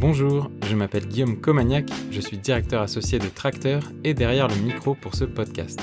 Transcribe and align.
Bonjour, 0.00 0.48
je 0.64 0.76
m'appelle 0.76 1.08
Guillaume 1.08 1.40
Comagnac, 1.40 1.90
je 2.12 2.20
suis 2.20 2.38
directeur 2.38 2.82
associé 2.82 3.18
de 3.18 3.26
Tracteur 3.26 3.82
et 4.04 4.14
derrière 4.14 4.46
le 4.46 4.54
micro 4.54 4.94
pour 4.94 5.16
ce 5.16 5.24
podcast. 5.24 5.80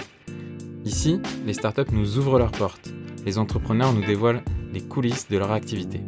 Ici, 0.86 1.20
les 1.46 1.52
startups 1.52 1.92
nous 1.92 2.18
ouvrent 2.18 2.40
leurs 2.40 2.54
portes, 2.54 2.94
les 3.26 3.38
entrepreneurs 3.38 3.92
nous 3.92 4.06
dévoilent 4.06 4.42
les 4.72 4.80
coulisses 4.80 5.28
de 5.28 5.38
leur 5.38 5.52
activité. 5.52 6.00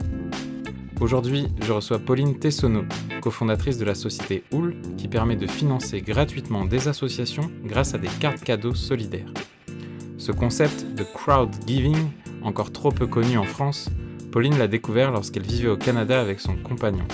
Aujourd'hui, 1.01 1.47
je 1.61 1.73
reçois 1.73 1.99
Pauline 1.99 2.39
Tessonneau, 2.39 2.85
cofondatrice 3.19 3.77
de 3.77 3.83
la 3.83 3.93
société 3.93 4.45
Houl, 4.53 4.77
qui 4.97 5.09
permet 5.09 5.35
de 5.35 5.45
financer 5.45 5.99
gratuitement 5.99 6.63
des 6.63 6.87
associations 6.87 7.51
grâce 7.65 7.93
à 7.93 7.97
des 7.97 8.07
cartes 8.21 8.41
cadeaux 8.41 8.73
solidaires. 8.73 9.33
Ce 10.17 10.31
concept 10.31 10.85
de 10.95 11.03
crowd 11.03 11.49
giving, 11.67 12.07
encore 12.41 12.71
trop 12.71 12.93
peu 12.93 13.05
connu 13.05 13.37
en 13.37 13.43
France, 13.43 13.89
Pauline 14.31 14.57
l'a 14.57 14.69
découvert 14.69 15.11
lorsqu'elle 15.11 15.45
vivait 15.45 15.67
au 15.67 15.77
Canada 15.77 16.21
avec 16.21 16.39
son 16.39 16.55
compagnon. 16.55 17.05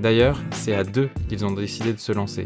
D'ailleurs, 0.00 0.38
c'est 0.52 0.74
à 0.74 0.82
deux 0.82 1.10
qu'ils 1.28 1.44
ont 1.44 1.52
décidé 1.52 1.92
de 1.92 1.98
se 1.98 2.12
lancer. 2.12 2.44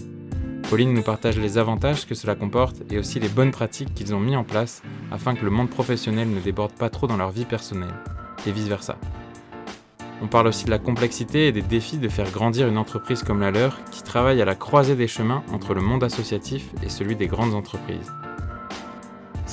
Pauline 0.68 0.92
nous 0.92 1.02
partage 1.02 1.38
les 1.38 1.56
avantages 1.56 2.04
que 2.04 2.16
cela 2.16 2.34
comporte 2.34 2.82
et 2.90 2.98
aussi 2.98 3.20
les 3.20 3.28
bonnes 3.28 3.52
pratiques 3.52 3.94
qu'ils 3.94 4.12
ont 4.12 4.18
mis 4.18 4.34
en 4.34 4.42
place 4.42 4.82
afin 5.12 5.36
que 5.36 5.44
le 5.44 5.52
monde 5.52 5.70
professionnel 5.70 6.28
ne 6.28 6.40
déborde 6.40 6.72
pas 6.72 6.90
trop 6.90 7.06
dans 7.06 7.16
leur 7.16 7.30
vie 7.30 7.44
personnelle, 7.44 7.94
et 8.44 8.50
vice-versa. 8.50 8.96
On 10.20 10.26
parle 10.26 10.48
aussi 10.48 10.64
de 10.64 10.70
la 10.70 10.80
complexité 10.80 11.46
et 11.46 11.52
des 11.52 11.62
défis 11.62 11.98
de 11.98 12.08
faire 12.08 12.30
grandir 12.32 12.66
une 12.66 12.78
entreprise 12.78 13.22
comme 13.22 13.40
la 13.40 13.52
leur 13.52 13.84
qui 13.92 14.02
travaille 14.02 14.42
à 14.42 14.44
la 14.44 14.56
croisée 14.56 14.96
des 14.96 15.08
chemins 15.08 15.44
entre 15.52 15.74
le 15.74 15.80
monde 15.80 16.02
associatif 16.02 16.70
et 16.82 16.88
celui 16.88 17.14
des 17.14 17.28
grandes 17.28 17.54
entreprises. 17.54 18.10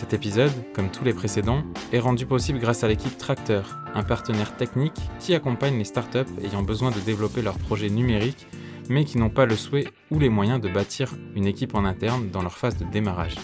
Cet 0.02 0.16
épisode, 0.16 0.52
comme 0.74 0.90
tous 0.90 1.04
les 1.04 1.14
précédents, 1.14 1.62
est 1.94 2.00
rendu 2.00 2.26
possible 2.26 2.58
grâce 2.58 2.84
à 2.84 2.88
l'équipe 2.88 3.16
Tracteur, 3.20 3.78
un 3.94 4.02
partenaire 4.02 4.58
technique 4.58 5.00
qui 5.20 5.36
accompagne 5.36 5.78
les 5.78 5.84
startups 5.84 6.26
ayant 6.44 6.64
besoin 6.64 6.90
de 6.90 7.00
développer 7.02 7.44
leurs 7.44 7.60
projets 7.60 7.92
numériques, 7.92 8.48
mais 8.90 9.06
qui 9.06 9.20
n'ont 9.20 9.30
pas 9.30 9.46
le 9.46 9.56
souhait 9.56 9.86
ou 10.10 10.18
les 10.18 10.30
moyens 10.30 10.60
de 10.60 10.70
bâtir 10.70 11.14
une 11.36 11.46
équipe 11.46 11.76
en 11.76 11.86
interne 11.86 12.32
dans 12.32 12.42
leur 12.42 12.58
phase 12.58 12.78
de 12.78 12.86
démarrage. 12.86 13.36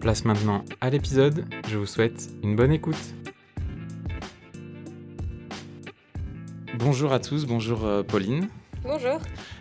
Place 0.00 0.24
maintenant 0.24 0.64
à 0.80 0.90
l'épisode, 0.90 1.44
je 1.68 1.78
vous 1.78 1.86
souhaite 1.86 2.30
une 2.42 2.56
bonne 2.56 2.72
écoute. 2.72 3.14
Bonjour 6.80 7.12
à 7.12 7.20
tous, 7.20 7.46
bonjour 7.46 7.84
euh, 7.84 8.02
Pauline. 8.02 8.48
Bonjour. 8.82 9.20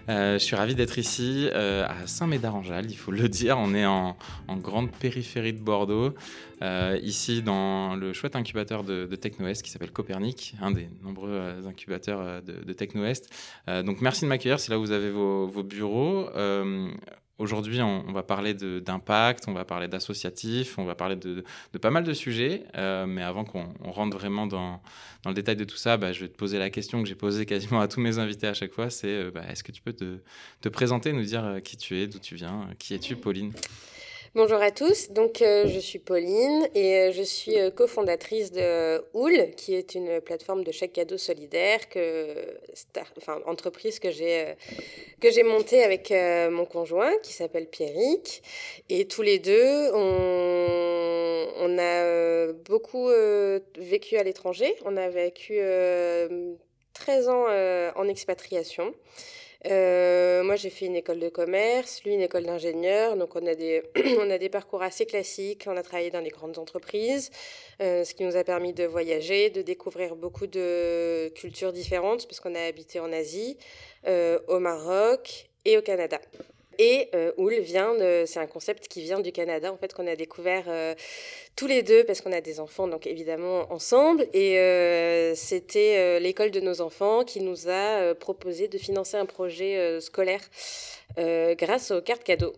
Euh, 0.09 0.39
je 0.39 0.43
suis 0.43 0.55
ravi 0.55 0.73
d'être 0.73 0.97
ici 0.97 1.49
euh, 1.53 1.85
à 1.87 2.07
Saint-Médard-en-Jalles, 2.07 2.89
il 2.89 2.97
faut 2.97 3.11
le 3.11 3.29
dire. 3.29 3.57
On 3.59 3.75
est 3.75 3.85
en, 3.85 4.15
grande 4.57 4.91
périphérie 4.91 5.53
de 5.53 5.59
Bordeaux, 5.59 6.15
euh, 6.61 6.99
ici 7.03 7.41
dans 7.43 7.95
le 7.95 8.13
chouette 8.13 8.35
incubateur 8.35 8.83
de, 8.83 9.05
de 9.05 9.15
TechnoEst 9.15 9.61
qui 9.61 9.69
s'appelle 9.69 9.91
Copernic, 9.91 10.55
un 10.61 10.71
des 10.71 10.89
nombreux 11.03 11.65
incubateurs 11.67 12.41
de, 12.41 12.63
de 12.63 12.73
TechnoEst. 12.73 13.29
donc 13.85 14.01
merci 14.01 14.21
de 14.23 14.27
m'accueillir, 14.27 14.59
c'est 14.59 14.71
là 14.71 14.79
où 14.79 14.81
vous 14.81 14.91
avez 14.91 15.11
vos, 15.11 15.47
vos 15.47 15.63
bureaux. 15.63 16.29
Aujourd'hui, 17.39 17.81
on, 17.81 18.11
va 18.11 18.21
parler 18.21 18.53
d'impact, 18.53 19.45
on 19.47 19.53
va 19.53 19.63
parler 19.63 19.87
d'associatif, 19.87 20.77
on 20.77 20.83
va 20.83 20.93
parler 20.93 21.15
de, 21.15 21.41
pas 21.81 21.89
mal 21.89 22.03
de 22.03 22.13
sujets. 22.13 22.65
Euh, 22.75 23.05
mais 23.05 23.23
avant 23.23 23.45
qu'on 23.45 23.71
rentre 23.81 24.17
vraiment 24.17 24.45
dans, 24.45 24.81
le 25.25 25.33
détail 25.33 25.55
de 25.55 25.63
tout 25.63 25.77
ça, 25.77 25.95
bah, 25.95 26.11
je 26.11 26.19
vais 26.19 26.27
te 26.27 26.35
poser 26.35 26.59
la 26.59 26.69
question 26.69 27.01
que 27.01 27.07
j'ai 27.07 27.15
posée 27.15 27.45
quasiment 27.45 27.79
à 27.79 27.87
tous 27.87 28.01
mes 28.01 28.17
invités 28.19 28.47
à 28.47 28.53
chaque 28.53 28.73
fois. 28.73 28.89
C'est 28.89 29.07
euh, 29.07 29.31
bah, 29.31 29.43
est-ce 29.49 29.63
que 29.63 29.71
tu 29.71 29.81
peux 29.81 29.93
te, 29.93 30.17
te, 30.59 30.67
présenter, 30.67 31.13
nous 31.13 31.23
dire 31.23 31.45
euh, 31.45 31.59
qui 31.61 31.77
tu 31.77 31.97
es, 31.97 32.07
d'où 32.07 32.19
tu 32.19 32.35
viens, 32.35 32.67
qui 32.77 32.93
es-tu, 32.93 33.15
Pauline? 33.15 33.53
Bonjour 34.35 34.61
à 34.61 34.69
tous, 34.69 35.09
donc 35.09 35.41
euh, 35.41 35.65
je 35.65 35.79
suis 35.79 35.97
Pauline 35.97 36.69
et 36.75 36.97
euh, 36.97 37.11
je 37.11 37.23
suis 37.23 37.59
euh, 37.59 37.71
cofondatrice 37.71 38.51
de 38.51 39.03
Houl, 39.15 39.49
qui 39.57 39.73
est 39.73 39.95
une 39.95 40.21
plateforme 40.21 40.63
de 40.63 40.71
chèque 40.71 40.93
cadeau 40.93 41.17
solidaire, 41.17 41.89
que, 41.89 42.35
enfin 43.17 43.41
entreprise 43.47 43.97
que 43.97 44.11
j'ai 44.11 44.55
montée 45.43 45.83
avec 45.83 46.13
mon 46.51 46.65
conjoint 46.65 47.11
qui 47.23 47.33
s'appelle 47.33 47.65
Pierrick. 47.65 48.43
Et 48.89 49.07
tous 49.07 49.23
les 49.23 49.39
deux 49.39 49.89
on 49.95 51.77
a 51.79 52.53
beaucoup 52.65 53.09
vécu 53.79 54.15
à 54.17 54.21
l'étranger, 54.21 54.75
on 54.85 54.95
a 54.95 55.09
vécu 55.09 55.59
13 56.93 57.29
ans 57.29 57.47
en 57.95 58.07
expatriation. 58.07 58.93
Euh, 59.65 60.41
moi, 60.43 60.55
j'ai 60.55 60.69
fait 60.69 60.85
une 60.85 60.95
école 60.95 61.19
de 61.19 61.27
commerce, 61.29 62.01
lui 62.03 62.13
une 62.13 62.21
école 62.21 62.45
d'ingénieur. 62.45 63.17
Donc, 63.17 63.35
on 63.35 63.45
a, 63.45 63.55
des, 63.55 63.83
on 64.19 64.29
a 64.29 64.37
des 64.37 64.49
parcours 64.49 64.81
assez 64.81 65.05
classiques. 65.05 65.65
On 65.67 65.75
a 65.75 65.83
travaillé 65.83 66.11
dans 66.11 66.21
des 66.21 66.29
grandes 66.29 66.57
entreprises, 66.57 67.29
euh, 67.81 68.03
ce 68.03 68.13
qui 68.13 68.23
nous 68.23 68.37
a 68.37 68.43
permis 68.43 68.73
de 68.73 68.85
voyager, 68.85 69.49
de 69.49 69.61
découvrir 69.61 70.15
beaucoup 70.15 70.47
de 70.47 71.29
cultures 71.35 71.73
différentes, 71.73 72.25
parce 72.27 72.39
qu'on 72.39 72.55
a 72.55 72.61
habité 72.61 72.99
en 72.99 73.11
Asie, 73.11 73.57
euh, 74.07 74.39
au 74.47 74.59
Maroc 74.59 75.49
et 75.65 75.77
au 75.77 75.81
Canada. 75.81 76.19
Et 76.81 77.09
euh, 77.13 77.33
Oul 77.35 77.59
vient, 77.59 77.93
c'est 78.25 78.39
un 78.39 78.47
concept 78.47 78.87
qui 78.87 79.01
vient 79.01 79.19
du 79.19 79.33
Canada, 79.33 79.71
en 79.71 79.75
fait, 79.75 79.93
qu'on 79.93 80.07
a 80.07 80.15
découvert 80.15 80.63
euh, 80.69 80.95
tous 81.57 81.67
les 81.67 81.83
deux, 81.83 82.05
parce 82.05 82.21
qu'on 82.21 82.31
a 82.31 82.39
des 82.39 82.61
enfants, 82.61 82.87
donc 82.87 83.05
évidemment 83.05 83.69
ensemble. 83.69 84.25
Et 84.33 84.57
euh, 84.57 85.35
c'était 85.35 85.97
euh, 85.97 86.19
l'école 86.19 86.51
de 86.51 86.61
nos 86.61 86.79
enfants 86.79 87.25
qui 87.25 87.41
nous 87.41 87.67
a 87.69 88.15
proposé 88.15 88.69
de 88.69 88.77
financer 88.77 89.17
un 89.17 89.25
projet 89.25 89.99
scolaire 89.99 90.41
grâce 91.17 91.91
aux 91.91 92.01
cartes 92.01 92.23
cadeaux. 92.23 92.53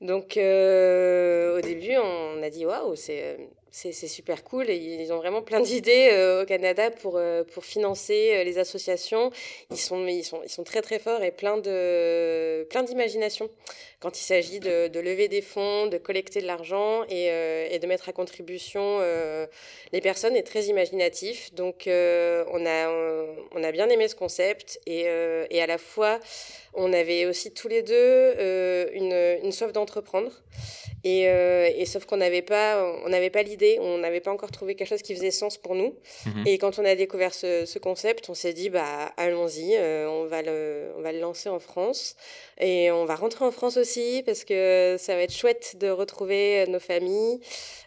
Donc 0.00 0.32
au 0.36 1.60
début, 1.60 1.96
on 1.96 2.42
a 2.42 2.50
dit 2.50 2.66
waouh, 2.66 2.96
c'est 2.96 3.38
c'est 3.74 3.92
super 3.92 4.44
cool 4.44 4.68
et 4.68 4.76
ils 4.76 5.12
ont 5.14 5.16
vraiment 5.16 5.40
plein 5.40 5.60
d'idées 5.60 6.10
euh, 6.12 6.42
au 6.42 6.46
Canada 6.46 6.90
pour, 6.90 7.16
euh, 7.16 7.42
pour 7.42 7.64
financer 7.64 8.32
euh, 8.34 8.44
les 8.44 8.58
associations. 8.58 9.30
Ils 9.70 9.78
sont, 9.78 10.06
ils, 10.06 10.22
sont, 10.22 10.40
ils 10.44 10.50
sont 10.50 10.62
très 10.62 10.82
très 10.82 10.98
forts 10.98 11.22
et 11.22 11.30
plein 11.30 11.58
plein 12.68 12.82
d'imagination 12.82 13.48
quand 14.02 14.20
il 14.20 14.24
s'agit 14.24 14.60
de, 14.60 14.88
de, 14.88 15.00
lever 15.00 15.28
des 15.28 15.40
fonds, 15.40 15.86
de 15.86 15.96
collecter 15.96 16.40
de 16.42 16.46
l'argent 16.46 17.04
et, 17.08 17.26
et, 17.70 17.78
de 17.78 17.86
mettre 17.86 18.08
à 18.08 18.12
contribution 18.12 19.00
les 19.92 20.00
personnes 20.00 20.36
est 20.36 20.42
très 20.42 20.64
imaginatif. 20.64 21.54
Donc 21.54 21.84
on, 21.86 22.66
a, 22.66 22.88
on, 23.52 23.64
a 23.64 23.72
bien 23.72 23.88
aimé 23.88 24.08
ce 24.08 24.14
concept 24.14 24.80
et, 24.86 25.06
et 25.50 25.62
à 25.62 25.66
la 25.66 25.78
fois 25.78 26.18
on 26.74 26.92
avait 26.92 27.26
aussi 27.26 27.52
tous 27.52 27.68
les 27.68 27.82
deux 27.82 28.34
une, 28.92 29.38
une 29.42 29.52
soif 29.52 29.72
d'entreprendre. 29.72 30.32
Et, 31.04 31.22
et, 31.22 31.86
sauf 31.86 32.04
qu'on 32.04 32.18
n'avait 32.18 32.42
pas, 32.42 32.84
on 33.04 33.08
n'avait 33.08 33.30
pas 33.30 33.42
l'idée 33.42 33.78
on 33.80 33.98
n'avait 33.98 34.20
pas 34.20 34.32
encore 34.32 34.50
trouvé 34.50 34.74
quelque 34.74 34.88
chose 34.88 35.02
qui 35.02 35.14
faisait 35.14 35.30
sens 35.30 35.58
pour 35.58 35.74
nous. 35.74 35.94
Mhm. 36.26 36.46
Et 36.46 36.58
quand 36.58 36.78
on 36.78 36.84
a 36.84 36.94
découvert 36.94 37.34
ce, 37.34 37.78
concept, 37.78 38.28
on 38.28 38.34
s'est 38.34 38.52
dit, 38.52 38.70
bah, 38.70 39.12
allons-y, 39.16 39.76
euh, 39.76 40.08
on, 40.08 40.26
va 40.26 40.42
le, 40.42 40.92
on 40.96 41.02
va 41.02 41.12
le 41.12 41.20
lancer 41.20 41.48
en 41.48 41.58
France. 41.58 42.16
Et 42.58 42.90
on 42.90 43.04
va 43.04 43.16
rentrer 43.16 43.44
en 43.44 43.50
France 43.50 43.76
aussi 43.76 43.91
parce 44.24 44.44
que 44.44 44.96
ça 44.98 45.14
va 45.14 45.22
être 45.22 45.34
chouette 45.34 45.76
de 45.80 45.88
retrouver 45.88 46.66
nos 46.68 46.80
familles, 46.80 47.40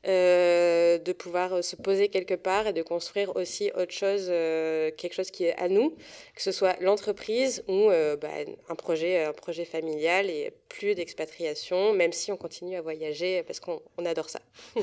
euh, 0.07 0.97
de 0.97 1.13
pouvoir 1.13 1.63
se 1.63 1.75
poser 1.75 2.09
quelque 2.09 2.33
part 2.33 2.67
et 2.67 2.73
de 2.73 2.81
construire 2.81 3.35
aussi 3.35 3.71
autre 3.75 3.93
chose, 3.93 4.27
euh, 4.29 4.91
quelque 4.97 5.13
chose 5.13 5.31
qui 5.31 5.45
est 5.45 5.55
à 5.57 5.69
nous, 5.69 5.91
que 6.35 6.41
ce 6.41 6.51
soit 6.51 6.75
l'entreprise 6.81 7.63
ou 7.67 7.89
bah, 8.21 8.29
un, 8.69 8.75
projet, 8.75 9.23
un 9.23 9.33
projet 9.33 9.65
familial 9.65 10.29
et 10.29 10.53
plus 10.69 10.95
d'expatriation, 10.95 11.93
même 11.93 12.11
si 12.11 12.31
on 12.31 12.37
continue 12.37 12.75
à 12.75 12.81
voyager 12.81 13.43
parce 13.43 13.59
qu'on 13.59 13.81
adore 14.05 14.29
ça. 14.29 14.39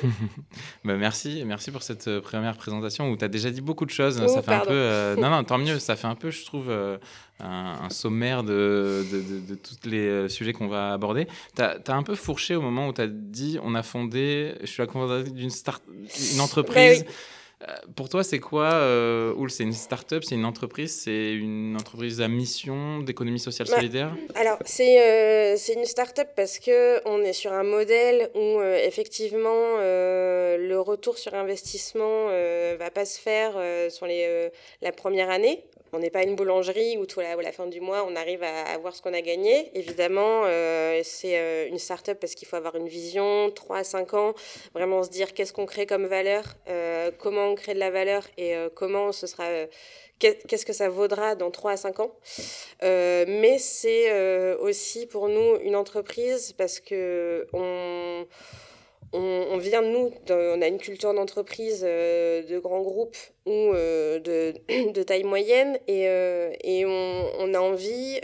Bah, 0.85 0.97
merci, 0.97 1.45
merci 1.47 1.71
pour 1.71 1.83
cette 1.83 2.09
euh, 2.09 2.21
première 2.21 2.57
présentation 2.57 3.09
où 3.09 3.17
tu 3.17 3.25
as 3.25 3.29
déjà 3.29 3.51
dit 3.51 3.61
beaucoup 3.61 3.85
de 3.85 3.91
choses. 3.91 4.17
ça 4.17 4.39
oh, 4.39 4.43
fait 4.43 4.53
un 4.53 4.61
peu. 4.61 4.73
Euh, 4.73 5.17
non, 5.17 5.31
non, 5.31 5.45
tant 5.45 5.59
mieux. 5.59 5.79
Ça 5.93 5.97
fait 5.97 6.09
un 6.09 6.17
peu, 6.17 6.31
je 6.31 6.45
trouve, 6.45 6.73
euh, 7.43 7.47
un, 7.47 7.91
sommaire 7.91 8.43
de, 8.43 9.05
de, 9.49 9.55
tous 9.55 9.89
les 9.89 10.29
sujets 10.29 10.53
qu'on 10.53 10.69
va 10.69 10.93
aborder. 10.93 11.27
Tu 11.57 11.63
as, 11.63 11.81
un 11.89 12.03
peu 12.03 12.15
fourché 12.15 12.55
au 12.55 12.61
moment 12.61 12.89
où 12.89 12.93
tu 12.93 13.01
as 13.01 13.07
dit 13.07 13.59
on 13.63 13.75
a 13.75 13.83
fondé, 13.83 14.55
je 14.61 14.67
suis 14.67 14.81
la 14.81 14.87
cofondatrice 14.87 15.33
d'une 15.33 15.51
une 16.35 16.41
entreprise. 16.41 17.05
Bah 17.05 17.11
euh, 17.69 17.75
pour 17.95 18.09
toi, 18.09 18.25
c'est 18.25 18.41
quoi 18.41 18.73
euh, 18.73 19.35
Oul 19.35 19.51
C'est 19.51 19.63
une 19.63 19.73
start-up, 19.73 20.25
c'est 20.25 20.35
une 20.35 20.45
entreprise, 20.45 21.03
c'est 21.05 21.33
une 21.33 21.77
entreprise 21.79 22.21
à 22.21 22.29
mission 22.29 23.01
d'économie 23.01 23.39
sociale 23.39 23.69
bah, 23.69 23.77
solidaire? 23.77 24.17
Alors, 24.35 24.59
c'est 24.65 25.01
euh, 25.01 25.57
une 25.75 25.85
start-up 25.85 26.29
parce 26.35 26.59
qu'on 26.59 27.21
est 27.23 27.33
sur 27.33 27.53
un 27.53 27.63
modèle 27.63 28.31
où, 28.35 28.61
effectivement, 28.63 29.77
le 29.79 30.77
retour 30.79 31.19
sur 31.19 31.35
investissement 31.35 32.29
ne 32.31 32.77
va 32.77 32.91
pas 32.91 33.05
se 33.05 33.21
faire 33.21 33.53
sur 33.91 34.07
les, 34.07 34.51
la 34.81 34.93
première 34.93 35.31
année. 35.31 35.65
On 35.93 35.99
n'est 35.99 36.11
pas 36.11 36.23
une 36.23 36.37
boulangerie 36.37 36.97
où, 36.97 37.07
tout 37.07 37.21
à 37.21 37.37
la 37.37 37.53
fin 37.53 37.67
du 37.67 37.81
mois, 37.81 38.07
on 38.09 38.17
arrive 38.17 38.43
à, 38.43 38.79
voir 38.79 38.97
ce 38.97 39.03
qu'on 39.03 39.13
a 39.13 39.21
gagné. 39.21 39.71
Évidemment, 39.75 40.45
c'est 41.03 41.69
une 41.69 41.79
start-up 41.79 42.19
parce 42.19 42.35
qu'il 42.35 42.49
faut 42.49 42.57
avoir 42.57 42.77
une 42.77 42.89
vision, 42.89 43.51
3 43.51 43.79
à 43.79 43.85
5 43.85 44.15
ans, 44.15 44.35
vraiment 44.75 45.03
se 45.03 45.11
dire 45.11 45.35
qu'est-ce 45.35 45.53
qu'on 45.53 45.67
crée 45.67 45.87
comme 45.87 46.07
valeur, 46.07 46.45
comment 47.19 47.49
on 47.49 47.55
crée 47.55 47.75
de 47.75 47.79
la 47.79 47.91
valeur 47.91 48.23
et 48.37 48.57
euh, 48.57 48.69
comment 48.75 49.13
ce 49.13 49.27
sera 49.27 49.45
euh, 49.45 49.67
qu'est-ce 50.19 50.67
que 50.67 50.73
ça 50.73 50.89
vaudra 50.89 51.35
dans 51.35 51.51
3 51.51 51.73
à 51.73 51.77
5 51.77 52.01
ans. 52.01 52.15
Euh, 52.83 53.25
mais 53.27 53.59
c'est 53.59 54.55
aussi 54.57 55.07
pour 55.07 55.29
nous 55.29 55.57
une 55.63 55.75
entreprise 55.75 56.53
parce 56.53 56.79
que 56.79 57.47
on, 57.53 58.27
on, 59.13 59.59
vient, 59.59 59.83
nous, 59.83 60.13
on 60.31 60.63
a 60.63 60.67
une 60.67 60.79
culture 60.79 61.13
d'entreprise 61.15 61.83
de 61.83 62.59
grands 62.59 62.83
groupes 62.83 63.17
ou 63.47 63.73
de, 63.73 64.55
de, 64.93 65.03
taille 65.03 65.25
moyenne 65.25 65.79
et, 65.87 66.05
et 66.65 66.87
on, 66.87 67.31
on, 67.39 67.55
a 67.55 67.59
envie 67.61 68.21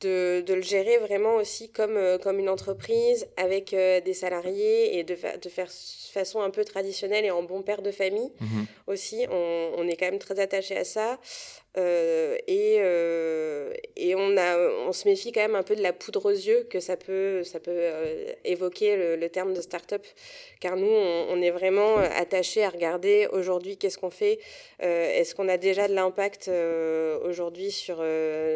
de, 0.00 0.42
de, 0.42 0.54
le 0.54 0.62
gérer 0.62 0.98
vraiment 0.98 1.36
aussi 1.36 1.70
comme, 1.70 1.96
euh, 1.96 2.18
comme 2.18 2.38
une 2.38 2.48
entreprise 2.48 3.26
avec 3.36 3.72
euh, 3.74 4.00
des 4.00 4.14
salariés 4.14 4.98
et 4.98 5.04
de, 5.04 5.14
de 5.14 5.48
faire 5.48 5.68
façon 5.70 6.40
un 6.40 6.50
peu 6.50 6.64
traditionnelle 6.64 7.24
et 7.24 7.30
en 7.30 7.42
bon 7.42 7.62
père 7.62 7.82
de 7.82 7.90
famille 7.90 8.32
mhm. 8.40 8.66
aussi. 8.86 9.26
On, 9.30 9.72
on, 9.76 9.88
est 9.88 9.96
quand 9.96 10.06
même 10.06 10.18
très 10.18 10.38
attaché 10.40 10.76
à 10.76 10.84
ça. 10.84 11.18
Euh, 11.76 12.36
et, 12.46 12.76
euh, 12.80 13.72
et 13.96 14.14
on, 14.14 14.36
a, 14.36 14.56
on 14.86 14.92
se 14.92 15.06
méfie 15.06 15.32
quand 15.32 15.42
même 15.42 15.54
un 15.54 15.62
peu 15.62 15.76
de 15.76 15.82
la 15.82 15.92
poudre 15.92 16.26
aux 16.26 16.30
yeux 16.30 16.66
que 16.70 16.80
ça 16.80 16.96
peut, 16.96 17.44
ça 17.44 17.60
peut 17.60 17.70
euh, 17.74 18.32
évoquer 18.44 19.16
le, 19.16 19.28
terme 19.28 19.52
de 19.52 19.60
start-up. 19.60 20.04
Car 20.60 20.76
nous, 20.76 20.88
on, 20.88 21.40
est 21.42 21.50
vraiment 21.50 21.98
attaché 21.98 22.64
à 22.64 22.70
regarder 22.70 23.28
aujourd'hui 23.30 23.76
qu'est-ce 23.76 23.98
qu'on 23.98 24.10
fait. 24.10 24.40
Est-ce 24.80 25.34
qu'on 25.34 25.48
a 25.48 25.56
déjà 25.56 25.86
de 25.86 25.94
l'impact 25.94 26.50
aujourd'hui 27.24 27.70
sur, 27.70 28.02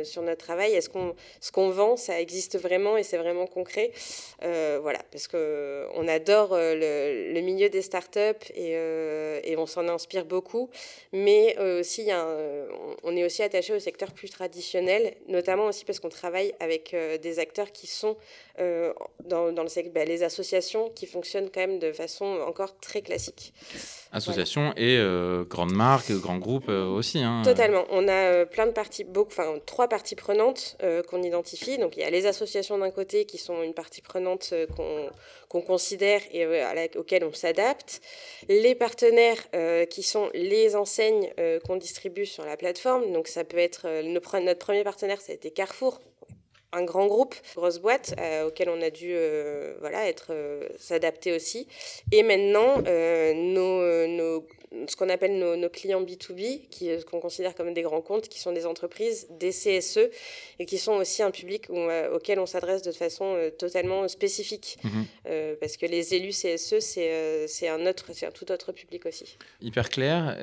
sur 0.03 0.23
notre 0.23 0.44
travail? 0.44 0.73
Est-ce 0.73 0.88
qu'on 0.88 1.14
ce 1.41 1.53
qu'on 1.53 1.70
vend, 1.70 1.97
ça 1.97 2.20
existe 2.20 2.59
vraiment 2.59 2.97
et 2.97 3.05
c'est 3.05 3.19
vraiment 3.19 3.47
concret? 3.47 3.93
Voilà, 4.41 4.99
parce 5.12 5.29
qu'on 5.29 6.09
adore 6.09 6.56
le, 6.56 7.41
milieu 7.41 7.69
des 7.69 7.82
start-up 7.82 8.43
et, 8.56 8.73
et 8.73 9.56
on 9.56 9.67
s'en 9.67 9.87
inspire 9.87 10.25
beaucoup. 10.25 10.70
Mais 11.12 11.56
aussi, 11.59 12.05
y 12.05 12.11
a 12.11 12.26
on 13.12 13.17
est 13.17 13.25
aussi 13.25 13.43
attaché 13.43 13.75
au 13.75 13.79
secteur 13.79 14.12
plus 14.12 14.31
traditionnel, 14.31 15.14
notamment 15.29 15.67
aussi 15.67 15.85
parce 15.85 16.00
qu'on 16.00 16.09
travaille 16.09 16.55
avec 16.61 16.94
euh, 16.94 17.19
des 17.19 17.38
acteurs 17.38 17.70
qui 17.73 17.87
sont 17.87 18.17
euh, 18.59 18.93
dans, 19.25 19.50
le 19.50 19.69
secteur, 19.69 19.93
bah, 19.93 20.05
les 20.05 20.23
associations 20.23 20.91
qui 20.91 21.06
fonctionnent 21.06 21.50
quand 21.53 21.61
même 21.61 21.79
de 21.79 21.93
façon 21.93 22.25
encore 22.47 22.79
très 22.81 23.03
classique. 23.03 23.53
Associations 24.12 24.73
et 24.76 24.97
euh, 24.99 25.44
grandes 25.44 25.75
marques, 25.75 26.12
grands 26.12 26.38
groupes 26.38 26.69
aussi. 26.69 27.19
Hein. 27.19 27.43
Totalement. 27.44 27.85
On 27.91 28.09
a 28.09 28.47
plein 28.47 28.67
de 28.67 28.73
parties, 28.73 29.06
enfin 29.17 29.56
trois 29.67 29.88
parties 29.88 30.17
prenantes 30.17 30.76
qu'on 31.09 31.23
identifie. 31.23 31.79
Donc 31.79 31.97
il 31.97 32.00
y 32.00 32.05
a 32.05 32.11
les 32.11 32.26
associations 32.26 32.79
d'un 32.79 32.91
côté 32.91 33.25
qui 33.25 33.38
sont 33.38 33.62
une 33.62 33.75
partie 33.75 34.03
prenante 34.03 34.55
qu'on 35.50 35.61
considère 35.61 36.20
et 36.32 36.47
auxquelles 36.97 37.25
on 37.25 37.32
s'adapte. 37.32 38.00
Les 38.49 38.75
partenaires 38.75 39.88
qui 39.88 40.03
sont 40.03 40.31
les 40.35 40.76
enseignes 40.76 41.31
qu'on 41.67 41.76
distribue 41.76 42.26
sur 42.26 42.44
la 42.44 42.56
plateforme 42.56 42.91
donc 43.00 43.28
ça 43.28 43.44
peut 43.44 43.58
être 43.58 43.82
euh, 43.86 44.02
notre 44.02 44.58
premier 44.58 44.84
partenaire, 44.84 45.20
ça 45.20 45.32
a 45.32 45.34
été 45.34 45.50
Carrefour, 45.50 46.00
un 46.72 46.84
grand 46.84 47.06
groupe, 47.06 47.34
grosse 47.54 47.78
boîte 47.78 48.14
euh, 48.18 48.48
auquel 48.48 48.68
on 48.68 48.80
a 48.80 48.90
dû 48.90 49.10
euh, 49.10 49.74
voilà 49.80 50.06
être 50.08 50.32
s'adapter 50.78 51.32
aussi. 51.32 51.68
Et 52.12 52.22
maintenant, 52.22 52.78
nos, 52.78 54.06
nos, 54.06 54.46
ce 54.88 54.96
qu'on 54.96 55.08
appelle 55.08 55.38
nos, 55.38 55.69
clients 55.69 56.02
B2B, 56.02 56.69
qui, 56.69 56.90
euh, 56.90 57.00
qu'on 57.02 57.20
considère 57.20 57.54
comme 57.54 57.72
des 57.72 57.82
grands 57.82 58.00
comptes, 58.00 58.28
qui 58.28 58.40
sont 58.40 58.52
des 58.52 58.66
entreprises, 58.66 59.26
des 59.38 59.50
CSE, 59.50 60.10
et 60.58 60.66
qui 60.66 60.78
sont 60.78 60.92
aussi 60.92 61.22
un 61.22 61.30
public 61.30 61.69
euh, 61.70 62.14
auquel 62.14 62.38
on 62.38 62.46
s'adresse 62.46 62.82
de 62.82 62.92
façon 62.92 63.34
euh, 63.36 63.50
totalement 63.50 64.08
spécifique. 64.08 64.78
Mhm. 64.84 65.06
parce 65.60 65.76
que 65.76 65.86
les 65.86 66.14
élus 66.14 66.30
CSE, 66.30 66.80
c'est, 66.80 67.46
c'est, 67.48 67.69
un, 67.69 67.86
autre, 67.86 68.10
c'est 68.12 68.26
un 68.26 68.30
tout 68.30 68.50
autre 68.50 68.72
public 68.72 69.06
aussi. 69.06 69.36
Hyper 69.60 69.88
clair. 69.88 70.36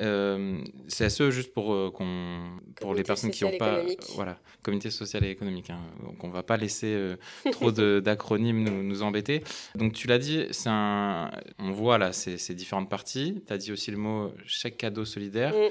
CSE, 0.88 1.30
juste 1.30 1.52
pour, 1.52 1.92
qu'on, 1.92 2.58
pour 2.76 2.94
les 2.94 3.02
personnes 3.02 3.30
qui 3.30 3.44
n'ont 3.44 3.56
pas... 3.56 3.82
Voilà, 4.14 4.38
comité 4.62 4.90
social 4.90 5.24
et 5.24 5.30
économique. 5.30 5.70
Hein, 5.70 5.80
donc 6.02 6.22
on 6.24 6.28
ne 6.28 6.32
va 6.32 6.42
pas 6.42 6.56
laisser 6.56 7.14
trop 7.52 7.70
d'acronymes 7.70 8.62
nous, 8.62 8.82
nous, 8.82 9.02
embêter. 9.02 9.42
Donc 9.74 9.92
tu 9.92 10.06
l'as 10.06 10.18
dit, 10.18 10.46
c'est 10.50 10.70
un, 10.70 11.30
on 11.58 11.70
voit 11.70 11.98
là 11.98 12.12
ces, 12.12 12.38
ces 12.38 12.54
différentes 12.54 12.88
parties. 12.88 13.42
Tu 13.46 13.52
as 13.52 13.58
dit 13.58 13.72
aussi 13.72 13.90
le 13.90 13.98
mot 13.98 14.19
chaque 14.46 14.76
cadeau 14.76 15.04
solidaire. 15.04 15.52
Mm. 15.54 15.70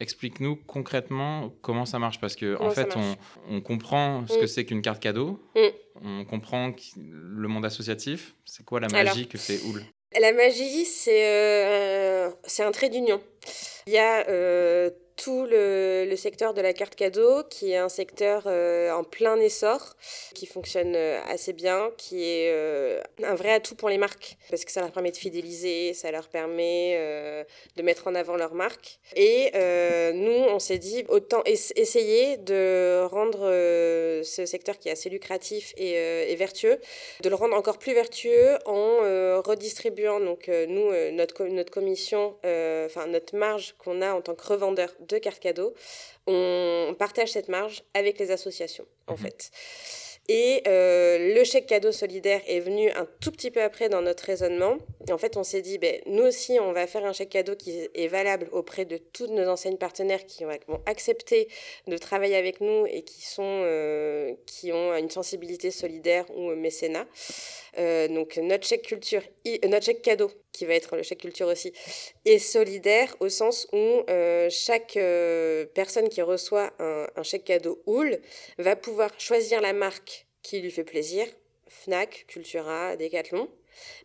Explique-nous 0.00 0.54
concrètement 0.54 1.52
comment 1.60 1.84
ça 1.84 1.98
marche 1.98 2.20
parce 2.20 2.36
que 2.36 2.56
en 2.62 2.70
fait 2.70 2.94
on, 3.48 3.60
comprend 3.60 4.24
ce 4.28 4.38
que 4.38 4.44
mm. 4.44 4.46
c'est 4.46 4.64
qu'une 4.64 4.82
carte 4.82 5.02
cadeau, 5.02 5.40
mm. 5.56 6.04
on 6.04 6.24
comprend 6.24 6.72
le 6.96 7.48
monde 7.48 7.64
associatif. 7.64 8.34
C'est 8.44 8.64
quoi 8.64 8.80
la 8.80 8.88
magie 8.88 9.26
que 9.26 9.38
fait 9.38 9.60
Oul? 9.64 9.82
La 10.18 10.32
magie, 10.32 10.86
c'est 10.86 11.26
euh, 11.26 12.30
c'est 12.44 12.62
un 12.62 12.70
trait 12.70 12.88
d'union. 12.88 13.20
Il 13.86 13.92
y 13.92 13.98
a 13.98 14.26
euh, 14.28 14.90
tout 15.18 15.46
le, 15.50 16.14
secteur 16.16 16.54
de 16.54 16.60
la 16.60 16.72
carte 16.72 16.94
cadeau, 16.94 17.42
qui 17.50 17.72
est 17.72 17.76
un 17.76 17.88
secteur 17.88 18.44
euh, 18.46 18.90
en 18.92 19.04
plein 19.04 19.36
essor, 19.38 19.94
qui 20.34 20.46
fonctionne 20.46 20.94
euh, 20.96 21.20
assez 21.28 21.52
bien, 21.52 21.90
qui 21.96 22.24
est 22.24 22.50
euh, 22.50 23.00
un 23.22 23.34
vrai 23.34 23.52
atout 23.52 23.74
pour 23.74 23.88
les 23.88 23.98
marques, 23.98 24.36
parce 24.48 24.64
que 24.64 24.72
ça 24.72 24.80
leur 24.80 24.92
permet 24.92 25.10
de 25.10 25.16
fidéliser, 25.16 25.92
ça 25.92 26.10
leur 26.10 26.28
permet 26.28 26.96
de 27.76 27.82
mettre 27.82 28.06
en 28.06 28.14
avant 28.14 28.36
leur 28.36 28.54
marque. 28.54 28.98
Et 29.16 29.50
nous, 30.14 30.32
on 30.32 30.58
s'est 30.58 30.78
dit, 30.78 31.04
autant 31.08 31.42
essayer 31.44 32.36
de 32.36 33.04
rendre 33.06 33.40
ce 34.22 34.46
secteur 34.46 34.78
qui 34.78 34.88
est 34.88 34.92
assez 34.92 35.10
lucratif 35.10 35.74
et, 35.76 35.92
et, 35.92 36.36
vertueux, 36.36 36.78
de 37.22 37.28
le 37.28 37.34
rendre 37.34 37.56
encore 37.56 37.78
plus 37.78 37.94
vertueux 37.94 38.56
en 38.66 39.42
redistribuant, 39.42 40.20
donc 40.20 40.48
nous, 40.68 40.92
notre, 41.12 41.44
notre 41.44 41.72
commission, 41.72 42.36
enfin 42.44 43.06
notre 43.08 43.36
marge 43.36 43.74
qu'on 43.78 44.00
a 44.02 44.12
en 44.12 44.20
tant 44.20 44.34
que 44.34 44.46
revendeur 44.46 44.94
de 45.08 45.18
cartes 45.18 45.40
cadeaux, 45.40 45.74
on 46.26 46.94
partage 46.98 47.30
cette 47.32 47.48
marge 47.48 47.82
avec 47.94 48.18
les 48.18 48.30
associations, 48.30 48.86
en 49.06 49.12
mhm. 49.12 49.18
fait. 49.18 49.50
Et 50.30 50.62
euh, 50.68 51.34
le 51.34 51.42
chèque 51.42 51.66
cadeau 51.66 51.90
solidaire 51.90 52.42
est 52.46 52.60
venu 52.60 52.90
un 52.90 53.06
tout 53.22 53.32
petit 53.32 53.50
peu 53.50 53.62
après 53.62 53.88
dans 53.88 54.02
notre 54.02 54.24
raisonnement. 54.24 54.76
en 55.10 55.16
fait, 55.16 55.38
on 55.38 55.42
s'est 55.42 55.62
dit, 55.62 55.78
ben, 55.78 56.02
nous 56.04 56.22
aussi, 56.22 56.60
on 56.60 56.72
va 56.72 56.86
faire 56.86 57.06
un 57.06 57.14
chèque 57.14 57.30
cadeau 57.30 57.56
qui 57.56 57.88
est 57.94 58.08
valable 58.08 58.48
auprès 58.52 58.84
de 58.84 58.98
toutes 58.98 59.30
nos 59.30 59.48
enseignes 59.48 59.78
partenaires 59.78 60.26
qui 60.26 60.44
vont 60.44 60.82
accepter 60.84 61.48
de 61.86 61.96
travailler 61.96 62.36
avec 62.36 62.60
nous 62.60 62.84
et 62.86 63.02
qui, 63.02 63.22
sont, 63.22 63.62
euh, 63.64 64.34
qui 64.44 64.70
ont 64.70 64.94
une 64.94 65.08
sensibilité 65.08 65.70
solidaire 65.70 66.26
ou 66.36 66.54
mécénat. 66.54 67.06
Euh, 67.78 68.08
donc 68.08 68.36
notre 68.38 68.66
chèque 68.66 68.82
culture, 68.82 69.22
notre 69.64 69.86
chèque 69.86 70.02
cadeau, 70.02 70.30
qui 70.52 70.64
va 70.64 70.74
être 70.74 70.96
le 70.96 71.02
chèque 71.02 71.20
culture 71.20 71.46
aussi, 71.46 71.72
est 72.24 72.38
solidaire 72.38 73.14
au 73.20 73.28
sens 73.28 73.68
où 73.72 74.02
chaque 74.50 74.98
personne 75.74 76.08
qui 76.08 76.22
reçoit 76.22 76.72
un, 76.78 77.22
chèque 77.22 77.44
cadeau 77.44 77.80
OUL 77.86 78.18
va 78.58 78.74
pouvoir 78.74 79.10
choisir 79.18 79.60
la 79.60 79.72
marque 79.72 80.26
qui 80.42 80.60
lui 80.60 80.70
fait 80.70 80.84
plaisir, 80.84 81.26
Fnac, 81.68 82.24
Cultura, 82.26 82.96
Decathlon, 82.96 83.48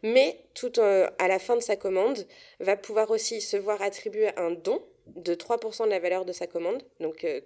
mais 0.01 0.37
tout 0.53 0.79
euh, 0.79 1.09
à 1.19 1.27
la 1.27 1.39
fin 1.39 1.55
de 1.55 1.61
sa 1.61 1.75
commande, 1.75 2.27
va 2.59 2.75
pouvoir 2.75 3.11
aussi 3.11 3.41
se 3.41 3.57
voir 3.57 3.81
attribuer 3.81 4.29
un 4.37 4.51
don 4.51 4.83
de 5.07 5.35
3% 5.35 5.85
de 5.85 5.89
la 5.89 5.99
valeur 5.99 6.25
de 6.25 6.31
sa 6.31 6.47
commande, 6.47 6.83
donc 6.99 7.23
euh, 7.23 7.41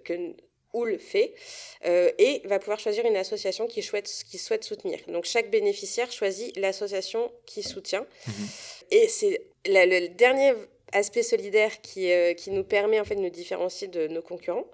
que 0.72 0.78
Oul 0.78 1.00
fait, 1.00 1.34
euh, 1.86 2.12
et 2.18 2.42
va 2.46 2.60
pouvoir 2.60 2.80
choisir 2.80 3.06
une 3.06 3.16
association 3.16 3.68
qui 3.68 3.82
souhaite, 3.82 4.12
qui 4.30 4.38
souhaite 4.38 4.64
soutenir. 4.64 5.00
Donc 5.08 5.26
chaque 5.26 5.50
bénéficiaire 5.50 6.12
choisit 6.12 6.56
l'association 6.58 7.32
qui 7.46 7.64
soutient. 7.64 8.06
Mhm. 8.28 8.48
Et 8.92 9.08
c'est 9.08 9.42
le 9.66 10.08
dernier 10.08 10.54
aspect 10.94 11.24
solidaire 11.24 11.82
qui, 11.82 12.10
qui 12.38 12.52
nous 12.52 12.64
permet 12.64 13.00
en 13.00 13.04
fait 13.04 13.16
de 13.16 13.22
nous 13.22 13.30
différencier 13.30 13.88
de 13.88 14.08
nos 14.08 14.22
concurrents, 14.22 14.66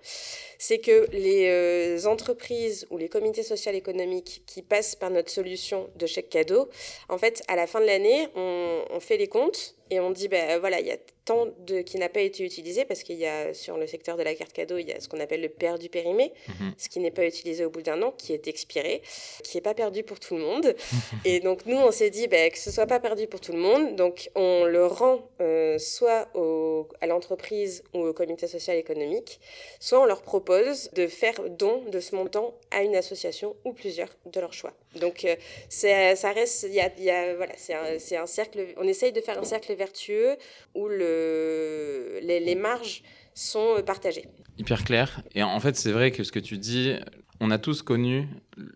c'est 0.63 0.79
que 0.79 1.07
les 1.11 1.47
euh, 1.49 2.05
entreprises 2.05 2.87
ou 2.89 2.97
les 2.97 3.09
comités 3.09 3.43
sociaux 3.43 3.73
économiques 3.73 4.43
qui 4.45 4.61
passent 4.61 4.95
par 4.95 5.09
notre 5.09 5.29
solution 5.29 5.89
de 5.97 6.05
chèque 6.05 6.29
cadeau, 6.29 6.69
en 7.09 7.17
fait, 7.17 7.43
à 7.49 7.57
la 7.57 7.67
fin 7.67 7.81
de 7.81 7.85
l'année, 7.85 8.27
on, 8.35 8.85
on, 8.89 8.99
fait 9.01 9.17
les 9.17 9.27
comptes 9.27 9.75
et 9.93 9.99
on 9.99 10.09
dit, 10.09 10.27
ben 10.27 10.59
voilà, 10.59 10.79
il 10.79 10.87
y 10.87 10.91
a 10.91 10.97
tant 11.25 11.47
de 11.59 11.81
qui 11.81 11.97
n'a 11.97 12.09
pas 12.09 12.21
été 12.21 12.43
utilisé 12.43 12.83
parce 12.83 13.03
qu'il 13.03 13.17
y 13.17 13.27
a 13.27 13.53
sur 13.53 13.77
le 13.77 13.85
secteur 13.85 14.17
de 14.17 14.23
la 14.23 14.33
carte 14.33 14.51
cadeau, 14.51 14.77
il 14.77 14.87
y 14.87 14.91
a 14.91 14.99
ce 14.99 15.07
qu'on 15.07 15.19
appelle 15.19 15.41
le 15.41 15.49
perdu 15.49 15.87
périmé, 15.87 16.33
mhm. 16.47 16.73
ce 16.77 16.89
qui 16.89 16.99
n'est 16.99 17.11
pas 17.11 17.25
utilisé 17.25 17.63
au 17.63 17.69
bout 17.69 17.83
d'un 17.83 18.01
an, 18.01 18.11
qui 18.17 18.33
est 18.33 18.47
expiré, 18.47 19.03
qui 19.43 19.55
n'est 19.57 19.61
pas 19.61 19.75
perdu 19.75 20.01
pour 20.03 20.19
tout 20.19 20.35
le 20.35 20.41
monde. 20.41 20.75
et 21.25 21.39
donc 21.39 21.67
nous, 21.67 21.77
on 21.77 21.91
s'est 21.91 22.09
dit 22.09 22.27
ben, 22.27 22.49
que 22.51 22.57
ce 22.57 22.71
soit 22.71 22.87
pas 22.87 22.99
perdu 22.99 23.27
pour 23.27 23.39
tout 23.39 23.51
le 23.51 23.59
monde, 23.59 23.95
donc 23.95 24.31
on 24.35 24.65
le 24.65 24.85
rend 24.87 25.29
euh, 25.41 25.77
soit 25.77 26.27
au, 26.33 26.87
à 26.99 27.05
l'entreprise 27.05 27.83
ou 27.93 27.99
au 27.99 28.13
comité 28.13 28.47
social 28.47 28.77
économique, 28.77 29.39
soit 29.79 30.01
on 30.01 30.05
leur 30.05 30.23
propose 30.23 30.89
de 30.93 31.05
faire 31.05 31.39
don 31.49 31.83
de 31.91 31.99
ce 31.99 32.15
montant 32.15 32.55
à 32.71 32.81
une 32.81 32.95
association 32.95 33.55
ou 33.63 33.73
plusieurs 33.73 34.09
de 34.25 34.39
leur 34.39 34.53
choix. 34.53 34.73
Donc 34.99 35.25
euh, 35.25 35.35
ça 35.69 36.31
reste, 36.31 36.63
il 36.69 36.73
y 36.73 36.79
a, 36.79 36.91
y 36.99 37.09
a, 37.09 37.35
voilà, 37.35 37.53
c'est 37.57 38.15
un, 38.15 38.25
cercle, 38.25 38.65
on 38.77 38.87
essaye 38.87 39.11
de 39.11 39.21
faire 39.21 39.39
un 39.39 39.43
cercle 39.43 39.73
vertueux 39.73 40.35
où 40.75 40.87
le, 40.87 42.19
les, 42.21 42.39
les 42.39 42.55
marges 42.55 43.03
sont 43.33 43.81
partagées. 43.85 44.25
Hyper 44.57 44.83
clair. 44.83 45.21
Et 45.33 45.43
en 45.43 45.59
fait, 45.59 45.75
c'est 45.75 45.91
vrai 45.91 46.11
que 46.11 46.23
ce 46.23 46.31
que 46.31 46.39
tu 46.39 46.57
dis, 46.57 46.95
on 47.39 47.51
a 47.51 47.57
tous 47.57 47.81
connu 47.81 48.27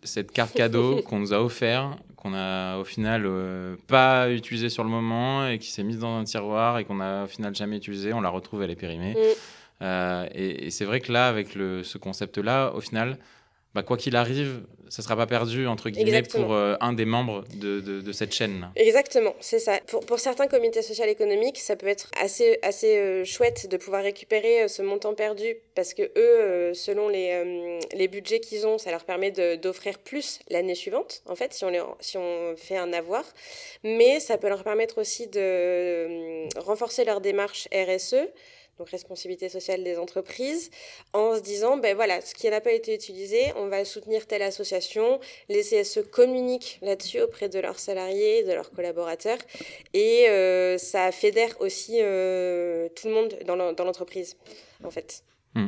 cette 0.04 0.32
carte 0.32 0.54
cadeau 0.54 1.02
qu'on 1.06 1.20
nous 1.20 1.34
a 1.34 1.42
offert, 1.42 1.98
qu'on 2.16 2.34
a 2.34 2.78
au 2.78 2.84
final 2.84 3.24
euh, 3.26 3.76
pas 3.88 4.30
utilisé 4.32 4.70
sur 4.70 4.84
le 4.84 4.90
moment 4.90 5.48
et 5.48 5.60
qui 5.60 5.72
s'est 5.72 5.84
mise 5.84 6.00
dans 6.00 6.18
un 6.18 6.24
tiroir 6.24 6.80
et 6.80 6.86
qu'on 6.86 7.00
a 7.00 7.26
au 7.26 7.28
final 7.28 7.56
jamais 7.56 7.78
utilisé. 7.78 8.14
On 8.14 8.22
la 8.22 8.30
retrouve, 8.30 8.64
elle 8.64 8.72
est 8.72 8.76
périmée. 8.76 9.14
Mm. 9.14 9.84
Euh, 9.84 10.28
et, 10.34 10.72
c'est 10.72 10.86
vrai 10.86 11.00
que 11.00 11.12
là, 11.12 11.28
avec 11.30 11.54
le, 11.54 11.84
ce 11.84 11.98
concept-là, 11.98 12.74
au 12.74 12.82
final, 12.82 13.18
bah, 13.74 13.84
quoi 13.84 13.98
qu'il 13.98 14.16
arrive, 14.16 14.62
ça 14.90 15.02
ne 15.02 15.04
sera 15.04 15.16
pas 15.16 15.28
perdu, 15.28 15.68
entre 15.68 15.90
guillemets, 15.90 16.24
pour 16.24 16.54
euh, 16.54 16.76
un 16.82 16.94
des 16.94 17.06
membres 17.06 17.44
de, 17.56 17.80
de, 17.80 18.12
cette 18.12 18.34
chaîne. 18.34 18.70
Exactement, 18.76 19.36
c'est 19.40 19.60
ça. 19.60 19.80
Pour, 19.88 20.06
pour, 20.06 20.20
certains 20.20 20.48
comités 20.48 20.82
sociaux 20.82 21.06
économiques, 21.06 21.60
ça 21.60 21.76
peut 21.76 21.88
être 21.88 22.10
assez, 22.20 22.58
assez 22.64 22.98
euh, 22.98 23.26
chouette 23.26 23.68
de 23.70 23.78
pouvoir 23.78 24.04
récupérer 24.04 24.64
euh, 24.64 24.68
ce 24.68 24.82
montant 24.82 25.14
perdu 25.14 25.58
parce 25.76 25.94
que 25.94 26.04
eux, 26.18 26.74
selon 26.74 27.08
les, 27.08 27.80
les 27.94 28.08
budgets 28.08 28.40
qu'ils 28.40 28.66
ont, 28.66 28.78
ça 28.78 28.90
leur 28.90 29.04
permet 29.04 29.32
d'offrir 29.32 30.00
plus 30.00 30.40
l'année 30.50 30.74
suivante, 30.74 31.22
en 31.28 31.36
fait, 31.36 31.54
si 31.54 31.64
on, 31.66 31.70
les, 31.70 31.82
si 32.00 32.18
on 32.18 32.56
fait 32.56 32.78
un 32.78 32.94
avoir. 32.94 33.24
Mais 33.84 34.20
ça 34.20 34.40
peut 34.40 34.50
leur 34.50 34.64
permettre 34.64 35.00
aussi 35.00 35.28
de 35.28 36.48
renforcer 36.60 37.06
leur 37.06 37.22
démarche 37.22 37.68
RSE 37.72 38.16
donc 38.78 38.90
responsabilité 38.90 39.50
sociale 39.50 39.84
des 39.84 39.98
entreprises, 39.98 40.70
en 41.14 41.36
se 41.36 41.42
disant, 41.42 41.78
ben 41.78 41.96
voilà, 41.96 42.22
ce 42.22 42.36
qui 42.36 42.50
n'a 42.50 42.62
pas 42.62 42.72
été 42.72 42.94
utilisé, 42.94 43.52
on 43.56 43.68
va 43.68 43.86
soutenir 43.86 44.28
telle 44.28 44.44
association, 44.44 45.20
les 45.50 45.62
CSE 45.62 46.00
communiquent 46.12 46.80
là-dessus 46.82 47.22
auprès 47.22 47.50
de 47.50 47.60
leurs 47.60 47.80
salariés, 47.80 48.44
de 48.44 48.54
leurs 48.54 48.72
collaborateurs, 48.72 49.40
et 49.94 50.28
euh, 50.30 50.78
ça 50.78 51.12
fédère 51.12 51.60
aussi 51.60 52.00
euh, 52.02 52.88
tout 52.96 53.08
le 53.08 53.14
monde 53.14 53.36
dans 53.46 53.84
l'entreprise, 53.84 54.38
en 54.84 54.92
fait. 54.92 55.24
Hmm. 55.56 55.68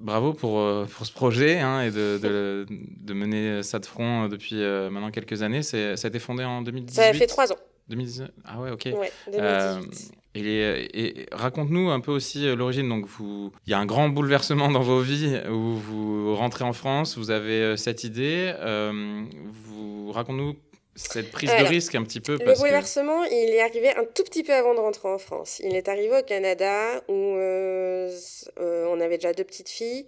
Bravo 0.00 0.32
pour, 0.32 0.58
euh, 0.58 0.84
pour 0.86 1.06
ce 1.06 1.12
projet 1.12 1.60
hein, 1.60 1.82
et 1.82 1.92
de, 1.92 2.18
de, 2.20 2.66
de, 2.68 3.14
mener 3.14 3.62
ça 3.62 3.78
de 3.78 3.86
front 3.86 4.26
depuis 4.26 4.56
maintenant 4.56 5.12
quelques 5.12 5.42
années. 5.42 5.62
Ça 5.62 5.76
a 5.78 6.06
été 6.08 6.18
fondé 6.18 6.42
en 6.42 6.62
2018 6.62 6.94
Ça 6.96 7.08
a 7.08 7.12
fait 7.12 7.28
trois 7.28 7.52
ans. 7.52 7.58
2019 7.88 8.30
Ah 8.44 8.60
ouais, 8.60 8.70
ok. 8.70 8.88
Ouais, 8.98 9.12
2018. 9.30 10.21
Et, 10.34 11.26
raconte-nous 11.32 11.90
un 11.90 12.00
peu 12.00 12.10
aussi 12.10 12.46
euh, 12.46 12.56
l'origine. 12.56 12.88
Donc, 12.88 13.06
vous, 13.06 13.52
il 13.66 13.70
y 13.70 13.74
a 13.74 13.78
un 13.78 13.86
grand 13.86 14.08
bouleversement 14.08 14.70
dans 14.70 14.80
vos 14.80 15.00
vies 15.00 15.40
où 15.50 15.76
vous 15.76 16.34
rentrez 16.34 16.64
en 16.64 16.72
France, 16.72 17.18
vous 17.18 17.30
avez 17.30 17.60
euh, 17.60 17.76
cette 17.76 18.04
idée. 18.04 18.52
Euh, 18.60 19.24
vous 19.50 20.10
raconte-nous 20.12 20.56
cette 20.94 21.30
prise 21.30 21.50
de 21.50 21.64
risque 21.64 21.94
un 21.94 22.02
petit 22.02 22.20
peu. 22.20 22.36
le 22.38 22.54
bouleversement, 22.54 23.24
il 23.24 23.50
est 23.50 23.62
arrivé 23.62 23.90
un 23.90 24.04
tout 24.04 24.24
petit 24.24 24.42
peu 24.42 24.52
avant 24.52 24.74
de 24.74 24.80
rentrer 24.80 25.08
en 25.08 25.16
France. 25.16 25.58
Il 25.64 25.74
est 25.74 25.88
arrivé 25.88 26.18
au 26.18 26.22
Canada 26.22 27.02
où 27.08 27.14
on 27.14 29.00
avait 29.00 29.16
déjà 29.16 29.32
deux 29.32 29.44
petites 29.44 29.70
filles 29.70 30.04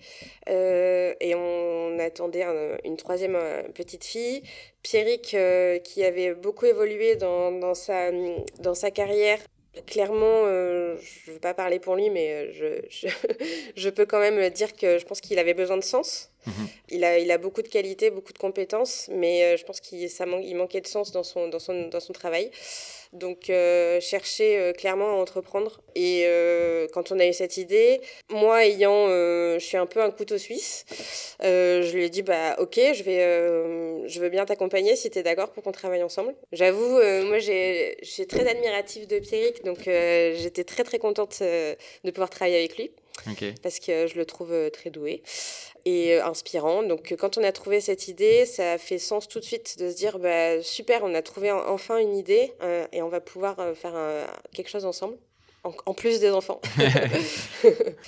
et 0.47 1.35
on 1.35 1.99
attendait 1.99 2.45
une 2.85 2.99
troisième 2.99 3.39
petite 3.75 4.05
fille. 4.05 4.43
Pierrick, 4.83 5.35
qui 5.85 6.05
avait 6.05 6.35
beaucoup 6.35 6.67
évolué 6.67 7.17
dans, 7.17 7.51
dans, 7.51 7.75
sa, 7.75 8.11
dans 8.61 8.75
sa 8.75 8.91
carrière, 8.91 9.39
Clairement, 9.87 10.45
euh, 10.45 10.97
je 11.03 11.31
ne 11.31 11.35
veux 11.35 11.41
pas 11.41 11.55
parler 11.55 11.81
pour 11.81 11.97
lui, 11.97 12.09
mais 12.11 12.31
euh, 12.33 12.81
je, 12.91 13.09
je, 13.77 13.89
peux 13.89 14.07
quand 14.07 14.21
même 14.21 14.49
dire 14.51 14.75
que 14.75 14.99
je 14.99 15.05
pense 15.05 15.21
qu'il 15.21 15.39
avait 15.39 15.55
besoin 15.55 15.77
de 15.77 15.83
sens. 15.83 16.31
Mhm. 16.47 16.69
Il, 16.91 17.05
a, 17.05 17.19
il 17.19 17.31
a 17.31 17.39
beaucoup 17.39 17.63
de 17.63 17.69
qualités, 17.69 18.11
beaucoup 18.11 18.33
de 18.33 18.39
compétences, 18.39 19.09
mais 19.13 19.43
euh, 19.45 19.57
je 19.57 19.65
pense 19.65 19.81
qu'il 19.81 19.99
il 20.01 20.57
manquait 20.57 20.81
de 20.81 20.87
sens 20.87 21.11
dans 21.11 21.23
son, 21.23 21.49
dans 21.49 21.59
son, 21.59 21.89
dans 21.89 22.01
son 22.01 22.13
travail. 22.13 22.51
Donc, 23.15 23.49
euh, 23.49 24.01
chercher 24.01 24.59
euh, 24.59 24.73
clairement 24.73 25.11
à 25.11 25.15
entreprendre. 25.15 25.81
Et 25.95 26.25
euh, 26.27 26.89
quand 26.93 27.13
on 27.13 27.21
a 27.21 27.27
eu 27.27 27.33
cette 27.33 27.57
idée, 27.57 28.01
moi 28.29 28.67
ayant, 28.67 29.07
je 29.07 29.65
suis 29.65 29.77
un 29.77 29.87
peu 29.87 30.03
un 30.03 30.11
couteau 30.11 30.37
suisse, 30.39 30.85
je 31.41 31.95
lui 31.95 32.05
ai 32.05 32.11
dit, 32.11 32.23
bah 32.23 32.57
ok, 32.59 32.75
je, 32.93 33.03
vais, 33.05 34.09
je 34.09 34.21
veux 34.21 34.29
bien 34.29 34.45
t'accompagner 34.45 34.97
si 34.97 35.11
tu 35.11 35.21
es 35.21 35.23
d'accord 35.23 35.53
pour 35.53 35.63
qu'on 35.63 35.73
travaille 35.73 36.03
ensemble. 36.03 36.35
J'avoue, 36.53 37.01
moi 37.27 37.39
je 37.39 37.95
suis 38.03 38.27
très 38.27 38.49
admirative 38.49 39.07
de 39.07 39.21
Pierrick, 39.21 39.65
donc 39.65 39.85
j'étais 39.85 40.65
très 40.65 40.83
très 40.83 40.99
contente 40.99 41.41
de 41.41 42.11
pouvoir 42.11 42.31
travailler 42.31 42.59
avec 42.59 42.77
lui. 42.77 42.91
Parce 43.63 43.79
que 43.79 44.07
je 44.07 44.17
le 44.17 44.27
trouve 44.27 44.53
très 44.73 44.91
doué 44.91 45.23
et 45.85 46.15
euh, 46.15 46.27
inspirant. 46.27 46.83
Donc 46.83 47.13
euh, 47.13 47.17
quand 47.17 47.39
on 47.39 47.45
a 47.45 47.53
trouvé 47.53 47.81
cette 47.81 48.09
idée, 48.09 48.47
ça 48.47 48.73
a 48.73 48.79
fait 48.79 48.99
sens 48.99 49.29
tout 49.29 49.41
de 49.41 49.45
suite 49.45 49.77
de 49.79 49.91
se 49.91 49.97
dire 49.97 50.19
bah, 50.19 50.63
super, 50.63 51.03
on 51.05 51.15
a 51.15 51.23
trouvé 51.23 51.51
enfin 51.53 51.99
une 51.99 52.17
idée 52.17 52.53
euh, 52.63 52.87
et 52.93 53.03
on 53.03 53.09
va 53.09 53.21
pouvoir 53.21 53.57
faire 53.75 53.95
quelque 54.53 54.71
chose 54.71 54.85
ensemble. 54.85 55.17
En, 55.87 55.95
plus 55.95 56.21
des 56.21 56.31
enfants. 56.31 56.61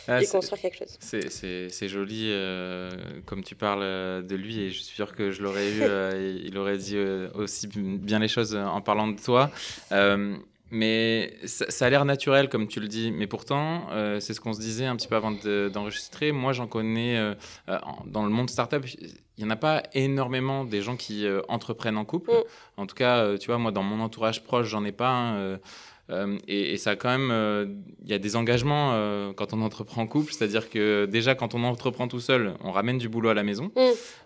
Ah, 0.08 0.22
et 0.22 0.26
construire 0.26 0.60
quelque 0.60 0.76
chose. 0.76 0.98
C'est 1.00 1.88
joli, 1.88 2.30
comme 3.24 3.42
tu 3.42 3.54
parles 3.54 4.26
de 4.26 4.34
lui, 4.34 4.60
et 4.60 4.70
je 4.70 4.82
suis 4.82 4.94
sûr 4.94 5.14
que 5.14 5.30
je 5.30 5.42
l'aurais 5.42 5.70
eu, 5.70 5.80
il 6.44 6.58
aurait 6.58 6.76
dit 6.76 6.98
aussi 7.34 7.66
bien 7.66 8.18
les 8.18 8.28
choses 8.28 8.54
en 8.54 8.82
parlant 8.82 9.08
de 9.08 9.18
toi. 9.18 9.50
Mais 10.70 11.32
ça, 11.44 11.86
a 11.86 11.90
l'air 11.90 12.04
naturel, 12.04 12.48
comme 12.48 12.66
tu 12.66 12.80
le 12.80 12.88
dis. 12.88 13.12
Mais 13.12 13.26
pourtant, 13.26 13.88
euh, 13.92 14.18
c'est 14.18 14.34
ce 14.34 14.40
qu'on 14.40 14.52
se 14.52 14.60
disait 14.60 14.86
un 14.86 14.96
petit 14.96 15.06
peu 15.06 15.14
avant 15.14 15.32
d'enregistrer. 15.72 16.32
Moi, 16.32 16.52
j'en 16.52 16.66
connais 16.66 17.16
euh, 17.16 17.34
euh, 17.68 17.78
dans 18.06 18.24
le 18.24 18.30
monde 18.30 18.50
startup. 18.50 18.84
Il 19.38 19.44
n'y 19.44 19.44
en 19.44 19.50
a 19.50 19.56
pas 19.56 19.84
énormément 19.92 20.64
des 20.64 20.82
gens 20.82 20.96
qui 20.96 21.26
entreprennent 21.48 21.98
en 21.98 22.04
couple. 22.04 22.32
Mm. 22.32 22.42
En 22.78 22.86
tout 22.86 22.96
cas, 22.96 23.38
tu 23.38 23.46
vois, 23.46 23.58
moi, 23.58 23.70
dans 23.70 23.82
mon 23.82 24.02
entourage 24.02 24.42
proche, 24.42 24.66
j'en 24.68 24.84
ai 24.84 24.92
pas. 24.92 25.36
et, 26.48 26.76
ça, 26.78 26.96
quand 26.96 27.16
même, 27.16 27.76
il 28.02 28.08
y 28.08 28.14
a 28.14 28.18
des 28.18 28.34
engagements 28.34 29.32
quand 29.34 29.52
on 29.52 29.62
entreprend 29.62 30.02
en 30.02 30.06
couple. 30.08 30.32
C'est-à-dire 30.32 30.68
que 30.68 31.04
déjà, 31.04 31.36
quand 31.36 31.54
on 31.54 31.62
entreprend 31.62 32.08
tout 32.08 32.20
seul, 32.20 32.54
on 32.64 32.72
ramène 32.72 32.98
du 32.98 33.08
boulot 33.08 33.28
à 33.28 33.34
la 33.34 33.44
maison. 33.44 33.70
Mm. 33.76 33.80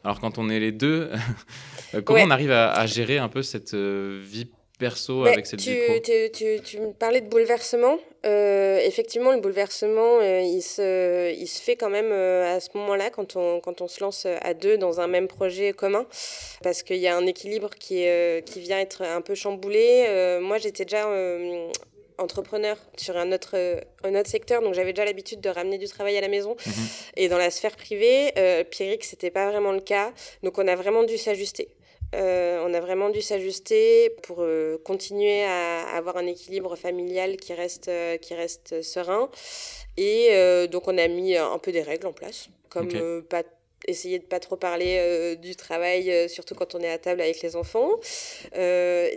Alors, 0.04 0.20
quand 0.20 0.38
on 0.38 0.49
est 0.49 0.61
les 0.61 0.73
deux, 0.73 1.11
comment 2.04 2.23
on 2.23 2.30
arrive 2.30 2.52
à, 2.52 2.73
à, 2.73 2.87
gérer 2.87 3.18
un 3.18 3.28
peu 3.28 3.42
cette 3.42 3.75
vie 3.75 4.49
perso 4.81 5.25
avec 5.25 5.47
cette 5.47 5.61
tu, 5.61 5.77
tu, 6.03 6.31
tu, 6.33 6.61
tu, 6.65 6.81
me 6.81 6.93
parlais 6.93 7.21
de 7.21 7.29
bouleversement. 7.29 7.99
Euh, 8.27 8.81
effectivement, 8.83 9.33
le 9.33 9.41
bouleversement, 9.41 10.19
euh, 10.21 10.41
il, 10.41 10.63
se, 10.63 11.33
il 11.33 11.47
se 11.47 11.63
fait 11.63 11.77
quand 11.77 11.91
même 11.91 12.11
euh, 12.11 12.57
à 12.57 12.61
ce 12.61 12.71
moment-là, 12.75 13.11
quand 13.11 13.37
on, 13.37 13.61
quand 13.61 13.81
on 13.81 13.89
se 13.89 14.01
lance 14.01 14.27
à 14.27 14.55
deux 14.55 14.77
dans 14.77 15.01
un 15.01 15.07
même 15.07 15.29
projet 15.29 15.73
commun, 15.73 16.07
parce 16.63 16.83
qu'il 16.83 16.97
y 16.97 17.07
a 17.07 17.17
un 17.17 17.27
équilibre 17.27 17.71
qui, 17.71 18.05
qui 18.47 18.61
vient 18.61 18.81
être 18.81 19.03
un 19.03 19.21
peu 19.21 19.35
chamboulé. 19.35 20.39
moi, 20.43 20.59
j'étais 20.59 20.85
déjà 20.85 21.07
entrepreneur 22.21 22.77
sur 22.97 23.17
un 23.17 23.33
autre, 23.33 23.57
un 24.05 24.15
autre 24.15 24.29
secteur, 24.29 24.63
donc 24.63 24.75
j'avais 24.75 24.93
déjà 24.93 25.05
l'habitude 25.05 25.41
de 25.41 25.49
ramener 25.49 25.79
du 25.79 25.89
travail 25.89 26.17
à 26.17 26.21
la 26.21 26.29
maison. 26.29 26.57
Mhm. 26.67 26.73
Et 27.17 27.29
dans 27.29 27.39
la 27.39 27.51
sphère 27.51 27.77
privée, 27.77 28.33
euh, 28.39 28.65
Pierrick, 28.65 29.05
c'était 29.05 29.31
pas 29.31 29.51
vraiment 29.51 29.73
le 29.73 29.81
cas, 29.81 30.13
donc 30.43 30.59
on 30.59 30.69
a 30.69 30.77
vraiment 30.77 31.05
dû 31.05 31.19
s'ajuster. 31.19 31.69
Euh, 32.14 32.64
on 32.67 32.75
a 32.75 32.81
vraiment 32.81 33.11
dû 33.11 33.23
s'ajuster 33.23 34.11
pour 34.23 34.38
euh, 34.40 34.79
continuer 34.85 35.45
à 35.45 35.83
avoir 35.97 36.17
un 36.17 36.26
équilibre 36.26 36.75
familial 36.76 37.37
qui 37.37 37.55
reste, 37.55 37.88
euh, 37.88 38.17
qui 38.17 38.35
reste 38.35 38.83
serein. 38.83 39.31
Et 39.97 40.31
donc 40.71 40.88
on 40.88 40.97
a 40.97 41.09
mis 41.09 41.37
un 41.37 41.59
peu 41.59 41.73
des 41.73 41.83
règles 41.83 42.07
en 42.07 42.12
place, 42.12 42.49
comme 42.71 43.23
pas 43.29 43.43
essayer 43.87 44.19
de 44.19 44.25
pas 44.25 44.40
trop 44.40 44.57
parler 44.57 45.37
du 45.37 45.57
travail, 45.57 46.29
surtout 46.31 46.55
quand 46.55 46.75
on 46.75 46.81
est 46.81 46.88
à 46.88 46.97
table 46.97 47.21
avec 47.21 47.43
les 47.43 47.55
enfants, 47.55 47.90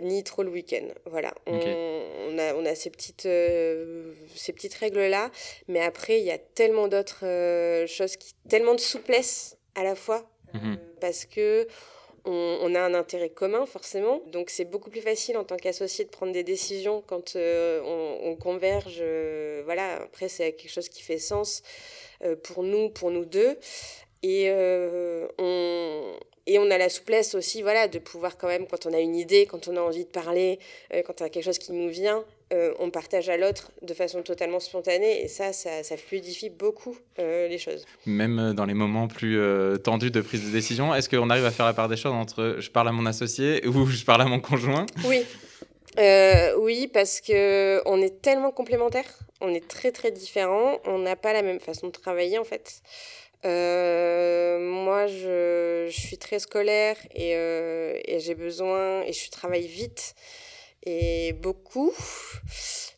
ni 0.02 0.22
trop 0.24 0.42
le 0.42 0.50
week-end. 0.50 0.86
Voilà, 1.06 1.32
on, 1.46 2.38
a, 2.38 2.54
on 2.54 2.66
a 2.66 2.74
ces 2.74 2.90
petites, 2.90 3.22
ces 3.22 4.52
petites 4.52 4.74
règles-là, 4.74 5.30
mais 5.68 5.80
après, 5.80 6.18
il 6.18 6.26
y 6.26 6.32
a 6.32 6.38
tellement 6.38 6.86
d'autres 6.88 7.86
choses, 7.86 8.16
qui, 8.16 8.34
tellement 8.50 8.74
de 8.74 8.80
souplesse 8.80 9.56
à 9.74 9.84
la 9.84 9.94
fois, 9.94 10.28
mhm. 10.52 10.76
parce 11.00 11.24
que 11.24 11.66
on, 12.24 12.74
a 12.74 12.80
un 12.80 12.94
intérêt 12.94 13.28
commun 13.28 13.66
forcément, 13.66 14.22
donc 14.26 14.50
c'est 14.50 14.64
beaucoup 14.64 14.90
plus 14.90 15.00
facile 15.00 15.36
en 15.36 15.44
tant 15.44 15.56
qu'associé 15.56 16.04
de 16.04 16.10
prendre 16.10 16.32
des 16.32 16.42
décisions 16.42 17.02
quand 17.06 17.36
euh, 17.36 17.80
on, 17.82 18.34
converge. 18.36 18.98
Euh, 19.00 19.62
voilà, 19.64 20.02
après 20.02 20.28
c'est 20.28 20.52
quelque 20.52 20.70
chose 20.70 20.88
qui 20.88 21.02
fait 21.02 21.18
sens 21.18 21.62
euh, 22.22 22.36
pour 22.36 22.62
nous, 22.62 22.88
pour 22.88 23.10
nous 23.10 23.24
deux, 23.24 23.58
et 24.22 24.50
on, 25.38 26.16
et 26.46 26.58
on 26.58 26.70
a 26.70 26.78
la 26.78 26.88
souplesse 26.88 27.34
aussi, 27.34 27.62
voilà, 27.62 27.88
de 27.88 27.98
pouvoir 27.98 28.36
quand 28.36 28.48
même, 28.48 28.66
quand 28.66 28.86
on 28.86 28.92
a 28.92 29.00
une 29.00 29.16
idée, 29.16 29.46
quand 29.46 29.68
on 29.68 29.76
a 29.76 29.80
envie 29.80 30.04
de 30.04 30.10
parler, 30.10 30.58
quand 31.06 31.20
on 31.20 31.24
a 31.24 31.28
quelque 31.28 31.44
chose 31.44 31.58
qui 31.58 31.72
nous 31.72 31.88
vient, 31.88 32.24
euh, 32.52 32.72
on 32.78 32.90
partage 32.90 33.28
à 33.30 33.36
l'autre 33.36 33.72
de 33.82 33.94
façon 33.94 34.22
totalement 34.22 34.60
spontanée 34.60 35.24
et 35.24 35.28
ça, 35.28 35.52
ça, 35.52 35.96
fluidifie 35.96 36.50
beaucoup 36.50 36.96
euh, 37.18 37.48
les 37.48 37.58
choses. 37.58 37.86
Même 38.04 38.38
euh, 38.38 38.52
dans 38.52 38.66
les 38.66 38.74
moments 38.74 39.08
plus 39.08 39.40
tendus 39.82 40.10
de 40.10 40.20
prise 40.20 40.44
de 40.44 40.50
décision, 40.50 40.94
est-ce 40.94 41.08
qu'on 41.08 41.30
arrive 41.30 41.46
à 41.46 41.50
faire 41.50 41.66
la 41.66 41.72
part 41.72 41.88
des 41.88 41.96
choses 41.96 42.12
entre 42.12 42.56
je 42.58 42.70
parle 42.70 42.88
à 42.88 42.92
mon 42.92 43.06
associé 43.06 43.66
ou 43.66 43.86
je 43.90 44.04
parle 44.04 44.22
à 44.22 44.26
mon 44.26 44.40
conjoint? 44.40 44.86
Oui. 45.06 45.24
oui, 46.58 46.88
parce 46.92 47.20
que 47.20 47.80
on 47.86 48.00
est 48.02 48.20
tellement 48.20 48.50
complémentaires, 48.50 49.18
on 49.40 49.48
est 49.48 49.66
très 49.66 49.90
très 49.90 50.10
différents, 50.10 50.78
on 50.84 50.98
n'a 50.98 51.16
pas 51.16 51.32
la 51.32 51.42
même 51.42 51.60
façon 51.60 51.86
de 51.86 51.92
travailler 51.92 52.38
en 52.38 52.44
fait. 52.44 52.82
Moi, 53.44 55.06
je, 55.06 55.88
suis 55.90 56.18
très 56.18 56.38
scolaire 56.38 56.96
et, 57.14 57.32
et 57.32 58.18
j'ai 58.20 58.34
besoin, 58.34 59.02
et 59.02 59.12
je 59.12 59.30
travaille 59.30 59.66
vite 59.66 60.14
et 60.84 61.32
beaucoup. 61.32 61.92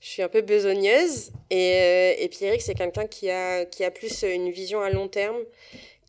Je 0.00 0.08
suis 0.08 0.22
un 0.22 0.28
peu 0.28 0.40
besogneuse. 0.40 1.30
Et, 1.50 1.72
euh, 1.74 2.14
et 2.18 2.28
Pierrick, 2.28 2.62
c'est 2.62 2.74
quelqu'un 2.74 3.06
qui 3.06 3.30
a, 3.30 3.64
qui 3.64 3.84
a 3.84 3.90
plus 3.90 4.22
une 4.22 4.50
vision 4.50 4.80
à 4.80 4.90
long 4.90 5.08
terme, 5.08 5.38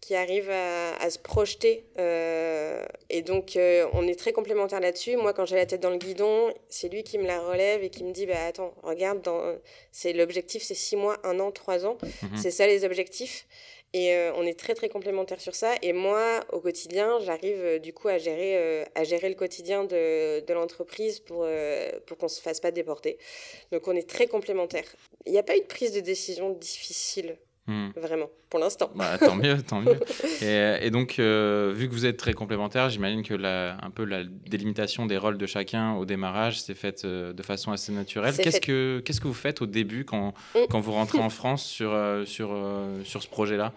qui 0.02 0.16
arrive 0.16 0.50
à, 0.50 1.10
se 1.10 1.20
projeter. 1.20 1.84
Euh, 1.98 2.86
et 3.10 3.22
donc, 3.22 3.56
euh, 3.56 3.88
on 3.94 4.08
est 4.08 4.18
très 4.18 4.34
complémentaires 4.34 4.80
là-dessus. 4.80 5.18
Moi, 5.18 5.34
quand 5.34 5.46
j'ai 5.46 5.56
la 5.56 5.66
tête 5.66 5.82
dans 5.82 5.90
le 5.90 5.98
guidon, 5.98 6.54
c'est 6.70 6.90
lui 6.90 7.04
qui 7.04 7.18
me 7.18 7.28
la 7.28 7.42
relève 7.42 7.84
et 7.84 7.90
qui 7.90 8.04
me 8.04 8.12
dit 8.12 8.26
bah, 8.26 8.46
Attends, 8.48 8.74
regarde, 8.84 9.22
dans... 9.22 9.56
c'est 9.92 10.14
l'objectif, 10.14 10.64
c'est 10.64 10.76
six 10.76 10.96
mois, 10.96 11.18
un 11.24 11.40
an, 11.40 11.52
trois 11.52 11.86
ans. 11.86 11.98
Mhm. 12.04 12.38
C'est 12.38 12.52
ça 12.52 12.68
les 12.68 12.86
objectifs. 12.86 13.46
Et 13.94 14.14
euh, 14.14 14.34
on 14.36 14.44
est 14.44 14.60
très, 14.60 14.76
très 14.76 14.90
complémentaires 14.90 15.42
sur 15.42 15.56
ça. 15.56 15.76
Et 15.82 15.94
moi, 15.94 16.42
au 16.52 16.60
quotidien, 16.60 17.20
j'arrive 17.20 17.80
du 17.80 17.94
coup 17.94 18.10
à 18.10 18.18
gérer, 18.18 18.86
à 18.96 19.04
gérer 19.04 19.30
le 19.30 19.36
quotidien 19.36 19.84
de, 19.86 20.46
de 20.46 20.54
l'entreprise 20.54 21.20
pour, 21.20 21.48
pour 22.06 22.18
qu'on 22.18 22.26
ne 22.26 22.32
se 22.32 22.42
fasse 22.42 22.60
pas 22.60 22.72
déporter. 22.72 23.18
Donc, 23.72 23.88
on 23.88 23.96
est 23.96 24.08
très 24.10 24.28
complémentaires. 24.28 24.96
Il 25.26 25.32
n'y 25.32 25.40
a 25.40 25.44
pas 25.44 25.56
eu 25.56 25.62
de 25.62 25.66
prise 25.66 25.94
de 25.94 26.02
décision 26.02 26.52
difficile 26.52 27.38
Hmm. 27.68 27.90
Vraiment, 27.98 28.30
pour 28.50 28.62
l'instant. 28.62 28.90
Bah, 28.96 29.18
tant 29.18 29.36
mieux, 29.36 29.62
tant 29.68 29.82
mieux. 29.82 30.00
Et, 30.42 30.90
donc, 30.90 31.20
euh, 31.20 31.74
vu 31.76 31.90
que 31.90 31.94
vous 31.94 32.06
êtes 32.06 32.16
très 32.16 32.34
complémentaires, 32.34 32.90
j'imagine 32.90 33.24
que 33.24 33.34
la, 33.34 33.76
un 33.84 33.90
peu 33.90 34.06
la 34.06 34.24
délimitation 34.24 35.06
des 35.06 35.18
rôles 35.18 35.38
de 35.38 35.46
chacun 35.46 35.96
au 35.96 36.06
démarrage 36.06 36.62
s'est 36.62 36.76
faite 36.76 37.04
euh, 37.04 37.34
de 37.34 37.44
façon 37.44 37.74
assez 37.74 37.92
naturelle. 37.92 38.36
Qu'est-ce 38.38 38.62
que, 38.62 39.02
qu'est-ce 39.04 39.20
que 39.20 39.28
vous 39.28 39.34
faites 39.34 39.62
au 39.62 39.66
début 39.66 40.06
quand, 40.06 40.34
hmm. 40.56 40.60
quand 40.70 40.80
vous 40.80 40.94
rentrez 40.94 41.20
en 41.20 41.30
France 41.38 41.66
sur, 41.66 41.92
euh, 41.94 42.24
sur, 42.24 42.56
sur 43.04 43.22
ce 43.22 43.28
projet-là? 43.28 43.74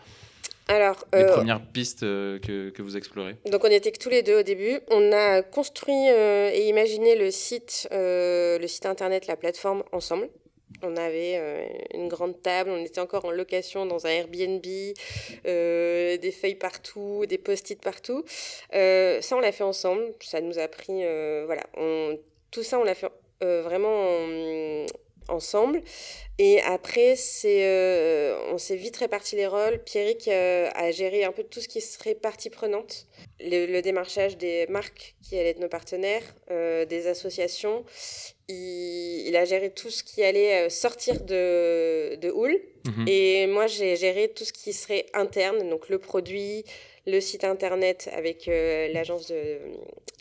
Alors, 0.68 1.04
les 1.12 1.26
premières 1.26 1.61
pistes 1.61 2.02
que, 2.02 2.70
que, 2.70 2.82
vous 2.82 2.97
explorez 2.97 3.35
Donc, 3.50 3.64
on 3.64 3.70
était 3.70 3.90
que 3.90 3.99
tous 3.99 4.09
les 4.09 4.23
deux 4.23 4.38
au 4.38 4.42
début. 4.44 4.78
On 4.92 5.11
a 5.11 5.42
construit 5.42 6.06
et 6.06 6.68
imaginé 6.68 7.16
le 7.16 7.32
site, 7.32 7.88
le 7.90 8.64
site 8.68 8.87
internet, 8.87 9.26
la 9.26 9.35
plateforme 9.35 9.82
ensemble. 9.90 10.28
On 10.83 10.97
avait 10.97 11.37
euh, 11.37 11.67
une 11.95 12.09
grande 12.09 12.41
table, 12.41 12.71
on 12.71 12.83
était 12.83 13.00
encore 13.00 13.25
en 13.25 13.31
location 13.31 13.87
dans 13.87 14.07
un 14.07 14.11
Airbnb, 14.11 14.65
euh, 15.47 16.17
des 16.17 16.31
feuilles 16.31 16.55
partout, 16.55 17.27
des 17.29 17.39
post-it 17.39 17.81
partout. 17.81 18.25
Euh, 18.75 19.21
ça, 19.21 19.37
on 19.37 19.41
l'a 19.41 19.53
fait 19.53 19.65
ensemble. 19.65 20.05
Ça 20.21 20.41
nous 20.41 20.59
a 20.59 20.69
pris, 20.69 21.05
voilà, 21.45 21.65
tout 22.50 22.62
ça, 22.62 22.79
on 22.79 22.85
l'a 22.85 22.95
fait 22.95 23.09
vraiment 23.41 24.87
ensemble. 25.29 25.83
Et 26.39 26.61
après, 26.62 27.15
c'est, 27.15 28.33
on 28.50 28.57
s'est 28.57 28.77
vite 28.77 28.97
réparti 28.97 29.37
les 29.37 29.47
rôles. 29.47 29.83
Pierrick 29.85 30.29
a 30.29 30.91
géré 30.93 31.25
un 31.25 31.33
peu 31.33 31.45
tout 31.45 31.61
ce 31.61 31.69
qui 31.69 31.81
serait 31.81 32.15
partie 32.15 32.49
prenante. 32.49 33.07
Le, 33.41 33.81
démarchage 33.81 34.37
des 34.39 34.67
marques 34.69 35.15
qui 35.23 35.39
allaient 35.39 35.50
être 35.50 35.61
nos 35.61 35.69
partenaires, 35.69 36.23
des 36.49 37.07
associations 37.07 37.85
il, 38.50 39.37
a 39.37 39.45
géré 39.45 39.71
tout 39.71 39.90
ce 39.90 40.02
qui 40.02 40.23
allait 40.23 40.66
euh, 40.66 40.69
sortir 40.69 41.21
de, 41.21 42.16
de 42.16 42.30
Hull. 42.30 42.61
Mhm. 42.87 43.09
Et 43.09 43.47
moi, 43.47 43.66
j'ai 43.66 43.97
géré 43.97 44.28
tout 44.35 44.45
ce 44.45 44.52
qui 44.52 44.73
serait 44.73 45.07
interne, 45.14 45.69
donc 45.69 45.88
le 45.88 45.99
produit, 45.99 46.64
le 47.11 47.21
site 47.21 47.45
internet 47.45 48.09
avec 48.12 48.49
euh, 48.49 48.93
l'agence 48.93 49.33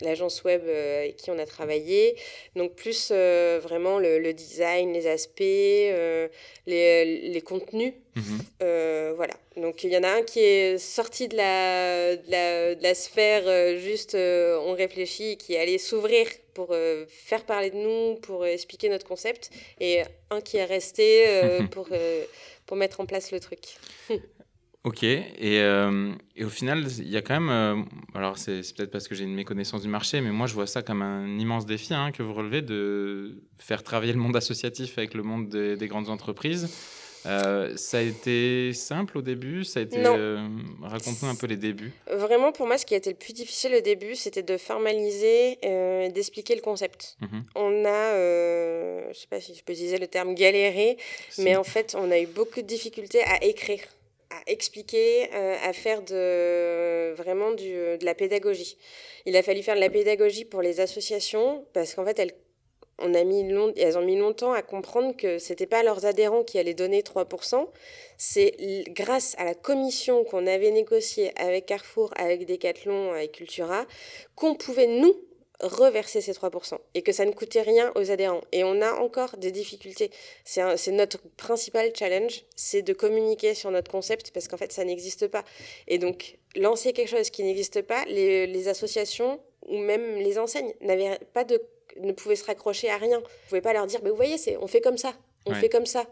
l'agence 0.00 0.44
web 0.44 0.62
euh, 0.66 1.02
avec 1.02 1.16
qui 1.16 1.30
on 1.30 1.38
a 1.38 1.46
travaillé. 1.46 2.16
Donc 2.56 2.74
plus 2.74 3.10
vraiment 3.10 3.98
le, 3.98 4.32
design, 4.32 4.92
les 4.92 5.06
aspects, 5.06 5.40
les, 5.40 6.50
les, 6.66 7.40
contenus. 7.42 7.94
Mhm. 8.16 9.14
voilà. 9.16 9.34
Donc 9.56 9.84
il 9.84 9.90
y 9.90 9.96
en 9.96 10.02
a 10.02 10.08
un 10.08 10.22
qui 10.22 10.40
est 10.40 10.78
sorti 10.78 11.28
de 11.28 11.36
la, 11.36 12.16
de 12.16 12.30
la, 12.30 12.74
de 12.74 12.82
la 12.82 12.94
sphère 12.94 13.78
juste 13.78 14.14
on 14.14 14.72
réfléchit, 14.72 15.36
qui 15.36 15.56
allait 15.56 15.78
s'ouvrir 15.78 16.26
pour 16.54 16.68
euh, 16.72 17.06
faire 17.08 17.44
parler 17.44 17.70
de 17.70 17.76
nous, 17.76 18.16
pour 18.16 18.42
euh, 18.42 18.46
expliquer 18.46 18.88
notre 18.88 19.06
concept, 19.06 19.50
et 19.80 20.02
un 20.30 20.40
qui 20.40 20.58
est 20.58 20.64
resté 20.64 21.24
euh, 21.26 21.62
pour, 21.70 21.88
pour 22.66 22.76
mettre 22.76 23.00
en 23.00 23.06
place 23.06 23.32
le 23.32 23.40
truc. 23.40 23.60
Ok, 24.84 25.02
et, 25.02 25.28
et, 25.36 26.44
au 26.44 26.48
final, 26.48 26.86
il 26.98 27.10
y 27.10 27.16
a 27.18 27.22
quand 27.22 27.38
même, 27.38 27.84
alors 28.14 28.38
c'est 28.38 28.62
peut-être 28.74 28.90
parce 28.90 29.08
que 29.08 29.14
j'ai 29.14 29.24
une 29.24 29.34
méconnaissance 29.34 29.82
du 29.82 29.88
marché, 29.88 30.22
mais 30.22 30.30
moi 30.30 30.46
je 30.46 30.54
vois 30.54 30.66
ça 30.66 30.80
comme 30.80 31.02
un 31.02 31.38
immense 31.38 31.66
défi 31.66 31.92
hein, 31.92 32.12
que 32.12 32.22
vous 32.22 32.32
relevez 32.32 32.62
de 32.62 33.42
faire 33.58 33.82
travailler 33.82 34.14
le 34.14 34.18
monde 34.18 34.36
associatif 34.36 34.96
avec 34.96 35.12
le 35.12 35.22
monde 35.22 35.50
des 35.50 35.86
grandes 35.86 36.08
entreprises. 36.08 36.70
Euh, 37.26 37.76
ça 37.76 37.98
a 37.98 38.00
été 38.00 38.72
simple 38.72 39.18
au 39.18 39.22
début 39.22 39.64
Ça 39.64 39.80
a 39.80 39.82
été. 39.82 39.98
Euh, 39.98 40.48
raconte-nous 40.82 41.28
un 41.28 41.34
peu 41.34 41.46
les 41.46 41.56
débuts. 41.56 41.92
Vraiment, 42.10 42.52
pour 42.52 42.66
moi, 42.66 42.78
ce 42.78 42.86
qui 42.86 42.94
a 42.94 42.96
été 42.96 43.10
le 43.10 43.16
plus 43.16 43.32
difficile 43.32 43.74
au 43.74 43.80
début, 43.80 44.14
c'était 44.14 44.42
de 44.42 44.56
formaliser, 44.56 45.58
euh, 45.64 46.08
d'expliquer 46.10 46.54
le 46.54 46.62
concept. 46.62 47.16
Mhm. 47.20 47.44
On 47.54 47.84
a, 47.84 48.14
je 48.14 49.08
ne 49.08 49.14
sais 49.14 49.26
pas 49.28 49.40
si 49.40 49.54
je 49.54 49.62
peux 49.62 49.72
utiliser 49.72 49.98
le 49.98 50.06
terme 50.06 50.34
galérer, 50.34 50.96
mais 51.38 51.56
en 51.56 51.64
fait, 51.64 51.94
on 51.98 52.10
a 52.10 52.18
eu 52.18 52.26
beaucoup 52.26 52.62
de 52.62 52.66
difficultés 52.66 53.22
à 53.24 53.44
écrire 53.44 53.80
à 54.30 54.42
expliquer, 54.46 55.30
à 55.32 55.72
faire 55.72 56.02
de, 56.02 57.12
vraiment 57.14 57.50
du, 57.52 57.72
de 57.72 58.04
la 58.04 58.14
pédagogie. 58.14 58.78
Il 59.26 59.36
a 59.36 59.42
fallu 59.42 59.62
faire 59.62 59.74
de 59.74 59.80
la 59.80 59.90
pédagogie 59.90 60.44
pour 60.44 60.62
les 60.62 60.80
associations 60.80 61.66
parce 61.72 61.94
qu'en 61.94 62.04
fait, 62.04 62.18
elles 62.18 62.34
elles 63.02 63.98
ont 63.98 64.04
mis 64.04 64.16
longtemps 64.16 64.52
à 64.52 64.62
comprendre 64.62 65.16
que 65.16 65.38
ce 65.38 65.52
n'était 65.52 65.66
pas 65.66 65.82
leurs 65.82 66.06
adhérents 66.06 66.44
qui 66.44 66.58
allaient 66.58 66.74
donner 66.74 67.02
3%, 67.02 67.66
c'est 68.18 68.54
grâce 68.88 69.34
à 69.38 69.44
la 69.44 69.54
commission 69.54 70.24
qu'on 70.24 70.46
avait 70.46 70.70
négociée 70.70 71.32
avec 71.36 71.66
Carrefour, 71.66 72.12
avec 72.16 72.46
Decathlon, 72.46 73.12
avec 73.12 73.32
Cultura, 73.32 73.86
qu'on 74.34 74.54
pouvait, 74.54 74.86
nous, 74.86 75.14
reverser 75.62 76.20
ces 76.20 76.32
3% 76.32 76.78
et 76.94 77.02
que 77.02 77.12
ça 77.12 77.24
ne 77.24 77.32
coûtait 77.32 77.62
rien 77.62 77.92
aux 77.94 78.10
adhérents. 78.10 78.42
Et 78.52 78.64
on 78.64 78.80
a 78.80 78.92
encore 78.94 79.36
des 79.36 79.52
difficultés. 79.52 80.10
C'est 80.44 80.92
notre 80.92 81.18
principal 81.36 81.92
challenge, 81.96 82.44
c'est 82.56 82.82
de 82.82 82.92
communiquer 82.92 83.54
sur 83.54 83.70
notre 83.70 83.90
concept 83.90 84.30
parce 84.32 84.48
qu'en 84.48 84.56
fait, 84.56 84.72
ça 84.72 84.84
n'existe 84.84 85.28
pas. 85.28 85.44
Et 85.88 85.98
donc, 85.98 86.38
lancer 86.56 86.92
quelque 86.92 87.08
chose 87.08 87.30
qui 87.30 87.42
n'existe 87.42 87.82
pas, 87.82 88.04
les, 88.06 88.68
associations 88.68 89.40
ou 89.66 89.78
même 89.78 90.16
les 90.16 90.38
enseignes 90.38 90.72
n'avaient 90.80 91.18
pas 91.32 91.44
de 91.44 91.60
ne 91.98 92.12
pouvaient 92.12 92.36
se 92.36 92.44
raccrocher 92.44 92.88
à 92.88 92.96
rien. 92.96 93.18
Vous 93.18 93.24
ne 93.24 93.48
pouvez 93.48 93.60
pas 93.60 93.72
leur 93.72 93.86
dire, 93.86 94.00
mais 94.02 94.10
vous 94.10 94.16
voyez, 94.16 94.36
on 94.60 94.66
fait 94.68 94.80
comme 94.80 94.96
ça, 94.96 95.12
on 95.46 95.54
fait 95.54 95.68
comme 95.68 95.86
ça. 95.86 96.06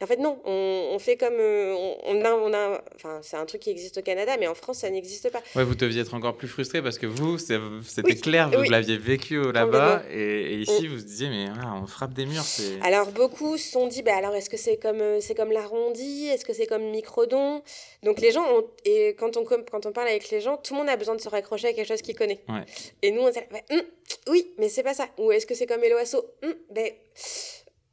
En 0.00 0.06
fait, 0.06 0.18
non, 0.18 0.38
on, 0.44 0.90
on 0.92 0.98
fait 1.00 1.16
comme. 1.16 1.34
Euh, 1.40 1.74
on, 2.04 2.24
a, 2.24 2.32
on 2.32 2.52
a, 2.54 2.80
enfin, 2.94 3.18
c'est 3.20 3.36
un 3.36 3.44
truc 3.46 3.62
qui 3.62 3.70
existe 3.70 3.98
au 3.98 4.02
Canada, 4.02 4.36
mais 4.38 4.46
en 4.46 4.54
France, 4.54 4.78
ça 4.78 4.90
n'existe 4.90 5.28
pas. 5.30 5.42
Ouais, 5.56 5.64
vous 5.64 5.74
deviez 5.74 6.02
être 6.02 6.14
encore 6.14 6.36
plus 6.36 6.46
frustré 6.46 6.80
parce 6.80 6.98
que 6.98 7.06
vous, 7.06 7.36
c'était 7.36 8.14
clair, 8.14 8.48
vous 8.48 8.70
l'aviez 8.70 8.96
vécu 8.96 9.50
là-bas, 9.50 10.04
et, 10.08 10.54
ici, 10.54 10.84
mm. 10.84 10.86
vous 10.86 10.96
vous 10.98 11.04
disiez, 11.04 11.28
mais 11.28 11.46
ah, 11.60 11.80
on 11.82 11.88
frappe 11.88 12.12
des 12.12 12.26
murs. 12.26 12.44
Alors, 12.82 13.10
beaucoup 13.10 13.56
se 13.56 13.72
sont 13.72 13.88
dit, 13.88 14.02
bah, 14.02 14.14
alors, 14.16 14.36
est-ce 14.36 14.48
que 14.48 14.56
c'est 14.56 14.76
comme, 14.76 15.00
euh, 15.00 15.20
c'est 15.20 15.34
comme 15.34 15.50
l'arrondi? 15.50 16.28
Est-ce 16.28 16.44
que 16.44 16.52
c'est 16.52 16.66
comme 16.66 16.90
microdon? 16.90 17.62
Donc, 18.04 18.20
les 18.20 18.30
gens, 18.30 18.44
ont, 18.44 18.64
et 18.84 19.16
quand 19.18 19.36
on, 19.36 19.44
quand 19.44 19.84
on 19.84 19.90
parle 19.90 20.08
avec 20.08 20.30
les 20.30 20.40
gens, 20.40 20.58
tout 20.58 20.74
le 20.74 20.78
monde 20.78 20.88
a 20.88 20.96
besoin 20.96 21.16
de 21.16 21.20
se 21.20 21.28
raccrocher 21.28 21.68
à 21.68 21.72
quelque 21.72 21.88
chose 21.88 22.02
qu'il 22.02 22.14
connaît. 22.14 22.40
Et 23.02 23.10
nous, 23.10 23.22
on 23.22 23.30
dit, 23.30 23.40
hum, 23.72 23.82
oui, 24.28 24.52
mais 24.58 24.68
c'est 24.68 24.84
pas 24.84 24.94
ça. 24.94 25.08
Ou 25.18 25.32
est-ce 25.32 25.44
que 25.44 25.56
c'est 25.56 25.66
comme 25.66 25.82
Eloasso? 25.82 26.24
Hum, 26.44 26.54
ben 26.70 26.92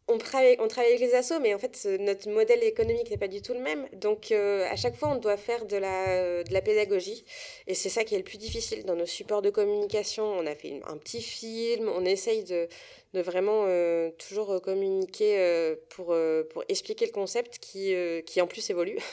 on 0.08 0.18
travaille, 0.20 0.56
on 0.60 0.68
travaille 0.68 0.92
avec 0.92 1.02
les 1.02 1.16
assos, 1.16 1.40
mais 1.40 1.54
en 1.54 1.58
fait, 1.58 1.88
notre 2.00 2.30
modèle 2.30 2.64
économique 2.64 3.10
n'est 3.10 3.18
pas 3.18 3.28
du 3.28 3.42
tout 3.42 3.54
le 3.54 3.60
même. 3.60 3.88
Donc, 3.94 4.32
euh, 4.32 4.66
à 4.70 4.76
chaque 4.76 4.96
fois, 4.96 5.10
on 5.10 5.16
doit 5.16 5.38
faire 5.38 5.66
de 5.66 5.78
la, 5.78 6.44
de 6.44 6.54
la 6.54 6.62
pédagogie. 6.62 7.26
Et 7.66 7.74
c'est 7.74 7.90
ça 7.90 8.04
qui 8.04 8.14
est 8.14 8.20
le 8.20 8.24
plus 8.24 8.38
difficile 8.38 8.86
dans 8.86 8.96
nos 8.96 9.08
supports 9.08 9.42
de 9.42 9.50
communication. 9.50 10.24
On 10.24 10.46
a 10.46 10.54
fait 10.54 10.80
un 10.88 10.98
petit 10.98 11.24
film, 11.24 11.90
on 11.90 12.06
essaye 12.06 12.44
de, 12.44 12.68
de 13.16 13.22
vraiment 13.22 13.64
euh, 13.66 14.12
toujours 14.30 14.52
euh, 14.52 14.60
communiquer 14.60 15.40
euh, 15.40 15.76
pour, 15.90 16.16
pour 16.52 16.64
expliquer 16.70 17.06
le 17.06 17.12
concept 17.12 17.58
qui, 17.60 17.96
qui 18.26 18.42
en 18.42 18.48
plus 18.48 18.70
évolue 18.70 18.98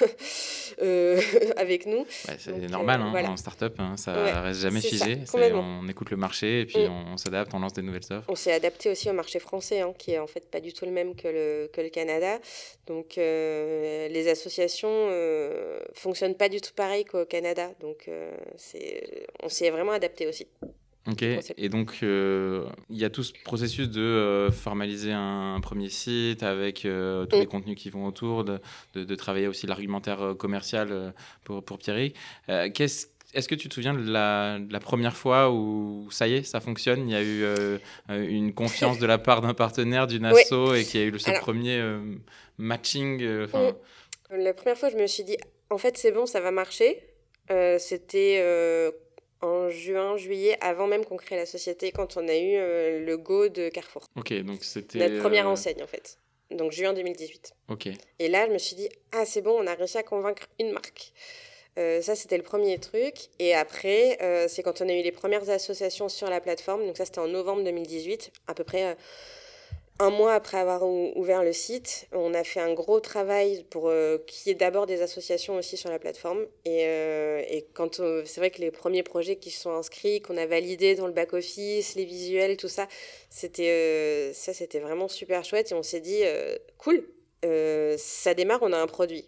avec 1.56 1.86
nous. 1.86 2.04
c'est 2.38 2.68
normal 2.68 3.00
hein, 3.00 3.28
en 3.28 3.36
startup, 3.36 3.74
hein, 3.78 3.96
ça 3.96 4.42
reste 4.42 4.60
jamais 4.60 4.80
figé. 4.80 5.20
on 5.34 5.88
écoute 5.88 6.10
le 6.10 6.16
marché 6.16 6.60
et 6.60 6.66
puis 6.66 6.86
mm. 6.86 7.12
on, 7.12 7.16
s'adapte, 7.16 7.54
on 7.54 7.60
lance 7.60 7.72
des 7.72 7.82
nouvelles 7.82 8.02
offres. 8.10 8.28
On 8.28 8.34
s'est 8.34 8.52
adapté 8.52 8.90
aussi 8.90 9.08
au 9.08 9.12
marché 9.12 9.38
français 9.38 9.80
hein, 9.80 9.94
qui 9.96 10.12
est 10.12 10.18
en 10.18 10.26
fait 10.26 10.50
pas 10.50 10.60
du 10.60 10.72
tout 10.72 10.84
le 10.84 10.90
même 10.90 11.14
que 11.14 11.28
le, 11.28 11.70
que 11.72 11.80
le 11.80 11.88
Canada. 11.88 12.38
Donc 12.86 13.14
les 13.16 14.28
associations 14.28 15.08
fonctionnent 15.94 16.36
pas 16.36 16.48
du 16.48 16.60
tout 16.60 16.74
pareil 16.74 17.04
qu'au 17.04 17.24
Canada. 17.24 17.70
Donc 17.80 18.10
c'est 18.56 19.26
on 19.42 19.48
s'est 19.48 19.70
vraiment 19.70 19.92
adapté 19.92 20.26
aussi. 20.26 20.46
Ok, 21.10 21.22
et 21.22 21.68
donc 21.68 21.98
euh, 22.04 22.64
il 22.88 22.96
y 22.96 23.04
a 23.04 23.10
tout 23.10 23.24
ce 23.24 23.32
processus 23.44 23.88
de 23.88 24.00
euh, 24.00 24.52
formaliser 24.52 25.10
un, 25.10 25.58
premier 25.60 25.88
site 25.88 26.44
avec 26.44 26.84
euh, 26.84 27.26
tous 27.26 27.40
les 27.40 27.46
contenus 27.46 27.76
qui 27.76 27.90
vont 27.90 28.06
autour, 28.06 28.44
de, 28.44 28.60
de, 28.94 29.14
travailler 29.16 29.48
aussi 29.48 29.66
l'argumentaire 29.66 30.36
commercial 30.38 31.12
pour, 31.42 31.64
pour 31.64 31.78
Pierrick. 31.78 32.14
Qu'est-ce 32.46 33.08
est-ce 33.34 33.48
que 33.48 33.54
tu 33.54 33.70
te 33.70 33.74
souviens 33.74 33.94
de 33.94 34.12
la, 34.12 34.58
de 34.58 34.70
la, 34.70 34.78
première 34.78 35.16
fois 35.16 35.50
où 35.50 36.06
ça 36.10 36.28
y 36.28 36.34
est, 36.34 36.42
ça 36.42 36.60
fonctionne? 36.60 37.08
Il 37.08 37.12
y 37.12 37.16
a 37.16 37.22
eu 37.22 37.78
une 38.08 38.52
confiance 38.52 38.98
de 38.98 39.06
la 39.06 39.16
part 39.16 39.40
d'un 39.40 39.54
partenaire, 39.54 40.06
d'une 40.06 40.26
asso, 40.26 40.74
et 40.74 40.84
qu'il 40.84 41.00
y 41.00 41.02
a 41.02 41.06
eu 41.06 41.10
le, 41.10 41.18
ce 41.18 41.30
premier 41.40 41.82
matching 42.58 43.22
mm. 43.22 44.36
La 44.36 44.52
première 44.52 44.76
fois, 44.76 44.90
je 44.90 44.96
me 44.96 45.06
suis 45.06 45.24
dit, 45.24 45.38
en 45.70 45.78
fait, 45.78 45.96
c'est 45.96 46.12
bon, 46.12 46.26
ça 46.26 46.40
va 46.40 46.50
marcher. 46.50 47.02
C'était 47.78 48.92
en 49.42 49.68
juin, 49.68 50.16
juillet, 50.16 50.56
avant 50.60 50.86
même 50.86 51.04
qu'on 51.04 51.16
crée 51.16 51.36
la 51.36 51.46
société, 51.46 51.92
quand 51.92 52.16
on 52.16 52.26
a 52.28 52.36
eu 52.36 52.56
euh, 52.56 53.04
le 53.04 53.16
go 53.16 53.48
de 53.48 53.68
Carrefour. 53.68 54.06
Ok, 54.16 54.32
donc 54.42 54.64
c'était... 54.64 54.98
Notre 54.98 55.20
première 55.20 55.46
euh, 55.46 55.52
enseigne, 55.52 55.82
en 55.82 55.86
fait. 55.86 56.18
Donc 56.50 56.72
juin 56.72 56.92
2018. 56.92 57.54
Ok. 57.68 57.88
Et 58.18 58.28
là, 58.28 58.46
je 58.46 58.52
me 58.52 58.58
suis 58.58 58.76
dit, 58.76 58.88
ah, 59.12 59.24
c'est 59.24 59.42
bon, 59.42 59.56
on 59.58 59.66
a 59.66 59.74
réussi 59.74 59.98
à 59.98 60.02
convaincre 60.02 60.46
une 60.60 60.72
marque. 60.72 61.12
ça, 61.76 62.14
c'était 62.14 62.36
le 62.36 62.42
premier 62.42 62.78
truc. 62.78 63.14
Et 63.38 63.54
après, 63.54 64.18
c'est 64.48 64.62
quand 64.62 64.82
on 64.82 64.88
a 64.88 64.92
eu 64.92 65.02
les 65.02 65.12
premières 65.12 65.48
associations 65.48 66.10
sur 66.10 66.28
la 66.28 66.42
plateforme. 66.42 66.86
Donc 66.86 66.98
ça, 66.98 67.06
c'était 67.06 67.20
en 67.20 67.28
novembre 67.28 67.64
2018, 67.64 68.32
à 68.48 68.54
peu 68.54 68.64
près 68.64 68.96
un 70.02 70.10
mois 70.10 70.34
après 70.34 70.58
avoir 70.58 70.82
ouvert 70.82 71.44
le 71.44 71.52
site, 71.52 72.08
on 72.10 72.34
a 72.34 72.42
fait 72.42 72.58
un 72.58 72.74
gros 72.74 72.98
travail 72.98 73.64
pour 73.70 73.88
euh, 73.88 74.18
qu'il 74.26 74.48
y 74.48 74.50
ait 74.50 74.56
d'abord 74.56 74.86
des 74.86 75.00
associations 75.00 75.54
aussi 75.54 75.76
sur 75.76 75.90
la 75.90 76.00
plateforme. 76.00 76.44
Et, 76.64 76.86
euh, 76.86 77.42
quand 77.72 78.02
c'est 78.24 78.40
vrai 78.40 78.50
que 78.50 78.60
les 78.60 78.72
premiers 78.72 79.04
projets 79.04 79.36
qui 79.36 79.50
se 79.52 79.62
sont 79.62 79.70
inscrits, 79.70 80.20
qu'on 80.20 80.36
a 80.36 80.46
validés 80.46 80.96
dans 80.96 81.06
le 81.06 81.12
back-office, 81.12 81.94
les 81.94 82.04
visuels, 82.04 82.56
tout 82.56 82.68
ça, 82.68 82.88
c'était 83.30 83.70
euh, 83.70 84.32
ça 84.32 84.52
c'était 84.52 84.80
vraiment 84.80 85.06
super 85.06 85.44
chouette. 85.44 85.70
Et 85.70 85.74
on 85.74 85.84
s'est 85.84 86.00
dit, 86.00 86.22
cool, 86.78 87.06
ça 87.96 88.34
démarre, 88.34 88.58
on 88.62 88.72
a 88.72 88.78
un 88.78 88.88
produit. 88.88 89.24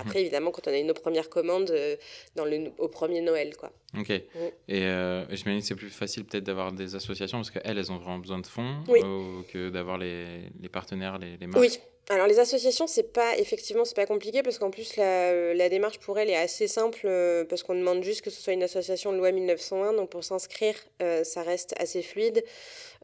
Après, 0.00 0.20
évidemment, 0.20 0.50
quand 0.50 0.66
on 0.68 0.70
a 0.70 0.78
eu 0.78 0.84
nos 0.84 0.94
premières 0.94 1.28
commandes 1.28 1.70
euh, 1.70 1.96
dans 2.36 2.44
le, 2.44 2.70
au 2.78 2.88
premier 2.88 3.20
Noël. 3.20 3.56
Quoi. 3.56 3.72
Ok. 3.98 4.10
Et 4.10 4.22
euh, 4.70 5.24
j'imagine 5.34 5.60
que 5.60 5.66
c'est 5.66 5.74
plus 5.74 5.90
facile 5.90 6.24
peut-être 6.24 6.44
d'avoir 6.44 6.72
des 6.72 6.94
associations 6.94 7.38
parce 7.38 7.50
qu'elles, 7.50 7.78
elles 7.78 7.92
ont 7.92 7.98
vraiment 7.98 8.18
besoin 8.18 8.38
de 8.38 8.46
fonds 8.46 8.82
ou 8.88 9.42
que 9.52 9.70
d'avoir 9.70 9.98
les, 9.98 10.50
les, 10.60 10.68
partenaires, 10.68 11.18
les, 11.18 11.36
les 11.36 11.46
marques. 11.46 11.60
Oui. 11.60 11.78
Alors 12.08 12.26
les 12.26 12.40
associations, 12.40 12.88
c'est 12.88 13.12
pas 13.12 13.38
effectivement 13.38 13.84
c'est 13.84 13.94
pas 13.94 14.06
compliqué 14.06 14.42
parce 14.42 14.58
qu'en 14.58 14.70
plus 14.70 14.96
la, 14.96 15.54
la, 15.54 15.68
démarche 15.68 16.00
pour 16.00 16.18
elles 16.18 16.30
est 16.30 16.36
assez 16.36 16.66
simple 16.66 17.02
euh, 17.04 17.44
parce 17.44 17.62
qu'on 17.62 17.76
demande 17.76 18.02
juste 18.02 18.22
que 18.22 18.30
ce 18.30 18.42
soit 18.42 18.52
une 18.52 18.64
association 18.64 19.12
de 19.12 19.18
loi 19.18 19.30
1901 19.30 19.92
donc 19.92 20.10
pour 20.10 20.24
s'inscrire 20.24 20.74
ça 21.22 21.42
reste 21.44 21.74
assez 21.78 22.02
fluide. 22.02 22.42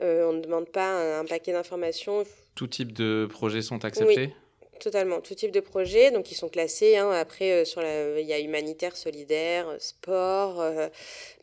on 0.01 0.33
ne 0.33 0.41
demande 0.41 0.69
pas 0.69 1.21
un, 1.21 1.25
paquet 1.25 1.53
d'informations. 1.53 2.25
Tout 2.57 2.67
type 2.67 2.93
de 2.93 3.29
projets 3.31 3.63
sont 3.63 3.85
acceptés? 3.85 4.33
Totalement, 4.81 5.21
tout 5.21 5.35
type 5.35 5.53
de 5.53 5.61
projets, 5.61 6.11
donc 6.11 6.31
ils 6.31 6.35
sont 6.35 6.49
classés. 6.49 6.97
Hein. 6.97 7.11
Après, 7.11 7.53
euh, 7.53 7.65
sur 7.65 7.81
la, 7.81 8.21
il 8.21 8.27
y 8.27 8.33
a 8.33 8.39
humanitaire, 8.39 8.97
solidaire, 8.97 9.69
euh, 9.69 9.77
sport, 9.79 10.61
euh, 10.61 10.89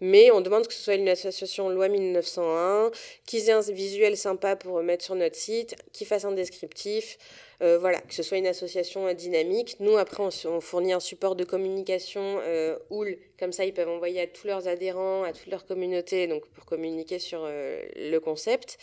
mais 0.02 0.30
on 0.32 0.42
demande 0.42 0.68
que 0.68 0.74
ce 0.74 0.82
soit 0.84 0.96
une 0.96 1.10
association 1.10 1.70
loi 1.70 1.88
1901, 1.88 2.92
qu'ils 3.26 3.50
aient 3.50 3.54
un 3.54 3.62
visuel 3.62 4.18
sympa 4.18 4.56
pour 4.56 4.82
mettre 4.84 5.04
sur 5.04 5.16
notre 5.16 5.36
site, 5.36 5.76
qu'ils 5.94 6.06
fassent 6.06 6.26
un 6.26 6.32
descriptif, 6.34 7.18
voilà, 7.60 8.00
que 8.02 8.14
ce 8.14 8.24
soit 8.24 8.38
une 8.38 8.48
association 8.48 9.14
dynamique. 9.14 9.78
Nous, 9.80 9.98
après, 9.98 10.24
on, 10.46 10.62
fournit 10.62 10.94
un 10.94 11.00
support 11.00 11.36
de 11.36 11.44
communication 11.44 12.40
OUL, 12.90 13.18
comme 13.40 13.52
ça 13.54 13.66
ils 13.66 13.74
peuvent 13.74 13.90
envoyer 13.90 14.22
à 14.22 14.28
tous 14.28 14.48
leurs 14.48 14.68
adhérents, 14.68 15.24
à 15.24 15.32
toute 15.34 15.48
leur 15.48 15.66
communauté, 15.66 16.28
donc 16.28 16.46
pour 16.50 16.66
communiquer 16.66 17.20
sur 17.20 17.48
le 17.48 18.18
concept. 18.20 18.78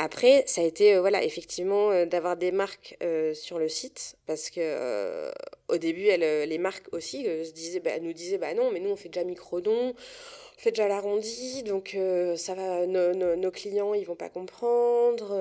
Après, 0.00 0.44
ça 0.46 0.60
a 0.60 0.64
été, 0.64 0.94
euh, 0.94 1.00
voilà, 1.00 1.24
effectivement, 1.24 1.90
euh, 1.90 2.06
d'avoir 2.06 2.36
des 2.36 2.52
marques 2.52 2.96
euh, 3.02 3.34
sur 3.34 3.58
le 3.58 3.68
site, 3.68 4.14
parce 4.26 4.48
que 4.48 5.28
au 5.68 5.76
début, 5.76 6.06
elles, 6.06 6.48
les 6.48 6.58
marques 6.58 6.86
aussi 6.92 7.26
bah, 7.84 7.98
nous 8.00 8.12
disaient, 8.12 8.38
bah 8.38 8.54
non, 8.54 8.70
mais 8.70 8.78
nous, 8.78 8.90
on 8.90 8.96
fait 8.96 9.08
déjà 9.08 9.24
microdon, 9.24 9.92
on 9.92 9.94
fait 10.58 10.72
déjà 10.72 10.88
l'arrondi, 10.88 11.62
donc 11.62 11.96
ça 12.36 12.54
va, 12.54 12.84
nos 12.86 13.50
clients, 13.50 13.94
ils 13.94 14.04
vont 14.04 14.16
pas 14.16 14.28
comprendre 14.28 15.32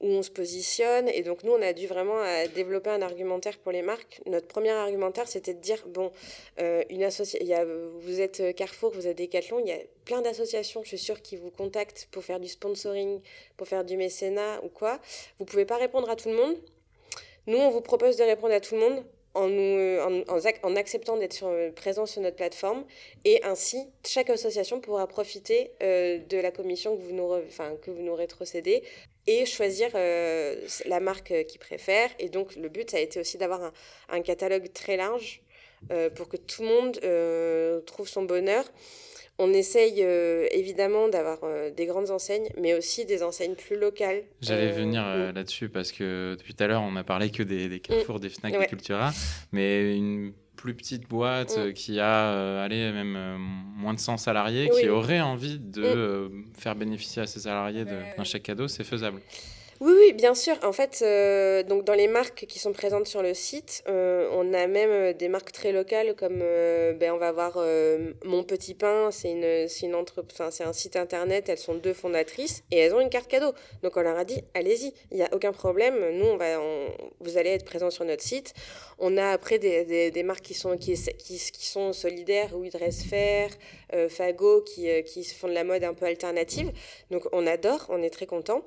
où 0.00 0.06
on 0.06 0.22
se 0.22 0.30
positionne. 0.30 1.08
Et 1.08 1.22
donc, 1.22 1.42
nous, 1.42 1.52
on 1.52 1.60
a 1.60 1.72
dû 1.72 1.88
vraiment 1.88 2.22
développer 2.54 2.90
un 2.90 3.02
argumentaire 3.02 3.58
pour 3.58 3.72
les 3.72 3.82
marques. 3.82 4.20
Notre 4.26 4.46
premier 4.46 4.70
argumentaire, 4.70 5.26
c'était 5.26 5.52
de 5.52 5.60
dire, 5.60 5.84
bon, 5.88 6.12
une 6.58 7.02
association, 7.02 7.66
vous 8.00 8.20
êtes 8.20 8.54
Carrefour, 8.54 8.92
vous 8.92 9.08
êtes 9.08 9.18
Decathlon, 9.18 9.58
il 9.58 9.66
y 9.66 9.72
a 9.72 9.78
plein 10.04 10.22
d'associations, 10.22 10.82
je 10.84 10.88
suis 10.88 10.98
sûre, 10.98 11.20
qui 11.20 11.36
vous 11.36 11.50
contactent 11.50 12.06
pour 12.12 12.22
faire 12.24 12.38
du 12.38 12.48
sponsoring, 12.48 13.20
pour 13.56 13.66
faire 13.66 13.84
du 13.84 13.96
mécénat 13.96 14.60
ou 14.62 14.68
quoi. 14.68 15.00
Vous 15.40 15.44
pouvez 15.44 15.64
pas 15.64 15.76
répondre 15.76 16.08
à 16.08 16.14
tout 16.14 16.28
le 16.28 16.36
monde. 16.36 16.56
Nous, 17.48 17.58
on 17.58 17.70
vous 17.70 17.80
propose 17.80 18.16
de 18.16 18.22
répondre 18.22 18.54
à 18.54 18.60
tout 18.60 18.76
le 18.76 18.80
monde 18.80 19.04
en, 19.34 19.48
nous, 19.48 19.98
en, 20.62 20.76
acceptant 20.76 21.16
d'être 21.16 21.70
présent 21.74 22.06
sur 22.06 22.20
notre 22.22 22.36
plateforme. 22.36 22.84
Et 23.24 23.42
ainsi, 23.44 23.86
chaque 24.06 24.30
association 24.30 24.80
pourra 24.80 25.06
profiter 25.06 25.70
euh, 25.82 26.18
de 26.18 26.38
la 26.38 26.50
commission 26.50 26.96
que 26.96 27.02
vous 27.02 27.14
nous, 27.14 27.32
enfin, 27.46 27.76
que 27.82 27.90
vous 27.90 28.02
nous 28.02 28.14
rétrocédez 28.14 28.82
et 29.26 29.46
choisir 29.46 29.90
euh, 29.94 30.56
la 30.86 31.00
marque 31.00 31.46
qu'il 31.46 31.60
préfère. 31.60 32.10
Et 32.18 32.28
donc, 32.28 32.56
le 32.56 32.68
but, 32.68 32.90
ça 32.90 32.98
a 32.98 33.00
été 33.00 33.20
aussi 33.20 33.38
d'avoir 33.38 33.72
un, 34.08 34.22
catalogue 34.22 34.72
très 34.72 34.96
large 34.96 35.42
euh, 35.90 36.10
pour 36.10 36.28
que 36.28 36.36
tout 36.36 36.62
le 36.62 36.68
monde 36.68 37.84
trouve 37.86 38.08
son 38.08 38.22
bonheur. 38.22 38.64
On 39.38 39.52
essaye 39.52 40.02
euh, 40.02 40.46
évidemment 40.52 41.08
d'avoir 41.08 41.38
euh, 41.42 41.70
des 41.70 41.86
grandes 41.86 42.10
enseignes, 42.10 42.48
mais 42.60 42.74
aussi 42.74 43.06
des 43.06 43.22
enseignes 43.22 43.54
plus 43.54 43.78
locales. 43.78 44.22
J'allais 44.40 44.70
euh, 44.70 44.74
venir 44.74 45.02
là-dessus 45.32 45.68
parce 45.68 45.90
que 45.90 46.36
depuis 46.38 46.54
tout 46.54 46.62
à 46.62 46.66
l'heure, 46.66 46.82
on 46.82 46.96
a 46.96 47.04
parlé 47.04 47.30
que 47.30 47.42
des, 47.42 47.68
des 47.68 47.80
Carrefour, 47.80 48.20
des 48.20 48.28
Fnac, 48.28 48.58
des 48.58 48.66
Cultura, 48.66 49.10
mais 49.50 49.96
une 49.96 50.32
plus 50.56 50.74
petite 50.74 51.08
boîte 51.08 51.72
qui 51.72 51.98
a 51.98 52.62
allez, 52.62 52.92
même 52.92 53.38
moins 53.76 53.94
de 53.94 53.98
100 53.98 54.18
salariés, 54.18 54.68
qui 54.68 54.88
aurait 54.88 55.20
envie 55.20 55.58
de 55.58 56.30
faire 56.56 56.76
bénéficier 56.76 57.22
à 57.22 57.26
ses 57.26 57.40
salariés 57.40 57.84
d'un 57.84 58.24
chèque 58.24 58.44
cadeau, 58.44 58.68
c'est 58.68 58.84
faisable. 58.84 59.20
Oui, 59.84 59.92
oui, 59.98 60.12
bien 60.12 60.36
sûr. 60.36 60.54
En 60.62 60.70
fait, 60.70 61.00
euh, 61.02 61.64
donc 61.64 61.82
dans 61.82 61.94
les 61.94 62.06
marques 62.06 62.46
qui 62.46 62.60
sont 62.60 62.72
présentes 62.72 63.08
sur 63.08 63.20
le 63.20 63.34
site, 63.34 63.82
euh, 63.88 64.28
on 64.30 64.54
a 64.54 64.68
même 64.68 64.90
euh, 64.90 65.12
des 65.12 65.26
marques 65.26 65.50
très 65.50 65.72
locales 65.72 66.14
comme 66.14 66.38
ben, 66.38 67.10
on 67.10 67.16
va 67.18 67.26
avoir 67.26 67.58
Mon 68.24 68.44
Petit 68.44 68.74
Pain, 68.74 69.10
c'est 69.10 69.32
une, 69.32 69.66
une 69.82 69.94
un 69.96 70.72
site 70.72 70.94
internet, 70.94 71.48
elles 71.48 71.58
sont 71.58 71.74
deux 71.74 71.94
fondatrices 71.94 72.62
et 72.70 72.78
elles 72.78 72.94
ont 72.94 73.00
une 73.00 73.10
carte 73.10 73.26
cadeau. 73.26 73.54
Donc 73.82 73.96
on 73.96 74.02
leur 74.02 74.16
a 74.16 74.24
dit, 74.24 74.44
allez-y, 74.54 74.94
il 75.10 75.16
n'y 75.16 75.24
a 75.24 75.28
aucun 75.32 75.50
problème, 75.50 75.96
nous, 76.12 76.26
on 76.26 76.36
va, 76.36 76.60
vous 77.18 77.36
allez 77.36 77.50
être 77.50 77.64
présents 77.64 77.90
sur 77.90 78.04
notre 78.04 78.22
site. 78.22 78.54
On 79.00 79.16
a 79.16 79.30
après 79.30 79.58
des, 79.58 80.22
marques 80.22 80.44
qui 80.44 80.54
sont, 80.54 80.76
qui, 80.76 80.94
qui, 80.94 81.38
qui 81.38 81.66
sont 81.66 81.92
solidaires, 81.92 82.50
Dressfer, 82.72 83.46
euh, 83.46 83.48
Fago, 84.08 84.62
qui, 84.62 84.88
qui 85.04 85.24
font 85.24 85.48
de 85.48 85.52
la 85.52 85.64
mode 85.64 85.84
un 85.84 85.94
peu 85.94 86.06
alternative. 86.06 86.70
Donc 87.10 87.24
on 87.32 87.46
adore, 87.46 87.86
on 87.88 88.02
est 88.02 88.10
très 88.10 88.26
content. 88.26 88.64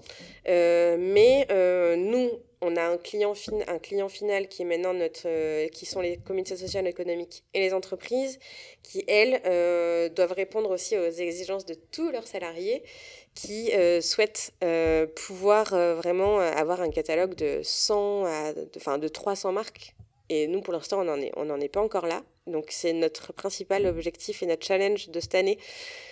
Mais 1.15 1.45
euh, 1.51 1.95
nous, 1.95 2.29
on 2.61 2.75
a 2.75 2.83
un 2.83 2.97
client, 2.97 3.33
fin, 3.35 3.59
un 3.67 3.79
client 3.79 4.09
final 4.09 4.47
qui 4.47 4.61
est 4.63 4.65
maintenant 4.65 4.93
notre, 4.93 5.27
euh, 5.27 5.67
qui 5.69 5.85
sont 5.85 6.01
les 6.01 6.17
communautés 6.17 6.55
sociales 6.55 6.87
économiques 6.87 7.43
et 7.53 7.59
les 7.59 7.73
entreprises, 7.73 8.39
qui 8.83 9.03
elles 9.07 9.41
euh, 9.45 10.09
doivent 10.09 10.33
répondre 10.33 10.69
aussi 10.71 10.97
aux 10.97 11.09
exigences 11.09 11.65
de 11.65 11.75
tous 11.91 12.11
leurs 12.11 12.27
salariés, 12.27 12.83
qui 13.33 13.71
souhaitent 14.01 14.53
pouvoir 15.13 15.71
vraiment 15.95 16.39
avoir 16.39 16.79
un 16.79 16.89
catalogue 16.89 17.35
de 17.35 17.59
100 17.63 18.25
à, 18.25 18.53
enfin 18.77 18.97
de 18.97 19.09
300 19.09 19.51
marques. 19.51 19.93
Et 20.29 20.47
nous, 20.47 20.61
pour 20.61 20.73
l'instant, 20.73 21.01
on 21.01 21.03
n'en 21.03 21.19
est, 21.59 21.65
est 21.65 21.69
pas 21.69 21.81
encore 21.81 22.07
là. 22.07 22.23
Donc 22.47 22.65
c'est 22.69 22.93
notre 22.93 23.33
principal 23.33 23.87
objectif 23.87 24.43
et 24.43 24.45
notre 24.45 24.65
challenge 24.65 25.09
de 25.09 25.19
cette 25.19 25.33
année, 25.33 25.57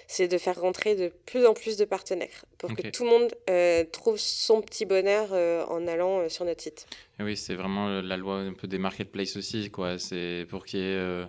c'est 0.07 0.27
de 0.27 0.37
faire 0.39 0.59
rentrer 0.59 0.95
de 0.95 1.11
plus 1.27 1.45
en 1.45 1.53
plus 1.53 1.77
de 1.77 1.85
partenaires 1.85 2.45
pour 2.57 2.75
que 2.75 2.87
tout 2.87 3.03
le 3.03 3.09
monde 3.11 3.31
euh, 3.51 3.83
trouve 3.91 4.17
son 4.17 4.61
petit 4.61 4.85
bonheur 4.85 5.29
euh, 5.31 5.63
en 5.67 5.87
allant 5.87 6.21
euh, 6.21 6.29
sur 6.29 6.45
notre 6.45 6.61
site. 6.61 6.87
oui, 7.19 7.37
c'est 7.37 7.53
vraiment 7.53 8.01
la 8.01 8.17
loi 8.17 8.37
un 8.37 8.53
peu 8.53 8.67
des 8.67 8.79
marketplaces 8.79 9.37
aussi. 9.37 9.69
quoi. 9.69 9.99
C'est 9.99 10.47
pour 10.49 10.65
qu'il 10.65 10.79
y 10.79 10.83
ait 10.83 11.25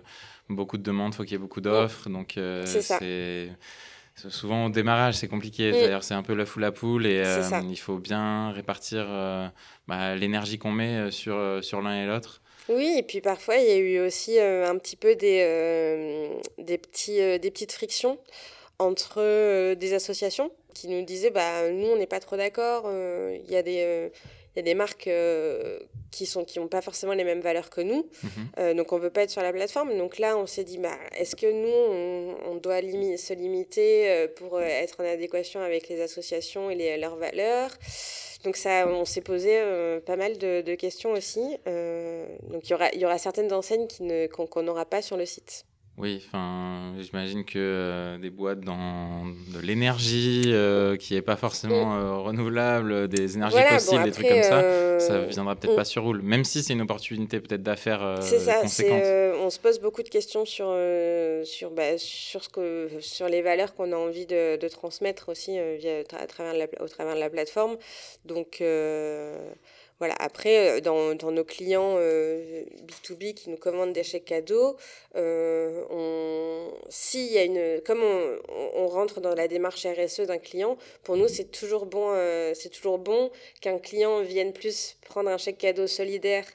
beaucoup 0.49 0.77
de 0.77 0.83
demandes, 0.83 1.13
il 1.13 1.17
faut 1.17 1.23
qu'il 1.23 1.33
y 1.33 1.35
ait 1.35 1.39
beaucoup 1.39 1.61
d'offres. 1.61 2.09
Donc 2.09 2.39
c'est 2.65 3.49
souvent 4.29 4.65
au 4.65 4.69
démarrage, 4.69 5.15
c'est 5.15 5.27
compliqué. 5.27 5.69
Mm. 5.69 5.73
D'ailleurs, 5.73 6.03
c'est 6.03 6.15
un 6.15 6.23
peu 6.23 6.33
la 6.33 6.47
foule 6.47 6.63
à 6.63 6.71
poule 6.71 7.05
et 7.05 7.21
il 7.69 7.77
faut 7.77 7.99
bien 7.99 8.51
répartir 8.53 9.05
bah, 9.87 10.15
l'énergie 10.15 10.57
qu'on 10.57 10.71
met 10.71 11.11
sur, 11.11 11.63
sur 11.63 11.83
l'un 11.83 12.03
et 12.03 12.07
l'autre. 12.07 12.41
Oui, 12.69 12.95
et 12.97 13.03
puis 13.03 13.21
parfois, 13.21 13.57
il 13.57 13.67
y 13.67 13.71
a 13.71 13.77
eu 13.77 13.99
aussi 13.99 14.39
euh, 14.39 14.67
un 14.67 14.77
petit 14.77 14.95
peu 14.95 15.15
des, 15.15 15.41
euh, 15.43 16.39
petits, 16.57 17.21
euh, 17.21 17.37
des 17.37 17.51
petites 17.51 17.71
frictions 17.71 18.17
entre 18.79 19.73
des 19.75 19.93
associations 19.93 20.51
qui 20.73 20.87
nous 20.89 21.05
disaient 21.05 21.29
bah, 21.29 21.69
nous, 21.69 21.87
on 21.87 21.95
n'est 21.95 22.07
pas 22.07 22.19
trop 22.19 22.35
d'accord, 22.35 22.91
il 22.91 23.49
y 23.49 23.55
a 23.55 23.63
des. 23.63 24.11
Il 24.55 24.59
y 24.59 24.59
a 24.59 24.63
des 24.63 24.73
marques 24.73 25.09
qui 26.11 26.25
sont 26.25 26.45
qui 26.45 26.59
n'ont 26.59 26.67
pas 26.67 26.81
forcément 26.81 27.13
les 27.13 27.23
mêmes 27.23 27.41
valeurs 27.41 27.69
que 27.69 27.81
nous, 27.81 28.09
mhm. 28.23 28.73
donc 28.75 28.93
on 28.93 28.97
veut 28.97 29.09
pas 29.09 29.23
être 29.23 29.29
sur 29.29 29.41
la 29.41 29.51
plateforme. 29.51 29.97
Donc 29.97 30.17
là, 30.17 30.37
on 30.37 30.45
s'est 30.45 30.63
dit, 30.63 30.77
bah, 30.77 30.97
est-ce 31.17 31.35
que 31.35 31.51
nous, 31.51 32.37
on, 32.47 32.51
on 32.51 32.55
doit 32.55 32.81
se 32.81 33.33
limiter 33.33 34.27
pour 34.37 34.61
être 34.61 35.01
en 35.01 35.05
adéquation 35.05 35.59
avec 35.59 35.89
les 35.89 36.01
associations 36.01 36.69
et 36.69 36.75
les, 36.75 36.97
leurs 36.97 37.17
valeurs? 37.17 37.71
Donc 38.45 38.57
ça, 38.57 38.87
on 38.87 39.05
s'est 39.05 39.21
posé 39.21 39.57
euh, 39.59 39.99
pas 39.99 40.15
mal 40.15 40.37
de, 40.37 40.75
questions 40.75 41.11
aussi. 41.13 41.57
Euh, 41.67 42.27
donc 42.51 42.69
il 42.69 42.71
y 42.71 42.73
aura, 42.75 42.89
il 42.93 43.01
y 43.01 43.05
aura 43.05 43.17
certaines 43.17 43.51
enseignes 43.51 43.87
qui 43.87 44.03
ne, 44.03 44.27
qu'on 44.27 44.61
n'aura 44.61 44.85
pas 44.85 45.01
sur 45.01 45.17
le 45.17 45.25
site. 45.25 45.65
Oui, 45.97 46.21
enfin, 46.27 46.93
j'imagine 46.99 47.45
que 47.45 47.57
euh, 47.57 48.17
des 48.17 48.29
boîtes 48.29 48.59
dans 48.59 49.25
de 49.25 49.61
l'énergie 49.61 50.43
euh, 50.47 50.97
qui 50.97 51.13
n'est 51.13 51.21
pas 51.21 51.37
forcément 51.37 51.85
mm. 51.85 51.99
euh, 51.99 52.17
renouvelable, 52.17 53.07
des 53.07 53.35
énergies 53.35 53.61
fossiles, 53.69 54.03
des 54.03 54.11
trucs 54.11 54.27
comme 54.27 54.43
ça, 54.43 54.99
ça 54.99 55.19
viendra 55.21 55.55
peut-être 55.55 55.71
mm. 55.71 55.77
pas 55.77 55.85
sur 55.85 56.03
roule, 56.03 56.21
même 56.21 56.43
si 56.43 56.63
c'est 56.63 56.73
une 56.73 56.81
opportunité 56.81 57.39
peut-être 57.39 57.63
d'affaire 57.63 58.17
c'est 58.21 58.39
ça, 58.39 58.61
on 59.41 59.49
se 59.49 59.59
pose 59.59 59.79
beaucoup 59.79 60.03
de 60.03 60.09
questions 60.09 60.43
sur, 60.43 60.75
sur, 61.45 61.71
bah, 61.71 61.97
sur, 61.97 62.43
ce 62.43 62.49
que, 62.49 62.89
sur 62.99 63.29
les 63.29 63.41
valeurs 63.41 63.73
qu'on 63.73 63.91
a 63.93 63.95
envie 63.95 64.25
de, 64.25 64.57
de 64.57 64.67
transmettre 64.67 65.29
aussi 65.29 65.57
via, 65.77 65.99
à 66.19 66.27
travers 66.27 66.55
la, 66.55 66.65
au 66.83 66.87
travers 66.89 67.15
de 67.15 67.19
la 67.19 67.29
plateforme. 67.29 67.77
Donc, 68.25 68.61
Voilà. 69.99 70.15
Après, 70.19 70.81
dans, 70.81 71.15
dans 71.15 71.31
nos 71.31 71.43
clients 71.43 71.97
B2B 71.97 73.33
qui 73.33 73.49
nous 73.49 73.57
commandent 73.57 73.93
des 73.93 74.03
chèques 74.03 74.25
cadeaux, 74.25 74.75
on, 75.15 76.71
s'il 76.89 77.31
y 77.31 77.37
a 77.37 77.43
une, 77.43 77.81
comme 77.81 78.03
on, 78.03 78.39
on, 78.75 78.87
rentre 78.87 79.21
dans 79.21 79.33
la 79.33 79.47
démarche 79.47 79.85
RSE 79.85 80.21
d'un 80.21 80.37
client, 80.37 80.77
pour 81.03 81.15
nous, 81.17 81.27
c'est 81.27 81.51
toujours 81.51 81.85
bon, 81.85 82.13
c'est 82.53 82.69
toujours 82.69 82.97
bon 82.97 83.31
qu'un 83.61 83.79
client 83.79 84.21
vienne 84.21 84.53
plus 84.53 84.97
prendre 85.05 85.29
un 85.29 85.37
chèque 85.37 85.59
cadeau 85.59 85.87
solidaire 85.87 86.45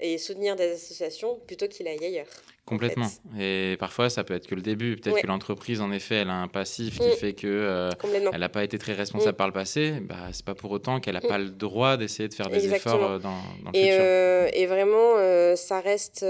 et 0.00 0.18
soutenir 0.18 0.56
des 0.56 0.72
associations 0.72 1.36
plutôt 1.46 1.68
qu'il 1.68 1.88
aille 1.88 2.04
ailleurs. 2.04 2.28
Complètement. 2.68 3.08
Et 3.40 3.76
parfois, 3.80 4.10
ça 4.10 4.24
peut 4.24 4.34
être 4.34 4.46
que 4.46 4.54
le 4.54 4.60
début. 4.60 4.96
Peut-être 4.96 5.22
que 5.22 5.26
l'entreprise, 5.26 5.80
en 5.80 5.90
effet, 5.90 6.16
elle 6.16 6.28
a 6.28 6.34
un 6.34 6.48
passif 6.48 6.98
qui 6.98 7.08
mm. 7.08 7.12
fait 7.12 7.32
que 7.32 7.46
euh, 7.46 7.90
elle 8.30 8.40
n'a 8.40 8.48
pas 8.50 8.62
été 8.62 8.76
très 8.76 8.92
responsable 8.92 9.32
mm. 9.32 9.36
par 9.36 9.46
le 9.46 9.54
passé. 9.54 9.94
Bah, 10.02 10.16
c'est 10.32 10.44
pas 10.44 10.54
pour 10.54 10.70
autant 10.70 11.00
qu'elle 11.00 11.14
n'a 11.14 11.20
mm. 11.20 11.28
pas 11.28 11.38
le 11.38 11.48
droit 11.48 11.96
d'essayer 11.96 12.28
de 12.28 12.34
faire 12.34 12.50
des 12.50 12.66
efforts 12.66 13.02
euh, 13.02 13.18
dans, 13.18 13.30
dans, 13.64 13.70
le 13.72 13.78
et, 13.78 13.84
futur. 13.84 13.98
Euh, 14.00 14.48
et 14.52 14.66
vraiment, 14.66 15.56
ça 15.56 15.80
reste 15.80 16.26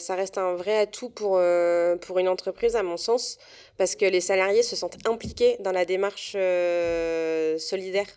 ça 0.00 0.14
reste 0.16 0.36
un 0.36 0.54
vrai 0.54 0.78
atout 0.78 1.10
pour 1.10 1.40
pour 2.00 2.18
une 2.18 2.28
entreprise, 2.28 2.74
à 2.74 2.82
mon 2.82 2.96
sens, 2.96 3.38
parce 3.78 3.94
que 3.94 4.04
les 4.04 4.20
salariés 4.20 4.64
se 4.64 4.74
sentent 4.74 4.98
impliqués 5.06 5.58
dans 5.60 5.72
la 5.72 5.84
démarche 5.84 6.32
solidaire 7.58 8.08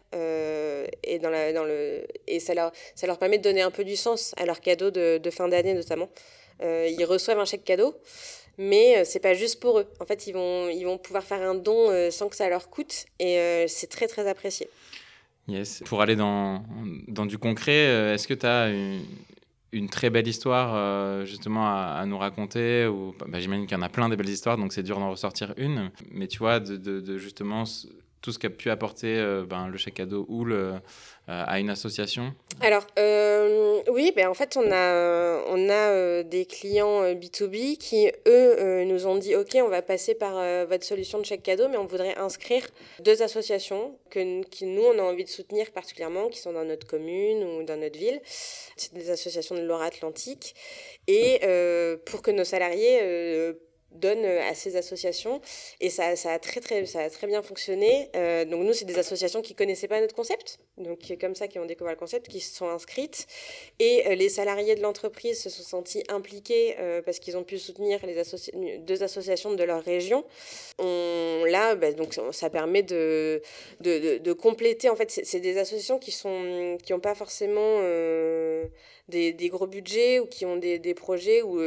et 1.03 1.19
dans 1.19 1.29
la 1.29 1.53
dans 1.53 1.63
le 1.63 2.05
et 2.27 2.39
ça 2.39 2.55
leur 2.55 2.71
ça 2.95 3.05
leur 3.05 3.19
permet 3.19 3.37
de 3.37 3.43
donner 3.43 3.61
un 3.61 3.71
peu 3.71 3.83
du 3.83 3.95
sens 3.95 4.33
à 4.37 4.47
leur 4.47 4.61
cadeau 4.61 4.89
de, 4.89 5.19
de 5.19 5.29
fin 5.29 5.47
d'année 5.47 5.75
notamment. 5.75 6.09
Euh, 6.61 6.89
ils 6.97 7.05
reçoivent 7.05 7.39
un 7.39 7.45
chèque 7.45 7.63
cadeau, 7.63 7.95
mais 8.57 8.97
euh, 8.97 9.01
c'est 9.05 9.19
pas 9.19 9.33
juste 9.33 9.59
pour 9.59 9.79
eux. 9.79 9.87
En 9.99 10.05
fait, 10.05 10.27
ils 10.27 10.33
vont, 10.33 10.69
ils 10.69 10.83
vont 10.83 10.97
pouvoir 10.97 11.23
faire 11.23 11.41
un 11.41 11.55
don 11.55 11.89
euh, 11.89 12.11
sans 12.11 12.29
que 12.29 12.35
ça 12.35 12.49
leur 12.49 12.69
coûte, 12.69 13.05
et 13.19 13.65
c'est 13.67 13.87
très 13.87 14.07
très 14.07 14.27
apprécié. 14.27 14.69
Yes. 15.47 15.83
Pour 15.85 16.01
aller 16.01 16.15
dans, 16.15 16.63
dans 17.07 17.25
du 17.25 17.37
concret, 17.37 18.13
est-ce 18.13 18.27
que 18.27 18.33
tu 18.33 18.45
as 18.47 18.69
une, 19.71 19.89
très 19.89 20.09
belle 20.09 20.27
histoire 20.27 21.23
justement 21.25 21.67
à, 21.67 22.03
nous 22.07 22.17
raconter 22.17 22.89
bah, 23.27 23.39
J'imagine 23.39 23.67
qu'il 23.67 23.77
y 23.77 23.79
en 23.79 23.83
a 23.83 23.89
plein 23.89 24.09
de 24.09 24.15
belles 24.15 24.29
histoires, 24.29 24.57
donc 24.57 24.73
c'est 24.73 24.81
dur 24.81 24.97
d'en 24.97 25.11
ressortir 25.11 25.53
une. 25.57 25.91
Mais 26.11 26.27
tu 26.27 26.39
vois, 26.39 26.59
de, 26.59 26.77
de, 26.77 27.17
justement 27.19 27.63
tout 28.25 28.31
ce 28.31 28.39
qu'a 28.39 28.49
pu 28.49 28.69
apporter 28.71 29.15
ben, 29.47 29.67
le 29.67 29.77
chèque 29.77 29.93
cadeau 29.93 30.25
ou 30.27 30.45
le, 30.45 30.73
à 31.27 31.59
une 31.59 31.71
association 31.71 32.33
Alors, 32.61 32.85
euh, 32.99 33.81
oui, 33.89 34.13
ben, 34.15 34.27
en 34.27 34.35
fait, 34.35 34.57
on 34.57 34.71
a, 34.71 35.43
on 35.47 35.69
a 35.69 35.89
euh, 35.91 36.23
des 36.23 36.45
clients 36.45 37.03
B2B 37.13 37.73
euh, 37.73 37.75
qui, 37.77 38.11
eux, 38.27 38.83
nous 38.83 39.07
ont 39.07 39.17
dit, 39.17 39.35
OK, 39.35 39.55
on 39.55 39.69
va 39.69 39.81
passer 39.81 40.13
par 40.13 40.35
votre 40.67 40.83
solution 40.83 41.17
de 41.19 41.25
chèque 41.25 41.41
cadeau, 41.41 41.67
mais 41.67 41.77
on 41.77 41.87
voudrait 41.87 42.15
inscrire 42.17 42.67
deux 42.99 43.23
associations 43.23 43.97
que, 44.11 44.19
nous, 44.65 44.83
on 44.83 44.99
a 44.99 45.01
envie 45.01 45.23
de 45.23 45.29
soutenir 45.29 45.71
particulièrement, 45.71 46.29
qui 46.29 46.39
sont 46.39 46.53
dans 46.53 46.65
notre 46.65 46.85
commune 46.85 47.43
ou 47.43 47.63
dans 47.63 47.77
notre 47.77 47.97
ville. 47.97 48.21
C'est 48.77 48.93
des 48.93 49.09
associations 49.09 49.55
de 49.55 49.61
Loire-Atlantique. 49.61 50.53
Et 51.07 51.39
pour 52.05 52.21
que 52.21 52.31
nos 52.31 52.43
salariés 52.43 53.55
donne 53.95 54.23
euh, 54.23 54.49
à 54.49 54.53
ces 54.53 54.75
associations 54.75 55.41
et 55.81 55.89
ça, 55.89 56.13
a, 56.25 56.39
très, 56.39 56.61
très, 56.61 56.85
ça 56.85 57.01
a 57.01 57.09
très 57.09 57.27
bien 57.27 57.41
fonctionné. 57.41 58.09
Euh, 58.15 58.45
donc 58.45 58.63
nous, 58.63 58.73
c'est 58.73 58.85
des 58.85 58.99
associations 58.99 59.41
qui 59.41 59.55
connaissaient 59.55 59.87
pas 59.87 59.99
notre 60.01 60.15
concept, 60.15 60.59
donc 60.77 60.99
comme 61.19 61.35
ça 61.35 61.47
qui 61.47 61.59
ont 61.59 61.65
découvert 61.65 61.93
le 61.93 61.99
concept, 61.99 62.27
qui 62.27 62.39
se 62.39 62.55
sont 62.55 62.69
inscrites 62.69 63.27
et 63.79 64.07
euh, 64.07 64.15
les 64.15 64.29
salariés 64.29 64.75
de 64.75 64.81
l'entreprise 64.81 65.41
se 65.41 65.49
sont 65.49 65.63
sentis 65.63 66.03
impliqués 66.09 66.75
parce 67.05 67.19
qu'ils 67.19 67.37
ont 67.37 67.43
pu 67.43 67.57
soutenir 67.57 67.99
les 68.05 68.15
deux 68.79 69.03
associations 69.03 69.53
de 69.53 69.63
leur 69.63 69.83
région. 69.83 70.23
On, 70.79 71.43
là, 71.47 71.75
bah, 71.75 71.91
donc 71.91 72.15
ça 72.31 72.49
permet 72.49 72.83
de, 72.83 73.41
de, 73.81 74.33
compléter. 74.33 74.89
En 74.89 74.95
fait, 74.95 75.09
c'est 75.11 75.39
des 75.39 75.57
associations 75.57 75.99
qui 75.99 76.11
sont 76.11 76.77
qui 76.83 76.93
n'ont 76.93 76.99
pas 76.99 77.15
forcément 77.15 77.81
des, 79.09 79.33
des, 79.33 79.49
gros 79.49 79.67
budgets 79.67 80.19
ou 80.19 80.25
qui 80.25 80.45
ont 80.45 80.57
des, 80.57 80.79
des 80.79 80.93
projets 80.93 81.41
où 81.41 81.59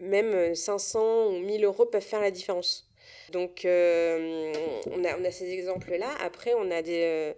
même 0.00 0.54
500 0.54 1.28
ou 1.28 1.38
1000 1.38 1.64
euros 1.64 1.86
peuvent 1.86 2.02
faire 2.02 2.20
la 2.20 2.30
différence. 2.30 2.88
Donc, 3.32 3.64
euh, 3.64 4.52
on, 4.90 5.04
a, 5.04 5.18
on 5.18 5.24
a 5.24 5.30
ces 5.30 5.50
exemples-là. 5.50 6.08
Après, 6.20 6.52
on 6.54 6.70
a 6.70 6.82
des, 6.82 7.02
euh, 7.02 7.32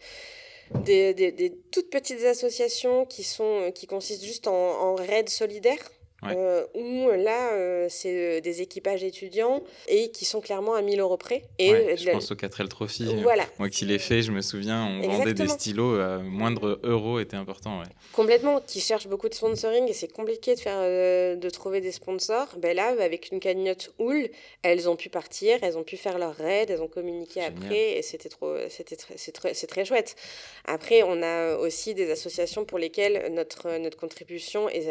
des, 0.85 1.15
des, 1.15 1.33
des, 1.33 1.53
toutes 1.71 1.91
petites 1.91 2.25
associations 2.25 3.07
qui, 3.07 3.23
sont, 3.23 3.71
qui 3.75 3.87
consistent 3.87 4.25
juste 4.25 4.49
en, 4.49 4.53
en 4.53 4.95
raids 4.95 5.29
solidaires. 5.29 5.91
Euh, 6.35 6.65
où 6.75 7.11
là, 7.11 7.53
euh, 7.53 7.87
c'est 7.89 8.39
euh, 8.39 8.41
des 8.41 8.63
équipages 8.63 9.05
étudiants 9.05 9.63
et 9.89 10.11
qui 10.11 10.25
sont 10.25 10.41
clairement 10.41 10.75
à 10.75 10.83
1000 10.83 11.01
euros 11.01 11.17
près. 11.17 11.43
Et 11.59 11.97
je 11.97 12.11
pense 12.11 12.31
au 12.31 12.35
4L 12.35 12.69
Trophy. 12.69 13.07
Voilà. 13.23 13.45
Moi 13.59 13.69
qui 13.69 13.85
l'ai 13.85 13.99
fait, 13.99 14.23
je 14.23 14.33
me 14.33 14.41
souviens, 14.41 14.87
on 15.03 15.09
vendait 15.09 15.35
des 15.35 15.49
stylos, 15.49 15.99
moindre 16.23 16.81
euro 16.83 17.19
était 17.21 17.37
important. 17.37 17.83
Complètement, 18.13 18.61
qui 18.67 18.81
cherchent 18.81 19.09
beaucoup 19.09 19.29
de 19.29 19.35
sponsoring 19.35 19.89
et 19.89 19.93
c'est 19.93 20.13
compliqué 20.13 20.55
de, 20.55 20.61
faire, 20.61 20.81
de 20.81 21.51
trouver 21.51 21.81
des 21.81 21.93
sponsors. 21.93 22.49
Ben 22.59 22.75
là, 22.75 22.95
avec 23.01 23.31
une 23.33 23.41
cagnotte 23.41 23.93
Houl, 23.99 24.29
elles 24.63 24.89
ont 24.89 24.97
pu 24.97 25.09
partir, 25.09 25.59
elles 25.63 25.77
ont 25.77 25.83
pu 25.83 25.97
faire 25.97 26.19
leur 26.19 26.35
raid, 26.35 26.71
elles 26.71 26.83
ont 26.83 26.89
communiqué 26.89 27.43
après 27.43 27.99
et 27.99 28.03
c'était 28.03 28.29
trop, 28.29 28.55
c'était 28.69 28.97
c'est 29.17 29.67
très, 29.67 29.85
chouette. 29.85 30.17
Après, 30.65 31.03
on 31.03 31.23
a 31.23 31.57
aussi 31.57 31.95
des 31.95 32.11
associations 32.11 32.65
pour 32.65 32.79
lesquelles 32.79 33.33
notre, 33.33 33.79
notre 33.79 33.97
contribution 33.97 34.69
est, 34.69 34.89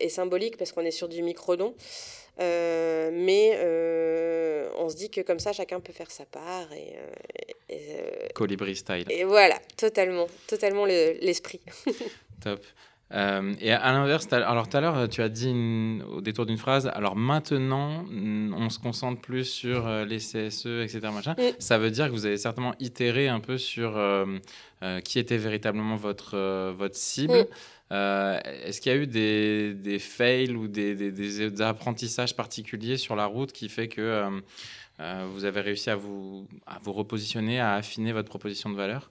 est 0.00 0.08
symbolique 0.08 0.56
parce 0.64 0.72
qu'on 0.72 0.86
est 0.86 0.90
sur 0.90 1.08
du 1.08 1.22
micro-don. 1.22 1.74
Euh, 2.40 3.10
mais 3.12 3.52
euh, 3.56 4.66
on 4.78 4.88
se 4.88 4.96
dit 4.96 5.10
que 5.10 5.20
comme 5.20 5.38
ça, 5.38 5.52
chacun 5.52 5.78
peut 5.78 5.92
faire 5.92 6.10
sa 6.10 6.24
part. 6.24 6.72
Et, 6.72 6.94
euh, 7.70 8.28
Colibri 8.34 8.74
style. 8.74 9.04
Et 9.10 9.24
voilà, 9.24 9.58
totalement, 9.76 10.26
totalement 10.46 10.86
l'esprit. 10.86 11.60
Top. 12.42 12.64
et 13.12 13.72
à, 13.72 13.92
l'inverse, 13.92 14.26
alors 14.32 14.70
tout 14.70 14.76
à 14.78 14.80
l'heure, 14.80 15.06
tu 15.10 15.20
as 15.20 15.28
dit 15.28 16.00
au 16.10 16.22
détour 16.22 16.46
d'une 16.46 16.56
phrase, 16.56 16.90
alors 16.94 17.14
maintenant, 17.14 18.06
on 18.10 18.70
se 18.70 18.78
concentre 18.78 19.20
plus 19.20 19.44
sur 19.44 19.86
les 20.06 20.16
CSE, 20.16 20.82
etc. 20.82 21.00
Machin. 21.12 21.34
Mm. 21.38 21.42
Ça 21.58 21.76
veut 21.76 21.90
dire 21.90 22.06
que 22.06 22.12
vous 22.12 22.24
avez 22.24 22.38
certainement 22.38 22.74
itéré 22.80 23.28
un 23.28 23.40
peu 23.40 23.58
sur 23.58 24.00
qui 25.04 25.18
était 25.18 25.36
véritablement 25.36 25.96
votre, 25.96 26.72
votre 26.72 26.96
cible. 26.96 27.40
Mm. 27.40 27.46
Euh, 27.92 28.40
est-ce 28.64 28.80
qu'il 28.80 28.92
y 28.92 28.94
a 28.94 28.98
eu 28.98 29.06
des, 29.06 29.74
des 29.74 29.98
fails 29.98 30.56
ou 30.56 30.68
des, 30.68 30.94
des, 30.94 31.60
apprentissages 31.60 32.34
particuliers 32.34 32.96
sur 32.96 33.14
la 33.14 33.26
route 33.26 33.52
qui 33.52 33.68
fait 33.68 33.88
que 33.88 34.00
euh, 34.00 34.40
euh, 35.00 35.26
vous 35.30 35.44
avez 35.44 35.60
réussi 35.60 35.90
à 35.90 35.96
vous, 35.96 36.48
à 36.66 36.78
vous 36.82 36.92
repositionner, 36.92 37.60
à 37.60 37.74
affiner 37.74 38.12
votre 38.12 38.28
proposition 38.28 38.70
de 38.70 38.76
valeur? 38.76 39.10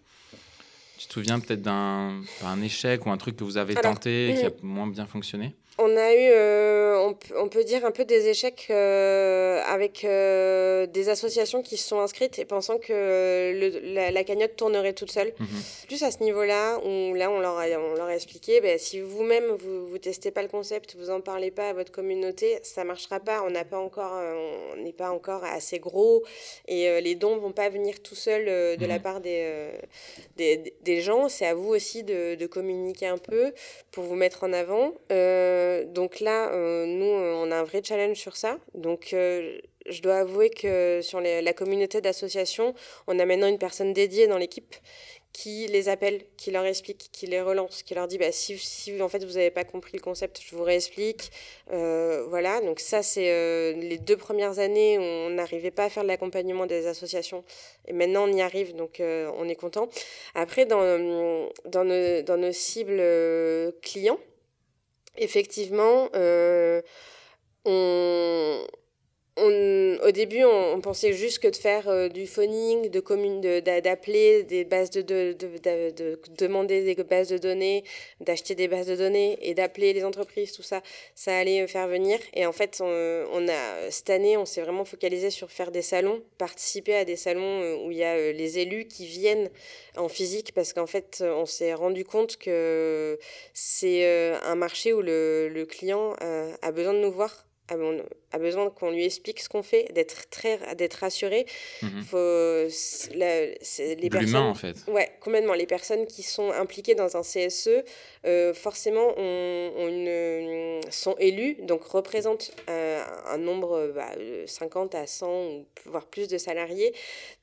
Tu 0.97 1.07
te 1.07 1.13
souviens 1.13 1.39
peut-être 1.39 1.61
d'un 1.61 2.61
échec 2.61 3.05
ou 3.05 3.11
un 3.11 3.17
truc 3.17 3.35
que 3.35 3.43
vous 3.43 3.57
avez 3.57 3.75
tenté 3.75 4.29
et 4.29 4.33
qui 4.35 4.45
a 4.45 4.51
moins 4.61 4.87
bien 4.87 5.05
fonctionné? 5.05 5.55
On 5.79 5.97
a 5.97 6.13
eu, 6.13 6.29
euh, 6.31 7.13
on, 7.35 7.49
peut 7.49 7.63
dire, 7.63 7.83
un 7.83 7.89
peu 7.89 8.05
des 8.05 8.27
échecs 8.27 8.67
euh, 8.69 9.59
avec 9.65 10.05
euh, 10.05 10.85
des 10.85 11.09
associations 11.09 11.63
qui 11.63 11.77
se 11.77 11.87
sont 11.87 11.99
inscrites 11.99 12.37
et 12.37 12.45
pensant 12.45 12.77
que 12.77 14.11
la, 14.13 14.23
cagnotte 14.23 14.55
tournerait 14.55 14.93
toute 14.93 15.11
seule. 15.11 15.33
Mhm. 15.39 15.47
Plus 15.87 16.03
à 16.03 16.11
ce 16.11 16.21
niveau-là, 16.21 16.77
où 16.85 17.15
là, 17.15 17.31
on 17.31 17.39
leur 17.39 17.57
a, 17.57 17.65
on 17.65 17.95
leur 17.95 18.05
a 18.05 18.15
expliqué, 18.15 18.61
ben, 18.61 18.77
si 18.77 18.99
vous-même, 18.99 19.45
vous 19.45 19.89
ne 19.93 19.97
testez 19.97 20.29
pas 20.29 20.43
le 20.43 20.47
concept, 20.47 20.95
vous 20.95 21.07
n'en 21.07 21.21
parlez 21.21 21.49
pas 21.49 21.69
à 21.69 21.73
votre 21.73 21.91
communauté, 21.91 22.59
ça 22.61 22.83
ne 22.83 22.87
marchera 22.87 23.19
pas. 23.19 23.41
On 23.43 23.49
n'a 23.49 23.65
pas 23.65 23.79
encore, 23.79 24.21
on 24.73 24.77
n'est 24.77 24.93
pas 24.93 25.09
encore 25.09 25.43
assez 25.43 25.79
gros 25.79 26.23
et 26.67 27.01
les 27.01 27.15
dons 27.15 27.35
ne 27.35 27.41
vont 27.41 27.51
pas 27.51 27.69
venir 27.69 28.01
tout 28.01 28.15
seuls 28.15 28.45
de 28.77 28.85
la 28.85 28.97
mhm. 28.97 29.01
part 29.01 29.21
des, 29.21 29.71
des, 30.37 30.75
des, 30.83 31.01
gens. 31.01 31.29
C'est 31.29 31.47
à 31.47 31.55
vous 31.55 31.69
aussi 31.69 32.03
de, 32.03 32.35
de, 32.35 32.45
communiquer 32.45 33.07
un 33.07 33.17
peu 33.17 33.53
pour 33.91 34.03
vous 34.03 34.15
mettre 34.15 34.43
en 34.43 34.53
avant. 34.53 34.93
Euh, 35.11 35.62
donc 35.85 36.19
là, 36.19 36.51
euh, 36.53 36.85
nous, 36.85 37.05
on 37.05 37.51
a 37.51 37.57
un 37.57 37.63
vrai 37.63 37.81
challenge 37.83 38.17
sur 38.17 38.35
ça. 38.35 38.57
Donc, 38.73 39.11
euh, 39.13 39.59
je 39.87 40.01
dois 40.01 40.17
avouer 40.17 40.49
que 40.49 40.99
sur 41.01 41.19
la 41.21 41.53
communauté 41.53 42.01
d'associations, 42.01 42.73
on 43.07 43.19
a 43.19 43.25
maintenant 43.25 43.47
une 43.47 43.57
personne 43.57 43.93
dédiée 43.93 44.27
dans 44.27 44.37
l'équipe 44.37 44.75
qui 45.33 45.65
les 45.65 45.89
appelle, 45.89 46.21
qui 46.37 46.51
leur 46.51 46.63
explique, 46.63 47.09
qui 47.11 47.25
les 47.25 47.41
relance, 47.41 47.81
qui 47.81 47.95
leur 47.95 48.07
dit 48.07 48.19
bah, 48.19 48.31
si, 48.31 48.57
si 48.59 49.01
en 49.01 49.09
fait 49.09 49.25
vous 49.25 49.33
n'avez 49.33 49.49
pas 49.49 49.63
compris 49.63 49.97
le 49.97 50.01
concept, 50.01 50.39
je 50.47 50.55
vous 50.55 50.63
réexplique. 50.63 51.31
voilà, 51.69 52.61
donc 52.61 52.79
ça 52.79 53.01
c'est 53.01 53.73
les 53.73 53.97
deux 53.97 54.15
premières 54.15 54.59
années 54.59 54.99
où 54.99 55.01
on 55.01 55.31
n'arrivait 55.31 55.71
pas 55.71 55.85
à 55.85 55.89
faire 55.89 56.03
de 56.03 56.07
l'accompagnement 56.07 56.67
des 56.67 56.85
associations 56.85 57.43
et 57.87 57.93
maintenant 57.93 58.29
on 58.29 58.31
y 58.31 58.41
arrive, 58.41 58.75
donc 58.75 59.01
on 59.01 59.49
est 59.49 59.55
content. 59.55 59.89
Après, 60.35 60.67
dans 60.67 60.83
nos 61.83 62.51
cibles 62.51 63.01
clients, 63.81 64.19
effectivement, 65.15 66.09
euh, 66.15 66.81
au 69.37 70.11
début, 70.11 70.43
on, 70.43 70.79
pensait 70.81 71.13
juste 71.13 71.39
que 71.39 71.47
de 71.47 71.55
faire 71.55 71.87
euh, 71.89 72.07
du 72.07 72.27
phoning, 72.27 72.89
de 72.89 72.99
commune, 72.99 73.41
d'appeler 73.41 74.43
des 74.43 74.63
bases 74.63 74.91
de, 74.91 75.01
de, 75.01 75.33
de, 75.33 76.19
demander 76.37 76.93
des 76.93 77.03
bases 77.03 77.29
de 77.29 77.37
données, 77.37 77.83
d'acheter 78.19 78.53
des 78.53 78.67
bases 78.67 78.87
de 78.87 78.95
données 78.95 79.37
et 79.41 79.53
d'appeler 79.53 79.93
les 79.93 80.03
entreprises, 80.03 80.51
tout 80.51 80.61
ça, 80.61 80.81
ça 81.15 81.35
allait 81.37 81.65
faire 81.67 81.87
venir. 81.87 82.19
Et 82.33 82.45
en 82.45 82.51
fait, 82.51 82.79
on, 82.81 83.47
a 83.47 83.91
cette 83.91 84.09
année, 84.09 84.37
on 84.37 84.45
s'est 84.45 84.61
vraiment 84.61 84.85
focalisé 84.85 85.29
sur 85.29 85.51
faire 85.51 85.71
des 85.71 85.81
salons, 85.81 86.21
participer 86.37 86.95
à 86.95 87.05
des 87.05 87.15
salons 87.15 87.61
euh, 87.61 87.75
où 87.85 87.91
il 87.91 87.97
y 87.97 88.03
a 88.03 88.31
les 88.31 88.59
élus 88.59 88.85
qui 88.85 89.07
viennent 89.07 89.49
en 89.97 90.09
physique 90.09 90.53
parce 90.53 90.73
qu'en 90.73 90.87
fait, 90.87 91.23
on 91.25 91.45
s'est 91.45 91.73
rendu 91.73 92.05
compte 92.05 92.37
que 92.37 93.17
c'est 93.53 94.05
un 94.43 94.55
marché 94.55 94.93
où 94.93 95.01
le, 95.01 95.49
le 95.49 95.65
client 95.65 96.13
a 96.61 96.71
besoin 96.71 96.93
de 96.93 96.99
nous 96.99 97.11
voir 97.11 97.45
a, 97.69 98.37
besoin 98.37 98.69
qu'on 98.69 98.91
lui 98.91 99.05
explique 99.05 99.39
ce 99.39 99.47
qu'on 99.47 99.63
fait, 99.63 99.91
d'être 99.93 100.29
très 100.29 100.59
d'être 100.75 100.95
rassuré. 100.95 101.45
Mhm. 101.81 102.03
Faut, 102.03 102.17
les 103.15 104.09
personnes, 104.09 104.35
en 104.35 104.53
fait. 104.53 104.75
Ouais, 104.87 105.11
complètement. 105.21 105.53
Les 105.53 105.65
personnes 105.65 106.05
qui 106.05 106.23
sont 106.23 106.51
impliquées 106.51 106.95
dans 106.95 107.15
un 107.15 107.21
CSE, 107.21 107.83
euh, 108.25 108.53
forcément, 108.53 109.15
une, 109.17 110.81
sont 110.89 111.15
élues, 111.19 111.57
donc 111.61 111.83
représentent 111.83 112.51
euh, 112.69 113.01
un 113.27 113.37
nombre 113.37 113.91
bah, 113.95 114.11
50 114.45 114.95
à 114.95 115.07
100 115.07 115.65
voire 115.85 116.05
plus 116.07 116.27
de 116.27 116.37
salariés, 116.37 116.93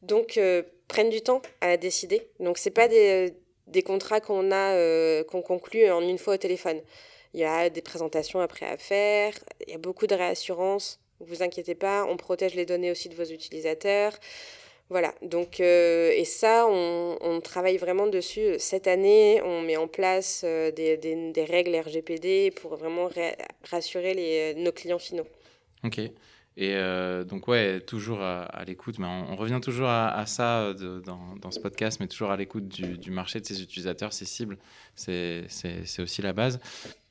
donc 0.02 0.36
euh, 0.36 0.62
prennent 0.88 1.10
du 1.10 1.22
temps 1.22 1.42
à 1.60 1.76
décider. 1.76 2.28
Donc 2.40 2.58
c'est 2.58 2.70
pas 2.70 2.88
des, 2.88 3.34
des 3.66 3.82
contrats 3.82 4.20
qu'on 4.20 4.52
a 4.52 5.24
qu'on 5.24 5.42
conclut 5.42 5.90
en 5.90 6.02
une 6.02 6.18
fois 6.18 6.34
au 6.34 6.38
téléphone. 6.38 6.80
Il 7.34 7.40
y 7.40 7.44
a 7.44 7.70
des 7.70 7.82
présentations 7.82 8.40
après 8.40 8.66
à 8.66 8.76
faire, 8.76 9.32
il 9.66 9.72
y 9.72 9.74
a 9.74 9.78
beaucoup 9.78 10.06
de 10.06 10.14
réassurance. 10.14 10.98
Ne 11.20 11.26
vous 11.26 11.42
inquiétez 11.42 11.74
pas, 11.74 12.06
on 12.08 12.16
protège 12.16 12.54
les 12.54 12.66
données 12.66 12.90
aussi 12.90 13.08
de 13.08 13.14
vos 13.14 13.24
utilisateurs. 13.24 14.12
Voilà, 14.88 15.14
donc, 15.22 15.60
euh, 15.60 16.10
et 16.10 16.24
ça, 16.24 16.66
on, 16.68 17.16
on, 17.20 17.40
travaille 17.40 17.76
vraiment 17.76 18.08
dessus. 18.08 18.56
Cette 18.58 18.88
année, 18.88 19.40
on 19.44 19.60
met 19.62 19.76
en 19.76 19.86
place 19.86 20.42
euh, 20.44 20.72
des, 20.72 20.96
des, 20.96 21.30
des, 21.30 21.44
règles 21.44 21.76
RGPD 21.76 22.50
pour 22.50 22.74
vraiment 22.74 23.08
rassurer 23.70 24.14
les, 24.14 24.54
nos 24.56 24.72
clients 24.72 24.98
finaux. 24.98 25.28
Ok. 25.84 26.00
Et 26.56 26.74
euh, 26.74 27.24
donc, 27.24 27.48
ouais, 27.48 27.80
toujours 27.80 28.20
à, 28.20 28.64
l'écoute, 28.66 28.98
mais 28.98 29.06
on, 29.06 29.36
revient 29.36 29.60
toujours 29.62 29.88
à, 29.88 30.26
ça 30.26 30.60
euh, 30.60 31.00
dans, 31.00 31.36
dans, 31.40 31.50
ce 31.50 31.60
podcast, 31.60 32.00
mais 32.00 32.08
toujours 32.08 32.30
à 32.30 32.36
l'écoute 32.36 32.68
du, 32.68 32.98
du, 32.98 33.10
marché 33.10 33.40
de 33.40 33.46
ses 33.46 33.62
utilisateurs, 33.62 34.12
ses 34.12 34.24
cibles. 34.24 34.58
C'est 34.94 35.46
aussi 36.00 36.22
la 36.22 36.32
base. 36.32 36.60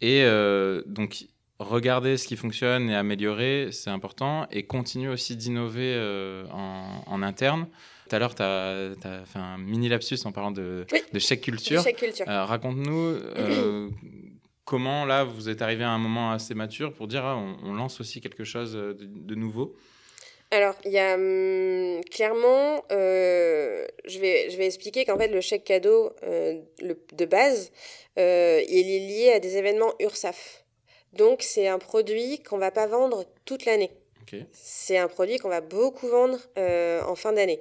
Et 0.01 0.23
euh, 0.23 0.83
donc, 0.85 1.25
regarder 1.57 2.17
ce 2.17 2.27
qui 2.27 2.35
fonctionne 2.35 2.89
et 2.89 2.95
améliorer, 2.95 3.69
c'est 3.71 3.89
important. 3.89 4.45
Et 4.51 4.63
continuer 4.63 5.09
aussi 5.09 5.35
d'innover 5.35 5.97
en, 6.51 7.03
en, 7.07 7.23
interne. 7.23 7.67
Tout 8.09 8.15
à 8.15 8.19
l'heure, 8.19 8.35
tu 8.35 8.43
as, 8.43 8.91
fait 9.25 9.39
un 9.39 9.57
mini 9.57 9.87
lapsus 9.87 10.19
en 10.25 10.31
parlant 10.31 10.51
de, 10.51 10.85
de 11.13 11.19
chèque 11.19 11.41
culture. 11.41 11.83
culture. 11.97 12.25
Raconte-nous 12.27 13.17
comment 14.69 15.03
là 15.03 15.23
vous 15.23 15.49
êtes 15.49 15.63
arrivé 15.63 15.83
à 15.83 15.89
un 15.89 15.97
moment 15.97 16.31
assez 16.31 16.53
mature 16.53 16.93
pour 16.93 17.07
dire 17.07 17.25
ah, 17.25 17.35
on, 17.63 17.73
lance 17.73 17.99
aussi 17.99 18.21
quelque 18.21 18.43
chose 18.43 18.73
de, 18.73 19.35
nouveau? 19.35 19.75
Alors, 20.51 20.75
il 20.85 20.91
y 20.91 20.99
a 20.99 21.15
hum, 21.15 22.01
clairement, 22.11 22.83
euh, 22.91 23.85
je, 24.05 24.19
vais, 24.19 24.49
je 24.51 24.57
vais 24.57 24.67
expliquer 24.67 25.05
qu'en 25.05 25.17
fait, 25.17 25.29
le 25.29 25.41
chèque 25.41 25.63
cadeau 25.63 26.11
euh, 26.23 26.61
de 26.81 27.25
base, 27.25 27.71
euh, 28.19 28.61
il 28.67 28.89
est 28.89 28.99
lié 28.99 29.31
à 29.33 29.39
des 29.39 29.57
événements 29.57 29.93
URSAF. 29.99 30.63
Donc, 31.13 31.41
c'est 31.41 31.67
un 31.67 31.79
produit 31.79 32.41
qu'on 32.43 32.57
ne 32.57 32.61
va 32.61 32.71
pas 32.71 32.85
vendre 32.85 33.25
toute 33.45 33.65
l'année. 33.65 33.91
C'est 34.51 34.97
un 34.97 35.07
produit 35.07 35.37
qu'on 35.37 35.49
va 35.49 35.61
beaucoup 35.61 36.07
vendre 36.07 36.39
euh, 36.57 37.01
en 37.03 37.15
fin 37.15 37.33
d'année. 37.33 37.59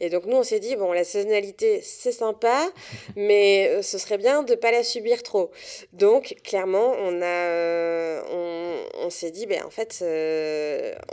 Et 0.00 0.10
donc 0.10 0.26
nous, 0.26 0.36
on 0.36 0.42
s'est 0.42 0.60
dit, 0.60 0.76
bon, 0.76 0.92
la 0.92 1.04
saisonnalité, 1.04 1.80
c'est 1.82 2.12
sympa, 2.12 2.70
mais 3.16 3.68
euh, 3.68 3.82
ce 3.82 3.98
serait 3.98 4.18
bien 4.18 4.42
de 4.42 4.52
ne 4.52 4.56
pas 4.56 4.70
la 4.70 4.82
subir 4.82 5.22
trop. 5.22 5.50
Donc 5.92 6.36
clairement, 6.44 6.94
on, 6.98 7.22
a, 7.22 7.24
euh, 7.24 8.22
on, 8.30 9.06
on 9.06 9.10
s'est 9.10 9.30
dit, 9.30 9.46
ben, 9.46 9.62
en 9.64 9.70
fait, 9.70 10.02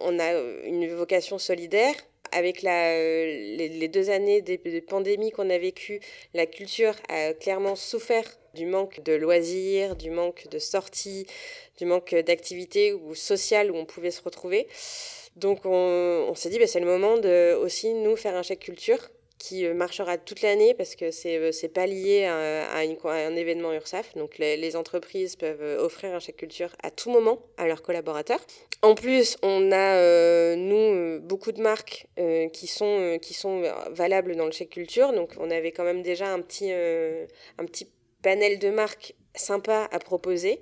on 0.01 0.19
a 0.19 0.33
une 0.65 0.93
vocation 0.93 1.37
solidaire. 1.37 1.95
Avec 2.33 2.61
la, 2.61 2.91
les, 2.93 3.87
deux 3.87 4.09
années 4.09 4.41
de, 4.41 4.57
de 4.57 4.79
pandémie 4.81 5.31
qu'on 5.31 5.49
a 5.49 5.57
vécues, 5.57 6.01
la 6.33 6.45
culture 6.45 6.93
a 7.07 7.33
clairement 7.33 7.77
souffert 7.77 8.25
du 8.57 8.65
manque 8.65 9.01
de 9.03 9.13
loisirs, 9.13 9.95
du 9.95 10.09
manque 10.09 10.47
de 10.49 10.59
sorties, 10.59 11.25
du 11.77 11.85
manque 11.85 12.15
d'activités 12.15 12.91
ou 12.91 13.15
sociales 13.15 13.71
où 13.71 13.75
on 13.75 13.85
pouvait 13.85 14.11
se 14.11 14.21
retrouver. 14.21 14.67
Donc 15.35 15.59
on, 15.65 16.33
s'est 16.35 16.49
dit, 16.49 16.57
bah, 16.57 16.67
c'est 16.67 16.79
le 16.79 16.87
moment 16.87 17.17
de 17.17 17.55
aussi 17.61 17.93
nous 17.93 18.15
faire 18.15 18.35
un 18.35 18.41
chèque 18.41 18.61
culture 18.61 19.09
qui 19.37 19.65
euh, 19.65 19.73
marchera 19.73 20.17
toute 20.17 20.41
l'année 20.41 20.73
parce 20.73 20.95
que 20.95 21.11
c'est 21.11 21.37
n'est 21.39 21.65
euh, 21.65 21.69
pas 21.73 21.85
lié 21.85 22.25
à, 22.25 22.79
un 22.79 23.35
événement 23.35 23.71
URSAF. 23.73 24.15
Donc 24.15 24.37
les, 24.39 24.75
entreprises 24.75 25.35
peuvent 25.35 25.61
euh, 25.61 25.85
offrir 25.85 26.13
un 26.13 26.19
chèque 26.19 26.37
culture 26.37 26.75
à 26.81 26.89
tout 26.91 27.11
moment 27.11 27.39
à 27.57 27.67
leurs 27.67 27.83
collaborateurs. 27.83 28.39
En 28.81 28.95
plus, 28.95 29.37
on 29.43 29.71
a, 29.71 30.55
nous, 30.55 31.19
beaucoup 31.21 31.51
de 31.51 31.61
marques 31.61 32.05
qui, 32.53 32.67
sont, 32.67 33.17
qui 33.19 33.33
sont 33.33 33.63
valables 33.89 34.35
dans 34.35 34.45
le 34.45 34.51
chèque 34.51 34.69
culture. 34.69 35.13
Donc 35.13 35.31
on 35.39 35.49
avait 35.49 35.71
quand 35.71 35.83
même 35.83 36.03
déjà 36.03 36.27
un 36.31 36.41
petit, 36.41 36.71
un 36.71 37.65
petit 37.65 37.87
panel 38.27 38.59
de 38.59 38.69
marques 38.69 39.15
sympas 39.35 39.87
à 39.89 39.99
proposer. 39.99 40.59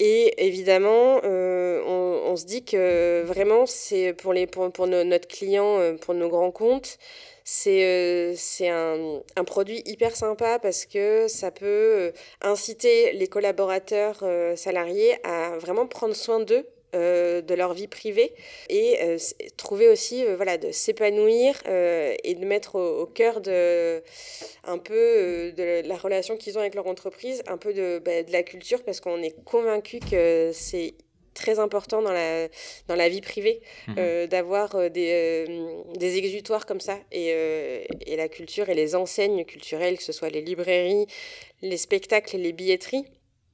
Et 0.00 0.34
évidemment, 0.44 1.20
euh, 1.22 1.80
on, 1.86 2.34
se 2.34 2.44
dit 2.44 2.64
que 2.64 3.22
vraiment, 3.24 3.66
c'est 3.66 4.12
pour, 4.14 4.32
les, 4.32 4.48
pour, 4.48 4.72
pour 4.72 4.88
notre 4.88 5.28
client, 5.28 5.78
euh, 5.78 5.94
pour 5.94 6.14
nos 6.14 6.28
grands 6.28 6.50
comptes, 6.50 6.98
c'est 7.44 7.84
euh, 7.84 9.20
un, 9.36 9.44
produit 9.44 9.80
hyper 9.86 10.16
sympa 10.16 10.58
parce 10.58 10.86
que 10.86 11.28
ça 11.28 11.52
peut 11.52 12.12
inciter 12.40 13.12
les 13.12 13.28
collaborateurs 13.28 14.24
salariés 14.56 15.14
à 15.22 15.56
vraiment 15.58 15.86
prendre 15.86 16.16
soin 16.16 16.40
d'eux 16.40 16.66
euh, 16.66 16.81
de 16.92 17.54
leur 17.54 17.72
vie 17.74 17.88
privée 17.88 18.34
et 18.68 18.98
euh, 19.02 19.18
trouver 19.56 19.88
aussi 19.88 20.24
euh, 20.24 20.36
voilà 20.36 20.58
de 20.58 20.70
s'épanouir 20.70 21.54
et 21.66 22.34
de 22.34 22.44
mettre 22.44 22.76
au, 22.76 23.06
cœur 23.06 23.40
de 23.40 24.02
un 24.64 24.78
peu 24.78 25.52
de 25.56 25.86
la 25.86 25.96
relation 25.96 26.36
qu'ils 26.36 26.56
ont 26.58 26.60
avec 26.60 26.74
leur 26.74 26.86
entreprise 26.86 27.42
un 27.46 27.56
peu 27.56 27.72
de, 27.72 28.00
bah, 28.04 28.22
de 28.22 28.32
la 28.32 28.42
culture 28.42 28.82
parce 28.82 29.00
qu'on 29.00 29.22
est 29.22 29.34
convaincu 29.44 30.00
que 30.00 30.50
c'est 30.52 30.94
très 31.34 31.58
important 31.58 32.02
dans 32.02 32.12
la, 32.12 32.48
dans 32.88 32.94
la 32.94 33.08
vie 33.08 33.22
privée 33.22 33.62
mhm. 33.88 34.26
d'avoir 34.26 34.90
des, 34.90 35.46
des 35.96 36.16
exutoires 36.18 36.66
comme 36.66 36.80
ça. 36.80 36.98
Et, 37.10 37.28
et, 38.06 38.16
la 38.16 38.28
culture 38.28 38.68
et 38.68 38.74
les 38.74 38.94
enseignes 38.94 39.44
culturelles, 39.44 39.96
que 39.96 40.02
ce 40.02 40.12
soit 40.12 40.28
les 40.28 40.42
librairies, 40.42 41.06
les 41.62 41.78
spectacles 41.78 42.36
et 42.36 42.38
les 42.38 42.52
billetteries, 42.52 43.06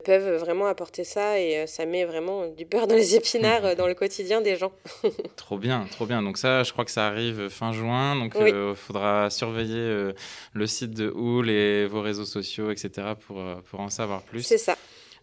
peuvent 0.05 0.37
vraiment 0.37 0.67
apporter 0.67 1.05
ça 1.05 1.41
et 1.41 1.59
euh, 1.59 1.67
ça 1.67 1.85
met 1.85 2.05
vraiment 2.05 2.47
du 2.47 2.65
beurre 2.65 2.87
dans 2.87 2.95
les 2.95 3.17
épinards 3.17 3.65
euh, 3.65 3.75
dans 3.75 3.87
le 3.87 3.95
quotidien 3.95 4.41
des 4.41 4.57
gens. 4.57 4.73
trop 5.37 5.59
bien, 5.59 5.87
trop 5.91 6.07
bien. 6.07 6.23
Donc 6.23 6.39
ça, 6.39 6.63
je 6.63 6.73
crois 6.73 6.85
que 6.85 6.91
ça 6.91 7.07
arrive 7.07 7.49
fin 7.49 7.73
juin, 7.73 8.17
donc 8.17 8.35
il 8.37 8.55
euh, 8.55 8.75
faudra 8.75 9.29
surveiller 9.31 10.13
le 10.53 10.67
site 10.67 10.93
de 10.93 11.11
Houl 11.11 11.51
et 11.51 11.87
vos 11.87 12.01
réseaux 12.01 12.25
sociaux, 12.25 12.71
etc. 12.71 13.09
pour, 13.27 13.43
pour 13.71 13.81
en 13.81 13.89
savoir 13.89 14.23
plus. 14.23 14.43
C'est 14.43 14.59
ça. 14.59 14.77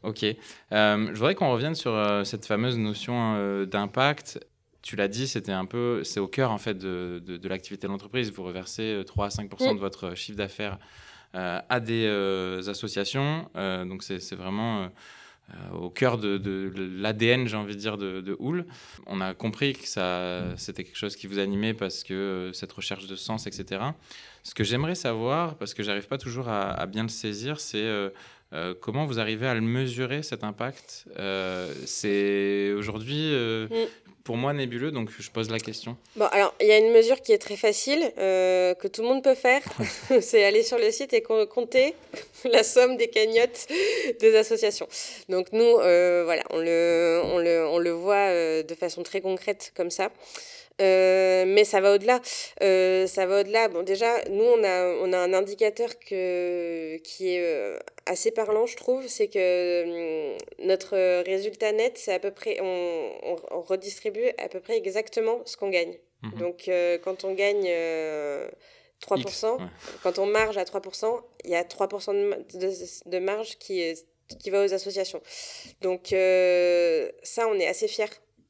Ok. 0.03 0.23
je 0.71 1.13
voudrais 1.13 1.35
qu'on 1.35 1.51
revienne 1.51 1.75
sur 1.75 2.21
cette 2.25 2.45
fameuse 2.45 2.77
notion 2.77 3.65
d'impact. 3.65 4.39
Tu 4.81 4.95
l'as 4.95 5.07
dit, 5.07 5.27
c'était 5.27 5.51
un 5.51 5.65
peu, 5.65 6.03
c'est 6.03 6.19
au 6.19 6.27
cœur 6.27 6.51
en 6.51 6.59
fait 6.59 6.77
de, 6.77 7.19
de, 7.25 7.49
l'activité 7.49 7.87
de 7.87 7.91
l'entreprise. 7.91 8.31
Vous 8.31 8.43
reversez 8.43 9.01
3 9.07 9.25
à 9.25 9.29
5 9.31 9.49
de 9.49 9.73
mm. 9.73 9.77
votre 9.77 10.13
chiffre 10.13 10.37
d'affaires 10.37 10.77
à 11.35 11.79
des 11.79 12.05
euh, 12.05 12.67
associations. 12.69 13.49
Euh, 13.55 13.85
donc 13.85 14.03
c'est 14.03 14.35
vraiment 14.35 14.89
au 15.73 15.91
cœur 15.91 16.17
de, 16.17 16.73
l'ADN, 16.97 17.47
j'ai 17.47 17.55
envie 17.55 17.75
de 17.75 17.79
dire, 17.79 17.97
de, 17.97 18.19
de 18.19 18.35
Houl. 18.39 18.65
On 19.05 19.21
a 19.21 19.35
compris 19.35 19.73
que 19.73 19.85
c'était 20.57 20.83
quelque 20.83 20.97
chose 20.97 21.15
qui 21.15 21.27
vous 21.27 21.37
animait 21.37 21.75
parce 21.75 22.03
que 22.03 22.49
cette 22.53 22.71
recherche 22.71 23.05
de 23.05 23.15
sens, 23.15 23.45
etc. 23.45 23.81
Ce 24.43 24.55
que 24.55 24.63
j'aimerais 24.63 24.95
savoir, 24.95 25.55
parce 25.55 25.75
que 25.75 25.83
j'arrive 25.83 26.07
pas 26.07 26.17
toujours 26.17 26.49
à, 26.49 26.83
bien 26.87 27.03
le 27.03 27.09
saisir, 27.09 27.59
c'est 27.59 27.87
comment 28.81 29.05
vous 29.05 29.19
arrivez 29.19 29.47
à 29.47 29.53
le 29.53 29.61
mesurer, 29.61 30.23
cet 30.23 30.43
impact? 30.43 31.05
C'est 31.85 32.73
aujourd'hui, 32.73 33.31
mm 33.69 34.04
pour 34.25 34.37
moi 34.37 34.53
nébuleux, 34.53 34.91
donc 34.91 35.11
je 35.17 35.29
pose 35.29 35.51
la 35.51 35.59
question. 35.59 35.95
Bon, 36.15 36.25
alors, 36.31 36.53
il 36.59 36.65
y 36.65 36.71
a 36.71 36.79
une 36.79 36.91
mesure 36.91 37.21
qui 37.21 37.31
est 37.31 37.37
très 37.37 37.55
facile, 37.55 38.11
euh, 38.17 38.73
que 38.73 38.87
tout 38.87 39.03
le 39.03 39.07
monde 39.07 39.23
peut 39.23 39.35
faire. 39.35 39.61
c'est 40.19 40.43
aller 40.43 40.63
sur 40.63 40.79
le 40.79 40.91
site 40.91 41.13
et 41.13 41.21
compter 41.21 41.93
la 42.51 42.63
somme 42.63 42.97
des 42.97 43.07
cagnottes 43.07 43.67
des 44.19 44.35
associations. 44.35 44.87
Donc, 45.29 45.53
nous, 45.53 45.63
euh, 45.63 46.23
voilà, 46.25 46.41
on 46.49 46.57
le, 46.57 47.21
on 47.23 47.37
le, 47.37 47.67
on 47.67 47.77
le 47.77 47.91
voit 47.91 48.29
euh, 48.31 48.63
de 48.63 48.73
façon 48.73 49.03
très 49.03 49.21
concrète 49.21 49.71
comme 49.77 49.91
ça. 49.91 50.09
Mais 50.79 51.63
ça 51.63 51.81
va 51.81 51.95
au-delà. 51.95 52.21
ça 53.07 53.25
va 53.25 53.41
au-delà. 53.41 53.67
Bon, 53.69 53.83
déjà, 53.83 54.11
nous, 54.29 54.43
on 54.43 54.63
a, 54.63 54.85
on 55.01 55.13
a 55.13 55.17
un 55.17 55.33
indicateur 55.33 55.97
que, 55.99 56.97
qui 56.97 57.29
est 57.29 57.79
assez 58.05 58.31
parlant, 58.31 58.65
je 58.65 58.75
trouve. 58.75 59.07
C'est 59.07 59.27
que 59.27 60.31
hum, 60.31 60.37
notre 60.59 61.23
résultat 61.23 61.71
net, 61.71 61.97
c'est 61.97 62.13
à 62.13 62.19
peu 62.19 62.31
près, 62.31 62.59
on, 62.61 63.37
on, 63.51 63.61
redistribue 63.61 64.29
à 64.37 64.49
peu 64.49 64.59
près 64.59 64.77
exactement 64.77 65.41
ce 65.45 65.57
qu'on 65.57 65.69
gagne. 65.69 65.97
Mhm. 66.23 66.39
Donc, 66.39 66.69
quand 67.03 67.23
on 67.23 67.33
gagne 67.33 67.69
3%, 69.01 69.57
quand 70.03 70.19
on 70.19 70.25
marge 70.25 70.57
à 70.57 70.63
3%, 70.63 71.21
il 71.43 71.51
y 71.51 71.55
a 71.55 71.63
3% 71.63 72.13
de, 72.13 73.09
de, 73.09 73.19
marge 73.19 73.57
qui, 73.57 73.81
est, 73.81 74.05
qui 74.39 74.49
va 74.49 74.63
aux 74.63 74.73
associations. 74.73 75.21
Donc, 75.81 76.07
ça, 76.09 77.47
on 77.47 77.59
est 77.59 77.67
assez 77.67 77.87
fiers 77.87 78.05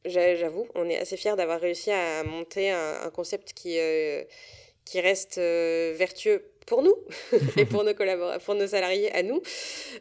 j'avoue, 0.06 0.68
on 0.76 0.90
est 0.90 0.98
assez 0.98 1.18
fiers 1.18 1.36
d'avoir 1.36 1.60
réussi 1.60 1.92
à 1.92 2.24
monter 2.24 2.72
un, 2.72 3.10
concept 3.14 3.54
qui, 3.54 3.78
euh, 3.80 4.24
qui 4.86 5.00
reste 5.02 5.38
euh, 5.38 5.94
vertueux 5.98 6.46
pour 6.66 6.82
nous 6.82 6.96
et 7.58 7.66
pour 7.66 7.84
nos 7.84 7.94
pour 8.44 8.56
nos 8.56 8.68
salariés 8.68 9.12
à 9.12 9.22
nous 9.22 9.40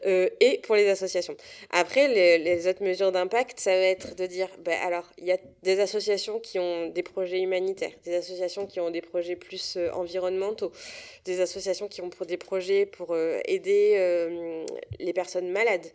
euh, 0.07 0.31
et 0.41 0.59
pour 0.63 0.77
les 0.77 0.89
associations. 0.89 1.37
Après, 1.71 2.09
les, 2.09 2.67
autres 2.67 2.83
mesures 2.83 3.13
d'impact, 3.13 3.61
ça 3.61 3.73
va 3.73 3.83
être 3.83 4.15
de 4.15 4.25
dire, 4.25 4.49
ben 4.61 4.79
alors, 4.83 5.05
il 5.19 5.27
y 5.27 5.33
a 5.33 5.37
des 5.63 5.81
associations 5.81 6.41
qui 6.41 6.59
ont 6.59 6.89
des 6.89 7.03
projets 7.03 7.41
humanitaires, 7.41 7.93
des 8.05 8.15
associations 8.15 8.67
qui 8.67 8.81
ont 8.81 8.91
des 8.91 9.03
projets 9.03 9.37
plus 9.37 9.79
environnementaux, 9.93 10.73
des 11.27 11.43
associations 11.43 11.87
qui 11.87 12.01
ont 12.01 12.11
des 12.27 12.39
projets 12.39 12.87
pour 12.87 13.15
aider 13.45 14.65
les 14.99 15.13
personnes 15.13 15.51
malades, 15.51 15.87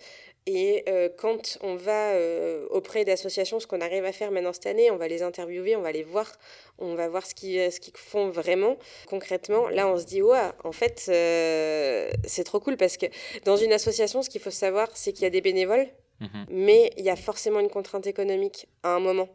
et 0.46 0.84
euh, 0.88 1.10
quand 1.18 1.58
on 1.62 1.76
va 1.76 2.12
euh, 2.14 2.66
auprès 2.70 3.06
d'associations, 3.06 3.60
ce 3.60 3.68
qu'on 3.68 3.82
arrive 3.82 4.06
à 4.06 4.12
faire 4.12 4.32
maintenant 4.32 4.54
cette 4.54 4.66
année, 4.66 4.90
on 4.90 4.98
va 4.98 5.08
les 5.08 5.22
interviewer, 5.22 5.76
on 5.76 5.82
va 5.82 5.92
les 5.92 6.04
voir, 6.04 6.32
on 6.78 6.96
va 6.96 7.08
voir 7.08 7.26
ce 7.26 7.36
qu'ils 7.36 7.72
ce 7.72 7.80
qu'ils 7.80 7.96
font 7.98 8.30
vraiment. 8.30 8.78
Concrètement, 9.08 9.70
là, 9.70 9.88
on 9.88 9.98
se 9.98 10.06
dit, 10.06 10.22
ouais, 10.22 10.40
en 10.64 10.72
fait, 10.72 11.06
euh, 11.10 12.10
c'est 12.26 12.44
trop 12.44 12.60
cool 12.60 12.78
parce 12.78 12.98
que 12.98 13.06
dans 13.46 13.58
une 13.58 13.74
association, 13.74 14.22
ce 14.22 14.30
qu'il 14.30 14.42
faut 14.42 14.50
savoir, 14.50 14.90
c'est 14.94 15.14
qu'il 15.14 15.24
y 15.24 15.28
a 15.28 15.30
des 15.30 15.42
bénévoles, 15.42 15.88
mhm. 16.20 16.46
mais 16.50 16.92
il 16.98 17.04
y 17.04 17.10
a 17.10 17.16
forcément 17.16 17.60
une 17.60 17.70
contrainte 17.70 18.08
économique 18.08 18.68
à 18.84 18.96
un 18.96 19.00
moment. 19.00 19.30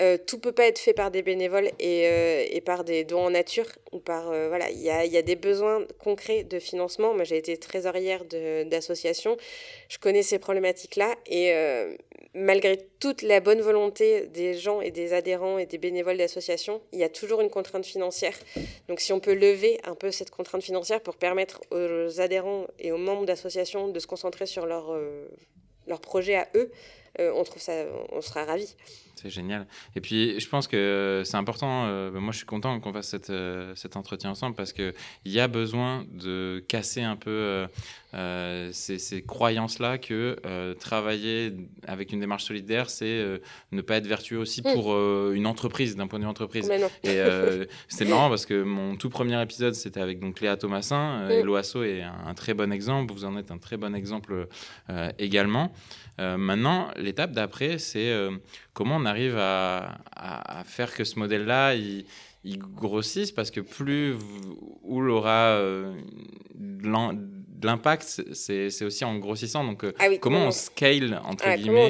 Euh, 0.00 0.18
tout 0.18 0.40
peut 0.40 0.50
pas 0.50 0.66
être 0.66 0.80
fait 0.80 0.92
par 0.92 1.12
des 1.12 1.22
bénévoles 1.22 1.70
et, 1.78 2.08
euh, 2.08 2.44
et 2.50 2.60
par 2.60 2.82
des 2.82 3.04
dons 3.04 3.26
en 3.26 3.30
nature 3.30 3.66
ou 3.92 4.00
par 4.00 4.28
euh, 4.28 4.48
voilà 4.48 4.68
il 4.70 4.80
y 4.80 4.90
a, 4.90 5.06
y 5.06 5.16
a, 5.16 5.22
des 5.22 5.36
besoins 5.36 5.86
concrets 6.00 6.42
de 6.42 6.58
financement. 6.58 7.14
Moi 7.14 7.22
j'ai 7.22 7.36
été 7.36 7.56
trésorière 7.56 8.24
d'associations 8.24 9.36
je 9.88 9.98
connais 9.98 10.24
ces 10.24 10.40
problématiques 10.40 10.96
là 10.96 11.14
et 11.26 11.54
malgré 12.34 12.88
toute 12.98 13.22
la 13.22 13.38
bonne 13.38 13.60
volonté 13.60 14.26
des 14.26 14.54
gens 14.54 14.80
et 14.80 14.90
des 14.90 15.12
adhérents 15.12 15.58
et 15.58 15.66
des 15.66 15.78
bénévoles 15.78 16.16
d'associations 16.16 16.80
il 16.92 16.98
y 16.98 17.04
a 17.04 17.08
toujours 17.08 17.40
une 17.40 17.50
contrainte 17.50 17.86
financière. 17.86 18.36
Donc 18.88 18.98
si 18.98 19.12
on 19.12 19.20
peut 19.20 19.34
lever 19.34 19.78
un 19.84 19.94
peu 19.94 20.10
cette 20.10 20.30
contrainte 20.30 20.64
financière 20.64 21.00
pour 21.00 21.14
permettre 21.14 21.60
aux 21.70 22.20
adhérents 22.20 22.66
et 22.80 22.90
aux 22.90 22.98
membres 22.98 23.26
d'associations 23.26 23.86
de 23.86 23.98
se 24.00 24.08
concentrer 24.08 24.46
sur 24.46 24.66
leur 24.66 24.92
leur 25.86 26.00
projet 26.00 26.34
à 26.34 26.48
eux 26.56 26.72
on 27.20 27.44
trouve 27.44 27.62
ça 27.62 27.84
on 28.10 28.20
sera 28.20 28.44
ravis 28.44 28.74
c'est 29.14 29.30
génial. 29.30 29.66
Et 29.94 30.00
puis, 30.00 30.38
je 30.40 30.48
pense 30.48 30.66
que 30.66 31.22
c'est 31.24 31.36
important. 31.36 31.86
Euh, 31.86 32.10
moi, 32.12 32.32
je 32.32 32.38
suis 32.38 32.46
content 32.46 32.78
qu'on 32.80 32.92
fasse 32.92 33.08
cette, 33.08 33.30
euh, 33.30 33.72
cet 33.76 33.96
entretien 33.96 34.30
ensemble 34.30 34.56
parce 34.56 34.72
qu'il 34.72 34.92
y 35.24 35.40
a 35.40 35.48
besoin 35.48 36.04
de 36.12 36.62
casser 36.66 37.02
un 37.02 37.16
peu 37.16 37.66
euh, 38.14 38.70
ces, 38.72 38.98
ces 38.98 39.22
croyances-là 39.22 39.98
que 39.98 40.74
travailler 40.80 41.54
avec 41.86 42.12
une 42.12 42.20
démarche 42.20 42.44
solidaire, 42.44 42.90
c'est 42.90 43.40
ne 43.72 43.80
pas 43.80 43.96
être 43.96 44.06
vertueux 44.06 44.38
aussi 44.38 44.62
mm. 44.62 44.72
pour 44.72 44.96
une 45.32 45.46
entreprise, 45.46 45.96
d'un 45.96 46.06
point 46.06 46.18
de 46.18 46.24
vue 46.24 46.30
entreprise. 46.30 46.70
Et 47.02 47.20
c'est 47.88 48.04
marrant 48.06 48.28
parce 48.28 48.46
que 48.46 48.62
mon 48.62 48.96
tout 48.96 49.10
premier 49.10 49.40
épisode, 49.40 49.74
c'était 49.74 50.00
avec 50.00 50.20
donc 50.20 50.40
Léa 50.40 50.56
Thomasin. 50.56 51.28
et 51.28 51.42
mm. 51.42 51.46
l'OASO 51.46 51.84
est 51.84 52.02
un, 52.02 52.34
très 52.34 52.54
bon 52.54 52.72
exemple. 52.72 53.12
Vous 53.12 53.24
en 53.24 53.36
êtes 53.36 53.50
un 53.50 53.58
très 53.58 53.76
bon 53.76 53.94
exemple 53.94 54.48
également. 55.18 55.72
maintenant, 56.18 56.90
l'étape 56.96 57.32
d'après, 57.32 57.78
c'est 57.78 58.12
comment 58.74 58.96
on 58.96 59.06
arrive 59.06 59.38
à, 59.38 60.62
faire 60.66 60.94
que 60.94 61.04
ce 61.04 61.18
modèle-là, 61.18 61.74
il, 61.74 62.04
grossisse 62.58 63.32
parce 63.32 63.50
que 63.50 63.60
plus 63.60 64.16
Oul 64.82 65.08
aura 65.08 65.56
euh, 65.56 65.94
de 66.54 67.66
l'impact, 67.66 68.22
c'est 68.34 68.84
aussi 68.84 69.04
en 69.04 69.16
grossissant. 69.16 69.64
Donc, 69.64 69.82
euh, 69.82 69.94
ah 69.98 70.08
comment, 70.20 70.48
on 70.48 70.50
scale, 70.50 71.22
entre 71.24 71.48
guillemets, 71.56 71.88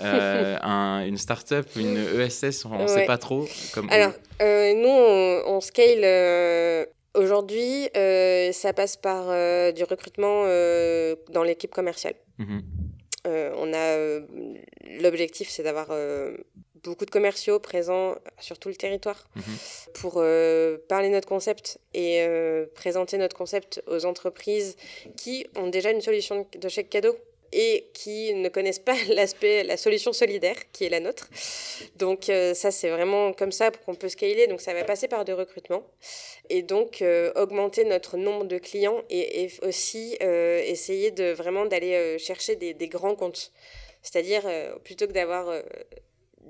euh, 0.00 1.06
une 1.06 1.18
start-up, 1.18 1.68
une 1.76 1.98
ESS, 2.18 2.64
on 2.64 2.82
ne 2.82 2.86
sait 2.86 3.04
pas 3.04 3.18
trop. 3.18 3.46
Alors, 3.90 4.12
nous, 4.40 4.88
on, 5.46 5.60
scale 5.60 6.86
Aujourd'hui, 7.12 7.88
ça 8.52 8.72
passe 8.72 8.96
par 8.96 9.26
du 9.74 9.84
recrutement 9.84 10.44
dans 11.30 11.42
l'équipe 11.42 11.72
commerciale. 11.72 12.14
Mmh 12.38 12.60
on 13.24 13.72
a 13.72 14.20
l'objectif, 15.00 15.48
c'est 15.48 15.62
d'avoir 15.62 15.90
beaucoup 16.82 17.04
de 17.04 17.10
commerciaux 17.10 17.58
présents 17.58 18.16
sur 18.38 18.58
tout 18.58 18.68
le 18.68 18.74
territoire 18.74 19.28
mhm. 19.36 19.42
pour 19.94 20.14
euh, 20.16 20.78
parler 20.88 21.08
notre 21.08 21.28
concept 21.28 21.78
et 21.94 22.22
euh, 22.22 22.66
présenter 22.74 23.18
notre 23.18 23.36
concept 23.36 23.82
aux 23.86 24.04
entreprises 24.04 24.76
qui 25.16 25.46
ont 25.56 25.68
déjà 25.68 25.90
une 25.90 26.00
solution 26.00 26.46
de 26.58 26.68
chèque 26.68 26.90
cadeau 26.90 27.16
et 27.52 27.88
qui 27.94 28.34
ne 28.34 28.48
connaissent 28.48 28.78
pas 28.78 28.96
l'aspect, 29.08 29.64
la 29.64 29.76
solution 29.76 30.12
solidaire 30.12 30.56
qui 30.72 30.84
est 30.84 30.88
la 30.88 31.00
nôtre. 31.00 31.28
Donc 31.96 32.28
euh, 32.28 32.54
ça, 32.54 32.70
c'est 32.70 32.90
vraiment 32.90 33.32
comme 33.32 33.52
ça 33.52 33.70
qu'on 33.70 33.94
peut 33.94 34.08
scaler. 34.08 34.46
Donc 34.46 34.60
ça 34.60 34.74
va 34.74 34.84
passer 34.84 35.08
par 35.08 35.24
des 35.24 35.32
recrutements 35.32 35.84
et 36.48 36.62
donc 36.62 37.04
augmenter 37.36 37.84
notre 37.84 38.16
nombre 38.16 38.44
de 38.44 38.58
clients 38.58 39.02
et, 39.08 39.48
aussi 39.62 40.16
essayer 40.20 41.12
de 41.12 41.32
vraiment 41.32 41.64
d'aller 41.64 42.18
chercher 42.18 42.56
des, 42.56 42.88
grands 42.88 43.14
comptes. 43.14 43.52
C'est-à-dire, 44.02 44.42
plutôt 44.82 45.06
que 45.06 45.12
d'avoir 45.12 45.62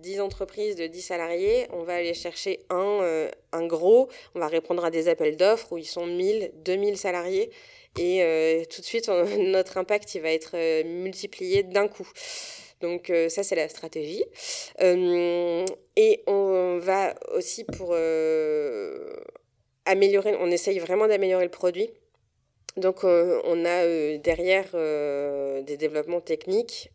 10 0.00 0.20
entreprises 0.20 0.76
de 0.76 0.86
10 0.86 1.00
salariés, 1.00 1.66
on 1.72 1.82
va 1.82 1.94
aller 1.94 2.14
chercher 2.14 2.60
un, 2.70 3.00
euh, 3.02 3.30
un 3.52 3.66
gros, 3.66 4.08
on 4.34 4.40
va 4.40 4.48
répondre 4.48 4.84
à 4.84 4.90
des 4.90 5.08
appels 5.08 5.36
d'offres 5.36 5.72
où 5.72 5.78
ils 5.78 5.86
sont 5.86 6.06
1000, 6.06 6.52
2000 6.64 6.96
salariés 6.96 7.50
et 7.98 8.22
euh, 8.22 8.64
tout 8.64 8.80
de 8.80 8.86
suite 8.86 9.08
notre 9.38 9.78
impact 9.78 10.14
il 10.14 10.22
va 10.22 10.30
être 10.30 10.52
euh, 10.54 10.84
multiplié 10.84 11.62
d'un 11.62 11.88
coup. 11.88 12.08
Donc 12.80 13.12
ça 13.28 13.42
c'est 13.42 13.56
la 13.56 13.68
stratégie. 13.68 14.24
et 14.80 16.22
on 16.26 16.78
va 16.78 17.14
aussi 17.34 17.64
pour 17.64 17.94
améliorer, 19.84 20.34
on 20.40 20.50
essaye 20.50 20.78
vraiment 20.78 21.06
d'améliorer 21.06 21.44
le 21.44 21.50
produit 21.50 21.90
donc 22.76 23.02
euh, 23.02 23.40
on 23.44 23.64
a 23.64 23.84
euh, 23.84 24.18
derrière 24.18 24.66
euh, 24.74 25.60
des 25.62 25.76
développements 25.76 26.20
techniques, 26.20 26.90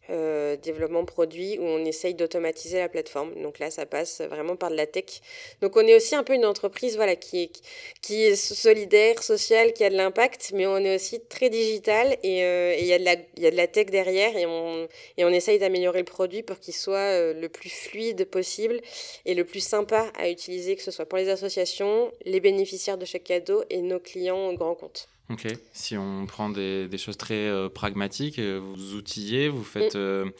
développement 0.63 1.03
produits 1.03 1.59
où 1.59 1.63
on 1.63 1.83
essaye 1.83 2.13
d'automatiser 2.13 2.79
la 2.79 2.87
plateforme. 2.87 3.33
Donc 3.41 3.59
là 3.59 3.69
ça 3.69 3.85
passe 3.85 4.21
vraiment 4.21 4.55
par 4.55 4.71
de 4.71 4.75
la 4.75 4.87
tech. 4.87 5.21
Donc 5.61 5.75
on 5.75 5.81
est 5.81 5.95
aussi 5.95 6.15
un 6.15 6.23
peu 6.23 6.33
une 6.33 6.45
entreprise 6.45 6.95
voilà 6.95 7.15
qui 7.15 7.43
est 7.43 7.61
qui 8.01 8.23
est 8.23 8.35
solidaire, 8.35 9.21
sociale, 9.21 9.73
qui 9.73 9.83
a 9.83 9.89
de 9.89 9.95
l'impact, 9.95 10.51
mais 10.53 10.65
on 10.65 10.77
est 10.77 10.95
aussi 10.95 11.19
très 11.19 11.49
digital 11.49 12.15
et 12.23 12.39
il 12.79 12.85
y 12.85 12.93
a 12.93 12.99
de 12.99 13.05
la 13.05 13.15
y 13.37 13.45
a 13.47 13.51
de 13.51 13.57
la 13.57 13.67
tech 13.67 13.87
derrière 13.87 14.35
et 14.37 14.45
on 14.45 14.87
et 15.17 15.25
on 15.25 15.29
essaye 15.29 15.59
d'améliorer 15.59 15.99
le 15.99 16.05
produit 16.05 16.43
pour 16.43 16.59
qu'il 16.59 16.73
soit 16.73 17.33
le 17.33 17.49
plus 17.49 17.69
fluide 17.69 18.25
possible 18.25 18.79
et 19.25 19.33
le 19.33 19.43
plus 19.43 19.61
sympa 19.65 20.11
à 20.17 20.29
utiliser 20.29 20.75
que 20.75 20.83
ce 20.83 20.91
soit 20.91 21.05
pour 21.05 21.17
les 21.17 21.29
associations, 21.29 22.11
les 22.25 22.39
bénéficiaires 22.39 22.97
de 22.97 23.05
chaque 23.05 23.25
cadeau 23.25 23.63
et 23.69 23.81
nos 23.81 23.99
clients 23.99 24.47
au 24.49 24.53
grand 24.53 24.75
compte. 24.75 25.09
Ok. 25.29 25.47
Si 25.73 25.97
on 25.97 26.25
prend 26.27 26.49
des, 26.49 26.87
des 26.87 26.97
choses 26.97 27.17
très 27.17 27.47
euh, 27.47 27.67
pragmatiques, 27.67 28.37
euh, 28.37 28.59
vous 28.61 28.93
outillez, 28.93 29.49
vous 29.49 29.63
faites, 29.63 29.95
mm. 29.95 30.31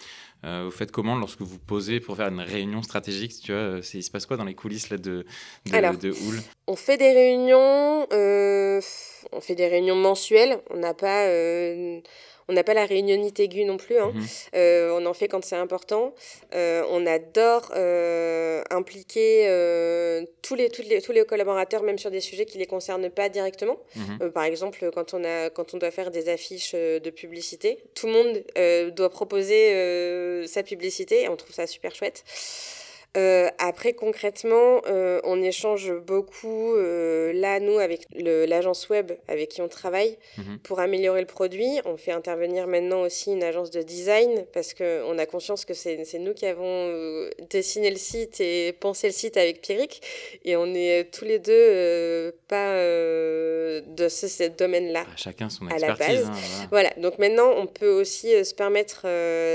euh, 0.45 0.63
vous 0.65 0.71
faites 0.71 0.91
comment 0.91 1.15
lorsque 1.15 1.41
vous 1.41 1.57
posez 1.57 1.99
pour 1.99 2.17
faire 2.17 2.27
une 2.27 2.39
réunion 2.39 2.83
stratégique 2.83 3.33
Tu 3.43 3.51
vois, 3.51 3.79
il 3.93 4.03
se 4.03 4.11
passe 4.11 4.27
quoi 4.27 4.37
dans 4.37 4.43
les 4.43 4.53
coulisses 4.53 4.89
là, 4.91 4.97
de, 4.97 5.25
de, 5.65 5.95
de 5.97 6.11
Houle? 6.11 6.39
On 6.67 6.75
fait 6.75 6.97
des 6.97 7.11
réunions, 7.13 8.07
on 8.11 9.41
fait 9.41 9.55
des 9.55 9.67
réunions 9.67 9.95
mensuelles. 9.95 10.59
On 10.69 10.77
n'a 10.77 10.93
pas 10.93 11.25
on 12.47 12.53
n'a 12.53 12.63
pas 12.63 12.73
la 12.73 12.85
réunionnite 12.85 13.39
aiguë 13.39 13.65
non 13.65 13.77
plus. 13.77 13.97
Hein. 13.97 14.11
Mhm. 14.13 14.25
Euh, 14.55 14.99
on 14.99 15.05
en 15.05 15.13
fait 15.13 15.27
quand 15.27 15.43
c'est 15.43 15.55
important. 15.55 16.13
Euh, 16.53 16.83
on 16.89 17.05
adore 17.05 17.71
euh, 17.75 18.61
impliquer 18.69 19.45
tous, 20.41 20.55
les, 20.55 20.69
tous, 20.69 20.83
les, 20.83 21.01
tous 21.01 21.11
les 21.11 21.25
collaborateurs, 21.25 21.83
même 21.83 21.97
sur 21.97 22.11
des 22.11 22.21
sujets 22.21 22.45
qui 22.45 22.57
ne 22.57 22.63
les 22.63 22.67
concernent 22.67 23.09
pas 23.09 23.29
directement. 23.29 23.77
Mhm. 23.95 24.31
par 24.31 24.43
exemple, 24.43 24.89
quand 24.93 25.13
on, 25.13 25.23
a, 25.23 25.49
quand 25.49 25.73
on 25.73 25.77
doit 25.77 25.91
faire 25.91 26.11
des 26.11 26.29
affiches 26.29 26.73
de 26.73 27.09
publicité, 27.09 27.79
tout 27.93 28.07
le 28.07 28.13
monde 28.13 28.93
doit 28.95 29.09
proposer 29.09 30.45
sa 30.47 30.63
publicité 30.63 31.23
et 31.23 31.29
on 31.29 31.35
trouve 31.35 31.53
ça 31.53 31.67
super 31.67 31.95
chouette. 31.95 32.23
Euh, 33.17 33.49
après, 33.59 33.93
concrètement, 33.93 34.81
euh, 34.87 35.21
on 35.23 35.41
échange 35.41 35.93
beaucoup, 36.05 36.75
euh, 36.75 37.31
là, 37.33 37.59
nous, 37.59 37.77
avec 37.79 38.07
l'agence 38.13 38.89
web 38.89 39.13
avec 39.27 39.49
qui 39.49 39.61
on 39.61 39.69
travaille, 39.69 40.17
mhm. 40.37 40.59
pour 40.59 40.79
améliorer 40.79 41.21
le 41.21 41.27
produit. 41.27 41.79
On 41.85 41.97
fait 41.97 42.11
intervenir 42.11 42.67
maintenant 42.67 43.01
aussi 43.01 43.31
une 43.31 43.43
agence 43.43 43.71
de 43.71 43.81
design, 43.81 44.45
parce 44.53 44.73
qu'on 44.73 45.17
a 45.17 45.25
conscience 45.25 45.63
que 45.65 45.73
c'est 45.73 46.19
nous 46.19 46.33
qui 46.33 46.45
avons 46.45 47.29
dessiné 47.49 47.89
le 47.89 47.97
site 47.97 48.41
et 48.41 48.73
pensé 48.73 49.07
le 49.07 49.13
site 49.13 49.37
avec 49.37 49.61
Pierrick. 49.61 50.01
Et 50.43 50.55
on 50.55 50.73
est 50.73 51.11
tous 51.11 51.25
les 51.25 51.39
deux 51.39 52.33
pas 52.47 52.75
de 52.75 54.09
ce, 54.09 54.49
domaine-là. 54.49 55.05
Ah, 55.07 55.13
chacun 55.15 55.49
son 55.49 55.67
expertise. 55.67 56.05
À 56.05 56.13
la 56.13 56.21
base. 56.21 56.25
Hein, 56.25 56.67
voilà. 56.69 56.91
Donc 56.97 57.17
maintenant, 57.17 57.51
on 57.55 57.67
peut 57.67 57.91
aussi 57.91 58.43
se 58.43 58.53
permettre 58.53 59.05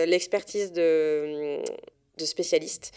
l'expertise 0.07 0.73
de 0.73 1.61
de 2.21 2.27
spécialistes. 2.27 2.93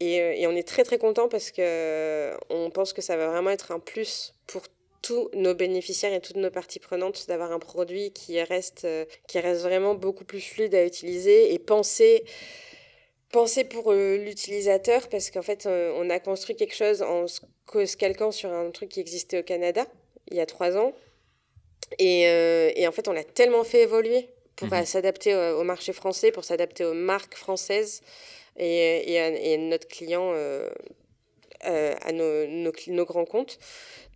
Et, 0.00 0.20
euh, 0.20 0.32
et, 0.34 0.46
on 0.46 0.52
est 0.52 0.66
très 0.66 0.84
très 0.84 0.98
content 0.98 1.28
parce 1.28 1.50
que 1.50 1.60
euh, 1.60 2.36
on 2.50 2.70
pense 2.70 2.92
que 2.92 3.00
ça 3.00 3.16
va 3.16 3.28
vraiment 3.28 3.50
être 3.50 3.72
un 3.72 3.78
plus 3.78 4.34
pour 4.46 4.62
tous 5.00 5.30
nos 5.34 5.54
bénéficiaires 5.54 6.12
et 6.12 6.20
toutes 6.20 6.36
nos 6.36 6.50
parties 6.50 6.80
prenantes 6.80 7.26
d'avoir 7.28 7.52
un 7.52 7.58
produit 7.58 8.12
qui 8.12 8.40
reste, 8.42 8.84
euh, 8.84 9.04
qui 9.26 9.38
reste 9.38 9.62
vraiment 9.62 9.94
beaucoup 9.94 10.24
plus 10.24 10.40
fluide 10.40 10.74
à 10.74 10.84
utiliser 10.84 11.54
et 11.54 11.58
penser 11.58 12.24
penser 13.32 13.64
pour 13.64 13.92
l'utilisateur 13.92 15.08
parce 15.08 15.30
qu'en 15.30 15.42
fait 15.42 15.66
on 15.66 16.08
a 16.10 16.20
construit 16.20 16.54
quelque 16.54 16.76
chose 16.76 17.02
en 17.02 17.26
se 17.26 17.96
calquant 17.96 18.30
sur 18.30 18.50
un 18.50 18.70
truc 18.70 18.88
qui 18.88 19.00
existait 19.00 19.40
au 19.40 19.42
Canada 19.42 19.84
il 20.30 20.36
y 20.36 20.40
a 20.40 20.46
trois 20.46 20.76
ans. 20.76 20.92
Et, 21.98 22.22
et 22.22 22.86
en 22.86 22.92
fait 22.92 23.08
on 23.08 23.12
l'a 23.12 23.24
tellement 23.24 23.64
fait 23.64 23.82
évoluer 23.82 24.28
pour 24.54 24.68
mmh 24.68 24.84
s'adapter 24.86 25.34
au, 25.34 25.64
marché 25.64 25.92
français, 25.92 26.30
pour 26.30 26.44
s'adapter 26.44 26.84
aux 26.84 26.94
marques 26.94 27.36
françaises 27.36 28.00
et, 28.58 29.14
et, 29.14 29.58
notre 29.58 29.88
client 29.88 30.32
euh, 30.34 30.68
euh, 31.66 31.94
à 32.02 32.12
nos, 32.12 32.46
nos, 32.46 32.72
nos, 32.88 33.04
grands 33.04 33.24
comptes. 33.24 33.58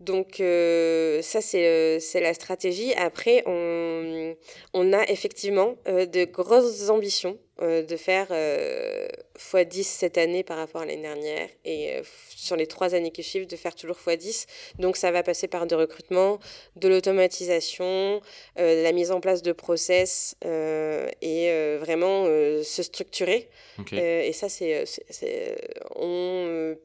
Donc 0.01 0.40
euh, 0.40 1.22
ça, 1.22 1.40
c'est 1.40 2.20
la 2.20 2.34
stratégie. 2.34 2.92
Après, 2.94 3.42
on, 3.46 4.34
on 4.72 4.92
a 4.92 5.05
effectivement 5.09 5.76
de 5.86 6.24
grosses 6.24 6.88
ambitions 6.88 7.38
euh, 7.62 7.82
de 7.82 7.96
faire 7.96 8.28
euh, 8.30 9.07
x10 9.36 9.82
cette 9.82 10.16
année 10.16 10.42
par 10.42 10.57
rapport 10.57 10.80
à 10.80 10.86
l'année 10.86 11.03
dernière 11.03 11.46
et 11.66 11.92
euh, 11.92 12.03
sur 12.30 12.57
les 12.57 12.66
trois 12.66 12.94
années 12.94 13.11
qui 13.11 13.22
suivent 13.22 13.46
de 13.46 13.57
faire 13.57 13.74
toujours 13.74 13.98
x10. 13.98 14.46
Donc 14.78 14.96
ça 14.96 15.11
va 15.11 15.22
passer 15.22 15.46
par 15.46 15.66
de 15.66 15.74
recrutement, 15.74 16.38
de 16.76 16.88
l'automatisation, 16.88 18.22
la 18.57 18.92
mise 18.92 19.11
en 19.11 19.20
place 19.20 19.42
de 19.42 19.53
process 19.53 20.36
et 20.42 21.76
vraiment 21.78 22.24
se 22.24 22.82
structurer. 22.82 23.51
et 23.92 24.32
ça, 24.32 24.48
c'est... 24.48 24.84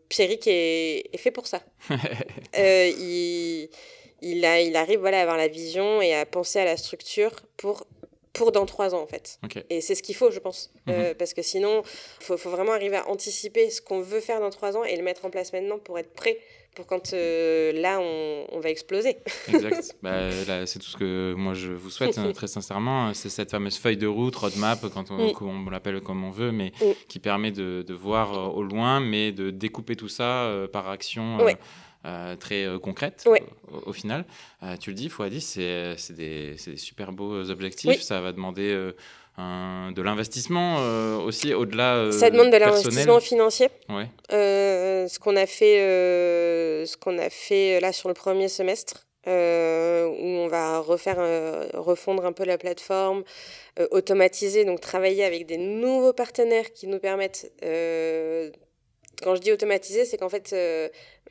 Pierrick 0.10 0.48
est, 0.48 1.10
est, 1.14 1.18
fait 1.18 1.32
pour 1.32 1.48
ça. 1.48 1.62
il, 3.06 3.70
il, 4.22 4.46
a, 4.46 4.62
il 4.62 4.76
arrive 4.76 5.00
voilà, 5.00 5.20
à 5.20 5.22
avoir 5.22 5.38
la 5.38 5.48
vision 5.48 6.02
et 6.02 6.14
à 6.14 6.26
penser 6.26 6.60
à 6.60 6.66
la 6.66 6.78
structure 6.78 7.32
pour 7.58 7.86
pour 8.36 8.52
dans 8.52 8.66
trois 8.66 8.94
ans 8.94 9.02
en 9.02 9.08
fait. 9.08 9.40
Et 9.70 9.82
c'est 9.82 9.96
ce 9.96 10.04
qu'il 10.04 10.14
faut, 10.14 10.30
je 10.30 10.40
pense. 10.40 10.72
Mhm. 10.86 10.94
Euh, 10.94 11.14
parce 11.18 11.34
que 11.34 11.42
sinon, 11.42 11.82
il 12.20 12.26
faut, 12.26 12.38
faut, 12.38 12.50
vraiment 12.50 12.74
arriver 12.74 12.98
à 12.98 13.08
anticiper 13.08 13.70
ce 13.70 13.82
qu'on 13.82 14.02
veut 14.02 14.20
faire 14.20 14.40
dans 14.40 14.50
trois 14.52 14.78
ans 14.78 14.84
et 14.84 14.96
le 14.96 15.04
mettre 15.04 15.26
en 15.26 15.30
place 15.30 15.54
maintenant 15.54 15.80
pour 15.80 15.98
être 15.98 16.14
prêt 16.14 16.38
pour 16.76 16.86
quand 16.86 17.14
euh, 17.14 17.72
là 17.72 18.00
on, 18.02 18.46
on, 18.52 18.60
va 18.60 18.70
exploser. 18.70 19.16
Exact. 19.48 19.96
Bah, 20.04 20.30
c'est 20.66 20.80
tout 20.80 20.90
ce 20.90 20.98
que 20.98 21.34
moi 21.38 21.54
je 21.54 21.72
vous 21.72 21.90
souhaite 21.90 22.18
hein, 22.18 22.30
très 22.34 22.48
sincèrement. 22.48 23.14
C'est 23.14 23.30
cette 23.30 23.52
fameuse 23.52 23.78
feuille 23.78 23.96
de 23.96 24.08
route, 24.08 24.36
roadmap, 24.36 24.86
quand 24.94 25.10
on, 25.10 25.16
mm. 25.16 25.66
on 25.68 25.70
l'appelle 25.70 26.02
comme 26.02 26.26
on 26.26 26.32
veut, 26.32 26.52
mais 26.52 26.74
mm. 26.82 26.86
qui 27.08 27.20
permet 27.20 27.52
de, 27.52 27.86
de, 27.88 27.94
voir 27.94 28.34
euh, 28.34 28.52
au 28.52 28.62
loin, 28.62 29.00
mais 29.00 29.32
de 29.32 29.52
découper 29.52 29.96
tout 29.96 30.10
ça 30.10 30.52
par 30.74 30.90
action. 30.90 31.38
Euh, 32.06 32.36
très 32.36 32.66
euh, 32.66 32.78
concrète 32.78 33.26
au, 33.88 33.94
final. 33.94 34.26
Euh, 34.62 34.78
tu 34.78 34.92
le 34.92 34.96
dis, 34.96 35.08
x10, 35.08 35.96
c'est 35.98 36.14
des, 36.14 36.56
des, 36.68 36.78
super 36.78 37.12
beaux 37.12 37.50
objectifs. 37.50 38.02
Ça 38.02 38.22
va 38.22 38.32
demander 38.32 38.92
un, 39.38 39.92
de 39.92 40.02
l'investissement 40.04 40.78
aussi 41.24 41.54
au-delà. 41.54 42.12
Ça 42.12 42.30
demande 42.30 42.52
de 42.52 42.58
l'investissement 42.58 43.20
financier. 43.20 43.70
Ouais. 43.90 44.08
ce 44.30 45.20
qu'on 45.20 45.36
a 45.36 45.48
fait, 45.48 46.86
ce 46.86 46.96
qu'on 46.98 47.18
a 47.18 47.30
fait 47.30 47.80
là 47.80 47.92
sur 47.92 48.08
le 48.08 48.14
premier 48.14 48.50
semestre. 48.50 49.08
où 49.26 49.30
on 49.30 50.48
va 50.48 50.80
refaire, 50.80 51.18
refondre 51.74 52.24
un 52.26 52.34
peu 52.34 52.46
la 52.46 52.60
plateforme, 52.60 53.24
automatiser, 53.90 54.64
donc 54.64 54.80
travailler 54.80 55.24
avec 55.24 55.48
des 55.48 55.58
nouveaux 55.58 56.14
partenaires 56.14 56.72
qui 56.72 56.86
nous 56.86 57.00
permettent 57.00 57.52
quand 59.24 59.36
je 59.36 59.42
dis 59.42 59.52
automatiser, 59.52 60.06
c'est 60.06 60.18
qu'en 60.18 60.30
fait, 60.30 60.54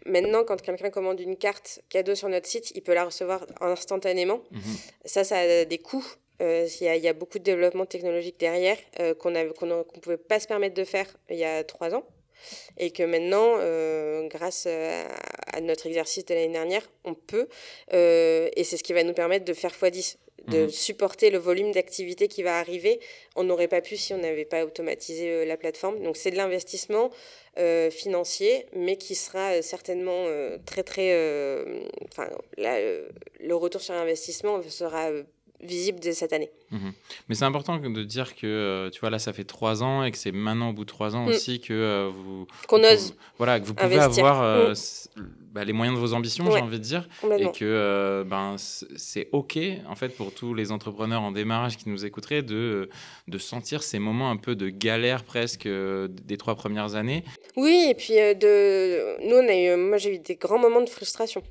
Maintenant, 0.06 0.44
quand 0.44 0.60
quelqu'un 0.60 0.90
commande 0.90 1.20
une 1.20 1.36
carte 1.36 1.80
cadeau 1.88 2.14
sur 2.14 2.28
notre 2.28 2.46
site, 2.46 2.72
il 2.74 2.82
peut 2.82 2.94
la 2.94 3.04
recevoir 3.04 3.46
instantanément. 3.60 4.40
Mhm. 4.50 4.60
Ça, 5.04 5.24
ça 5.24 5.38
a 5.38 5.64
des 5.64 5.78
coûts. 5.78 6.06
Euh, 6.42 6.66
il, 6.80 6.86
y 6.86 7.08
a, 7.08 7.12
beaucoup 7.12 7.38
de 7.38 7.44
développement 7.44 7.86
technologique 7.86 8.40
derrière 8.40 8.76
euh, 8.98 9.14
qu'on 9.14 9.30
ne 9.30 9.82
pouvait 10.00 10.16
pas 10.16 10.40
se 10.40 10.48
permettre 10.48 10.74
de 10.74 10.82
faire 10.84 11.06
il 11.30 11.36
y 11.36 11.44
a 11.44 11.62
trois 11.64 11.94
ans. 11.94 12.04
Et 12.76 12.90
que 12.90 13.04
maintenant, 13.04 13.56
euh, 13.58 14.26
grâce 14.28 14.66
à, 14.66 15.60
notre 15.62 15.86
exercice 15.86 16.24
de 16.26 16.34
l'année 16.34 16.52
dernière, 16.52 16.82
on 17.04 17.14
peut. 17.14 17.48
et 17.92 18.64
c'est 18.64 18.76
ce 18.76 18.82
qui 18.82 18.92
va 18.92 19.04
nous 19.04 19.14
permettre 19.14 19.44
de 19.44 19.54
faire 19.54 19.70
x10 19.70 20.16
de 20.48 20.64
mhm. 20.64 20.70
supporter 20.70 21.30
le 21.30 21.38
volume 21.38 21.72
d'activité 21.72 22.28
qui 22.28 22.42
va 22.42 22.58
arriver. 22.58 23.00
On 23.34 23.44
n'aurait 23.44 23.68
pas 23.68 23.80
pu 23.80 23.96
si 23.96 24.12
on 24.12 24.18
n'avait 24.18 24.44
pas 24.44 24.64
automatisé 24.64 25.44
la 25.44 25.56
plateforme. 25.56 26.02
Donc 26.02 26.16
c'est 26.16 26.30
de 26.30 26.36
l'investissement. 26.36 27.10
Euh, 27.56 27.88
financier, 27.88 28.66
mais 28.74 28.96
qui 28.96 29.14
sera 29.14 29.52
euh, 29.52 29.62
certainement 29.62 30.24
euh, 30.26 30.58
très 30.66 30.82
très... 30.82 31.12
Enfin, 32.08 32.28
là, 32.56 32.80
le 33.38 33.54
retour 33.54 33.80
sur 33.80 33.94
investissement 33.94 34.60
sera 34.68 35.12
visible 35.60 36.00
dès 36.00 36.12
cette 36.12 36.32
année. 36.32 36.50
Mhm. 36.70 36.92
Mais 37.28 37.34
c'est 37.34 37.44
important 37.44 37.78
de 37.78 38.04
dire 38.04 38.34
que, 38.34 38.90
tu 38.92 39.00
vois, 39.00 39.10
là, 39.10 39.18
ça 39.18 39.32
fait 39.32 39.44
trois 39.44 39.82
ans 39.82 40.04
et 40.04 40.10
que 40.10 40.18
c'est 40.18 40.32
maintenant, 40.32 40.70
au 40.70 40.72
bout 40.72 40.84
de 40.84 40.90
trois 40.90 41.16
ans 41.16 41.24
mm. 41.24 41.28
aussi, 41.28 41.60
que 41.60 42.08
vous... 42.08 42.46
Qu'on 42.68 42.82
ose. 42.84 43.14
Voilà, 43.38 43.60
que 43.60 43.66
vous 43.66 43.74
pouvez 43.74 43.98
avoir 43.98 44.70
mm. 44.70 44.74
bah, 45.52 45.64
les 45.64 45.72
moyens 45.72 45.96
de 45.96 46.00
vos 46.04 46.12
ambitions, 46.12 46.50
j'ai 46.50 46.60
envie 46.60 46.78
de 46.78 46.84
dire. 46.84 47.08
Et 47.38 47.50
que 47.52 48.24
ben, 48.26 48.56
c'est 48.58 49.28
OK, 49.32 49.58
en 49.88 49.94
fait, 49.94 50.10
pour 50.10 50.34
tous 50.34 50.54
les 50.54 50.72
entrepreneurs 50.72 51.22
en 51.22 51.32
démarrage 51.32 51.76
qui 51.76 51.88
nous 51.88 52.04
écouteraient, 52.04 52.42
de, 52.42 52.90
de 53.28 53.38
sentir 53.38 53.82
ces 53.82 53.98
moments 53.98 54.30
un 54.30 54.36
peu 54.36 54.54
de 54.54 54.68
galère 54.68 55.24
presque 55.24 55.68
des 55.68 56.36
trois 56.36 56.54
premières 56.54 56.94
années. 56.94 57.24
Oui, 57.56 57.86
et 57.90 57.94
puis 57.94 58.18
euh, 58.18 58.34
de... 58.34 59.28
nous, 59.28 59.36
on 59.36 59.48
a 59.48 59.54
eu, 59.54 59.76
moi 59.76 59.98
j'ai 59.98 60.16
eu 60.16 60.18
des 60.18 60.34
grands 60.34 60.58
moments 60.58 60.80
de 60.80 60.88
frustration 60.88 61.42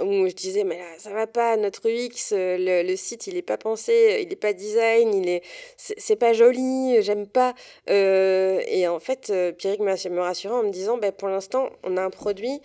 où 0.00 0.28
je 0.28 0.34
disais 0.34 0.64
mais 0.64 0.78
là, 0.78 0.84
ça 0.98 1.10
va 1.10 1.26
pas 1.26 1.56
notre 1.56 1.88
UX 1.88 2.32
euh, 2.32 2.56
le, 2.58 2.88
le, 2.88 2.96
site 2.96 3.26
il 3.26 3.36
est 3.36 3.42
pas 3.42 3.56
pensé 3.56 4.22
il 4.22 4.32
est 4.32 4.36
pas 4.36 4.52
design 4.52 5.14
il 5.14 5.28
est 5.28 5.42
c'est 5.76 6.16
pas 6.16 6.32
joli 6.32 7.02
j'aime 7.02 7.26
pas 7.26 7.54
euh, 7.90 8.60
et 8.66 8.86
en 8.88 9.00
fait 9.00 9.32
Pierrick 9.58 9.80
me 9.80 10.20
rassuré 10.20 10.54
en 10.54 10.62
me 10.62 10.70
disant 10.70 10.98
ben 10.98 11.12
pour 11.12 11.28
l'instant 11.28 11.70
on 11.82 11.96
a 11.96 12.02
un 12.02 12.10
produit 12.10 12.60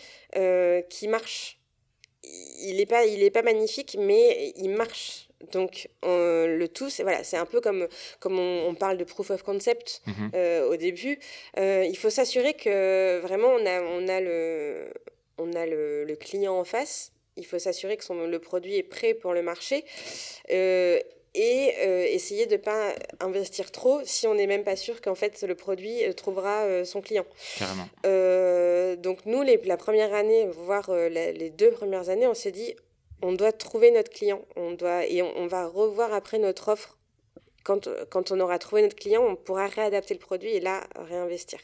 qui 0.90 1.08
marche 1.08 1.60
il 2.24 2.80
est 2.80 2.86
pas 2.86 3.06
il 3.06 3.24
est 3.24 3.32
pas 3.32 3.42
magnifique 3.42 3.98
mais 4.00 4.54
il 4.58 4.70
marche 4.70 5.28
donc 5.52 5.90
le 6.04 6.68
tout, 6.68 6.90
c'est 6.90 7.04
voilà, 7.04 7.24
c'est 7.24 7.38
un 7.38 7.46
peu 7.46 7.62
comme 7.62 7.88
comme 8.20 8.40
on, 8.40 8.74
parle 8.76 8.98
de 8.98 9.04
proof 9.04 9.32
of 9.32 9.44
concept 9.44 10.02
mhm. 10.06 10.32
euh, 10.36 10.70
au 10.70 10.76
début. 10.76 11.20
Euh, 11.58 11.86
il 11.88 11.98
faut 11.98 12.10
s'assurer 12.10 12.54
que 12.54 13.20
vraiment 13.22 13.50
on 13.50 13.66
a 13.66 13.82
on 13.82 14.08
a 14.08 14.22
le 14.22 14.94
on 15.38 15.54
a 15.54 15.66
le, 15.66 16.04
le 16.04 16.16
client 16.16 16.56
en 16.56 16.64
face. 16.64 17.12
Il 17.38 17.46
faut 17.46 17.60
s'assurer 17.60 17.98
que 17.98 18.04
son, 18.04 18.28
le 18.28 18.40
produit 18.40 18.76
est 18.76 18.84
prêt 18.84 19.14
pour 19.14 19.34
le 19.34 19.42
marché. 19.42 19.86
Euh, 20.52 21.00
et 21.34 21.74
essayer 22.14 22.46
de 22.46 22.58
ne 22.58 22.58
pas 22.58 22.94
investir 23.22 23.72
trop 23.72 24.02
si 24.04 24.28
on 24.28 24.36
n'est 24.36 24.48
même 24.48 24.66
pas 24.66 24.76
sûr 24.76 25.00
qu'en 25.00 25.16
fait 25.16 25.42
le 25.44 25.56
produit 25.56 26.02
trouvera 26.18 26.84
son 26.84 27.00
client. 27.00 27.26
Carrément. 27.58 27.88
donc 28.98 29.26
nous, 29.26 29.42
les, 29.42 29.56
la 29.64 29.78
première 29.78 30.14
année, 30.14 30.48
voire 30.48 30.92
les 30.92 31.50
deux 31.50 31.72
premières 31.72 32.10
années, 32.10 32.28
on 32.28 32.34
s'est 32.34 32.52
dit, 32.52 32.76
on 33.22 33.34
doit 33.34 33.52
trouver 33.52 33.92
notre 33.92 34.10
client. 34.10 34.42
On 34.56 34.72
doit, 34.72 35.06
et 35.06 35.22
on, 35.22 35.48
va 35.48 35.68
revoir 35.68 36.14
après 36.14 36.40
notre 36.40 36.70
offre. 36.70 36.98
Quand, 37.64 37.88
quand, 38.10 38.32
on 38.32 38.40
aura 38.40 38.58
trouvé 38.58 38.82
notre 38.82 38.96
client, 38.96 39.24
on 39.24 39.36
pourra 39.36 39.68
réadapter 39.68 40.16
le 40.16 40.20
produit 40.20 40.50
et 40.50 40.60
là, 40.60 40.84
réinvestir. 40.96 41.60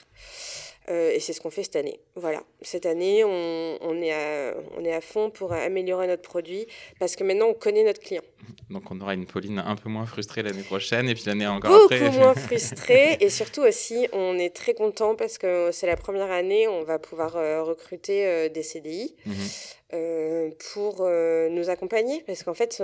Euh, 0.90 1.12
et 1.12 1.20
c'est 1.20 1.34
ce 1.34 1.42
qu'on 1.42 1.50
fait 1.50 1.64
cette 1.64 1.76
année. 1.76 2.00
Voilà. 2.16 2.44
Cette 2.62 2.86
année, 2.86 3.24
on, 3.26 3.78
on, 3.82 4.02
est 4.02 4.14
à, 4.14 4.54
on 4.78 4.86
est 4.86 4.94
à 4.94 5.02
fond 5.02 5.30
pour 5.30 5.52
améliorer 5.52 6.08
notre 6.08 6.22
produit 6.22 6.66
parce 6.98 7.18
que 7.18 7.26
maintenant, 7.26 7.48
on 7.48 7.54
connaît 7.54 7.84
notre 7.84 8.00
client. 8.00 8.22
Donc, 8.70 8.90
on 8.90 9.02
aura 9.02 9.14
une 9.14 9.26
Pauline 9.26 9.60
un 9.60 9.76
peu 9.76 9.90
moins 9.90 10.06
frustrée 10.06 10.44
l'année 10.44 10.64
prochaine 10.64 11.10
et 11.10 11.14
puis 11.14 11.24
l'année 11.26 11.46
encore 11.46 11.72
Beaucoup 11.72 11.94
après. 11.94 12.10
moins 12.12 12.34
frustrée. 12.36 13.18
et 13.20 13.30
surtout 13.30 13.62
aussi, 13.64 14.08
on 14.14 14.38
est 14.38 14.56
très 14.56 14.74
content 14.74 15.16
parce 15.16 15.38
que 15.38 15.72
c'est 15.74 15.88
la 15.88 15.98
première 15.98 16.32
année, 16.32 16.70
on 16.70 16.84
va 16.84 17.00
pouvoir 17.00 17.36
euh, 17.36 17.64
recruter 17.64 18.26
euh, 18.26 18.48
des 18.50 18.64
CDI 18.64 19.14
mhm. 19.26 20.54
pour 20.74 21.06
nous 21.52 21.70
accompagner 21.70 22.24
parce 22.26 22.44
qu'en 22.44 22.54
fait, 22.54 22.82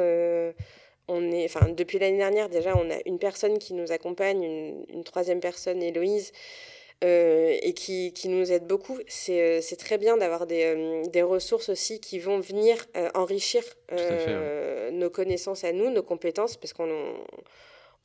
on 1.08 1.32
est, 1.32 1.46
enfin, 1.46 1.70
depuis 1.70 2.00
l'année 2.00 2.18
dernière, 2.18 2.50
déjà, 2.50 2.76
on 2.78 2.90
a 2.90 2.98
une 3.06 3.20
personne 3.20 3.60
qui 3.60 3.74
nous 3.74 3.92
accompagne, 3.92 4.44
une, 4.44 4.86
une 4.90 5.04
troisième 5.04 5.40
personne, 5.40 5.82
Héloïse, 5.84 6.32
et 7.04 7.74
qui, 7.76 8.14
qui, 8.14 8.30
nous 8.30 8.52
aide 8.52 8.66
beaucoup. 8.66 8.98
C'est 9.08 9.78
très 9.78 9.98
bien 9.98 10.18
d'avoir 10.18 10.48
des, 10.48 11.04
des, 11.12 11.22
ressources 11.22 11.70
aussi 11.70 12.00
qui 12.00 12.20
vont 12.20 12.40
venir 12.40 12.78
enrichir 13.14 13.64
nos 14.92 15.10
connaissances 15.10 15.64
à 15.64 15.74
nous, 15.74 15.90
nos 15.90 16.04
compétences, 16.04 16.56
parce 16.56 16.74
qu'on 16.74 16.88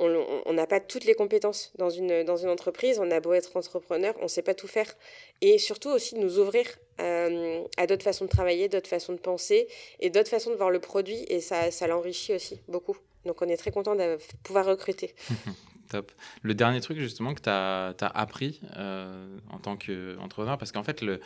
on 0.00 0.52
n'a 0.52 0.66
pas 0.66 0.80
toutes 0.80 1.04
les 1.04 1.14
compétences 1.14 1.72
dans 1.76 1.90
une, 1.90 2.22
dans 2.22 2.36
une 2.36 2.50
entreprise, 2.50 3.00
on 3.00 3.10
a 3.10 3.20
beau 3.20 3.32
être 3.32 3.56
entrepreneur, 3.56 4.14
on 4.20 4.24
ne 4.24 4.28
sait 4.28 4.42
pas 4.42 4.54
tout 4.54 4.68
faire. 4.68 4.94
Et 5.40 5.58
surtout 5.58 5.90
aussi 5.90 6.14
de 6.14 6.20
nous 6.20 6.38
ouvrir 6.38 6.66
euh, 7.00 7.62
à 7.76 7.86
d'autres 7.86 8.04
façons 8.04 8.24
de 8.24 8.30
travailler, 8.30 8.68
d'autres 8.68 8.88
façons 8.88 9.12
de 9.12 9.18
penser 9.18 9.66
et 9.98 10.10
d'autres 10.10 10.30
façons 10.30 10.50
de 10.50 10.56
voir 10.56 10.70
le 10.70 10.78
produit. 10.78 11.24
Et 11.28 11.40
ça, 11.40 11.70
ça 11.70 11.88
l'enrichit 11.88 12.34
aussi 12.34 12.60
beaucoup. 12.68 12.96
Donc 13.24 13.42
on 13.42 13.48
est 13.48 13.56
très 13.56 13.72
content 13.72 13.96
de 13.96 14.18
pouvoir 14.44 14.66
recruter. 14.66 15.14
Top. 15.88 16.12
Le 16.42 16.54
dernier 16.54 16.80
truc 16.80 16.98
justement 16.98 17.34
que 17.34 17.40
tu 17.40 17.48
as, 17.48 17.94
appris 18.14 18.60
euh, 18.76 19.38
en 19.50 19.58
tant 19.58 19.76
qu'entrepreneur, 19.76 20.58
parce 20.58 20.70
qu'en 20.72 20.82
fait, 20.82 21.00
le, 21.00 21.20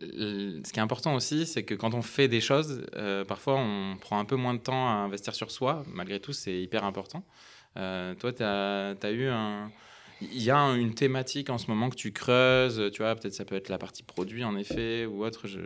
ce 0.00 0.72
qui 0.72 0.78
est 0.78 0.82
important 0.82 1.14
aussi, 1.14 1.46
c'est 1.46 1.64
que 1.64 1.74
quand 1.74 1.94
on 1.94 2.02
fait 2.02 2.28
des 2.28 2.40
choses, 2.40 2.86
euh, 2.96 3.24
parfois 3.24 3.56
on 3.56 3.96
prend 4.00 4.18
un 4.18 4.24
peu 4.24 4.36
moins 4.36 4.54
de 4.54 4.60
temps 4.60 4.88
à 4.88 4.92
investir 4.92 5.34
sur 5.34 5.50
soi. 5.50 5.82
Malgré 5.92 6.18
tout, 6.20 6.32
c'est 6.32 6.54
hyper 6.54 6.84
important. 6.84 7.24
Euh, 7.76 8.14
toi, 8.14 8.32
tu 8.32 8.42
as, 8.42 9.10
eu 9.10 9.28
un. 9.28 9.70
Il 10.22 10.42
y 10.42 10.50
a 10.50 10.56
une 10.56 10.94
thématique 10.94 11.50
en 11.50 11.58
ce 11.58 11.66
moment 11.66 11.90
que 11.90 11.96
tu 11.96 12.12
creuses, 12.12 12.90
tu 12.92 13.02
vois, 13.02 13.14
peut-être 13.14 13.34
ça 13.34 13.44
peut 13.44 13.54
être 13.54 13.68
la 13.68 13.76
partie 13.76 14.02
produit 14.02 14.44
en 14.44 14.56
effet 14.56 15.04
ou 15.04 15.24
autre. 15.24 15.46
Je... 15.46 15.60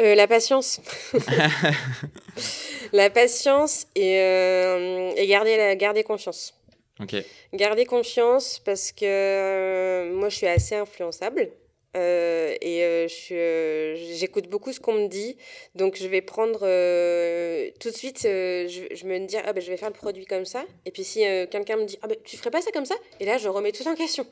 Euh, 0.00 0.16
la 0.16 0.26
patience. 0.26 0.80
la 2.92 3.08
patience 3.10 3.86
et, 3.94 4.18
euh, 4.18 5.12
et 5.16 5.26
garder, 5.28 5.76
garder 5.78 6.02
confiance. 6.02 6.54
Ok. 7.00 7.16
Garder 7.52 7.86
confiance 7.86 8.60
parce 8.64 8.92
que 8.92 10.12
moi 10.12 10.28
je 10.28 10.36
suis 10.36 10.46
assez 10.46 10.76
influençable. 10.76 11.50
Euh, 11.96 12.54
et 12.60 12.82
euh, 12.82 13.06
euh, 13.30 13.96
j'écoute 14.14 14.48
beaucoup 14.48 14.72
ce 14.72 14.80
qu'on 14.80 14.94
me 14.94 15.06
dit. 15.06 15.36
Donc, 15.74 15.96
je 15.96 16.06
vais 16.08 16.22
prendre 16.22 16.60
tout 17.78 17.90
de 17.90 17.94
suite, 17.94 18.20
je, 18.22 18.86
je, 18.92 19.06
me 19.06 19.26
dire, 19.26 19.42
ah, 19.44 19.52
ben, 19.52 19.62
je 19.62 19.70
vais 19.70 19.76
faire 19.76 19.90
le 19.90 19.94
produit 19.94 20.26
comme 20.26 20.44
ça. 20.44 20.64
Et 20.86 20.90
puis, 20.90 21.04
si 21.04 21.20
quelqu'un 21.50 21.76
me 21.76 21.84
dit, 21.84 21.98
ah, 22.02 22.08
ben, 22.08 22.16
tu 22.24 22.36
ferais 22.36 22.50
pas 22.50 22.62
ça 22.62 22.70
comme 22.72 22.86
ça? 22.86 22.96
Et 23.20 23.24
là, 23.24 23.38
je 23.38 23.48
remets 23.48 23.72
tout 23.72 23.86
en 23.86 23.94
question. 23.94 24.26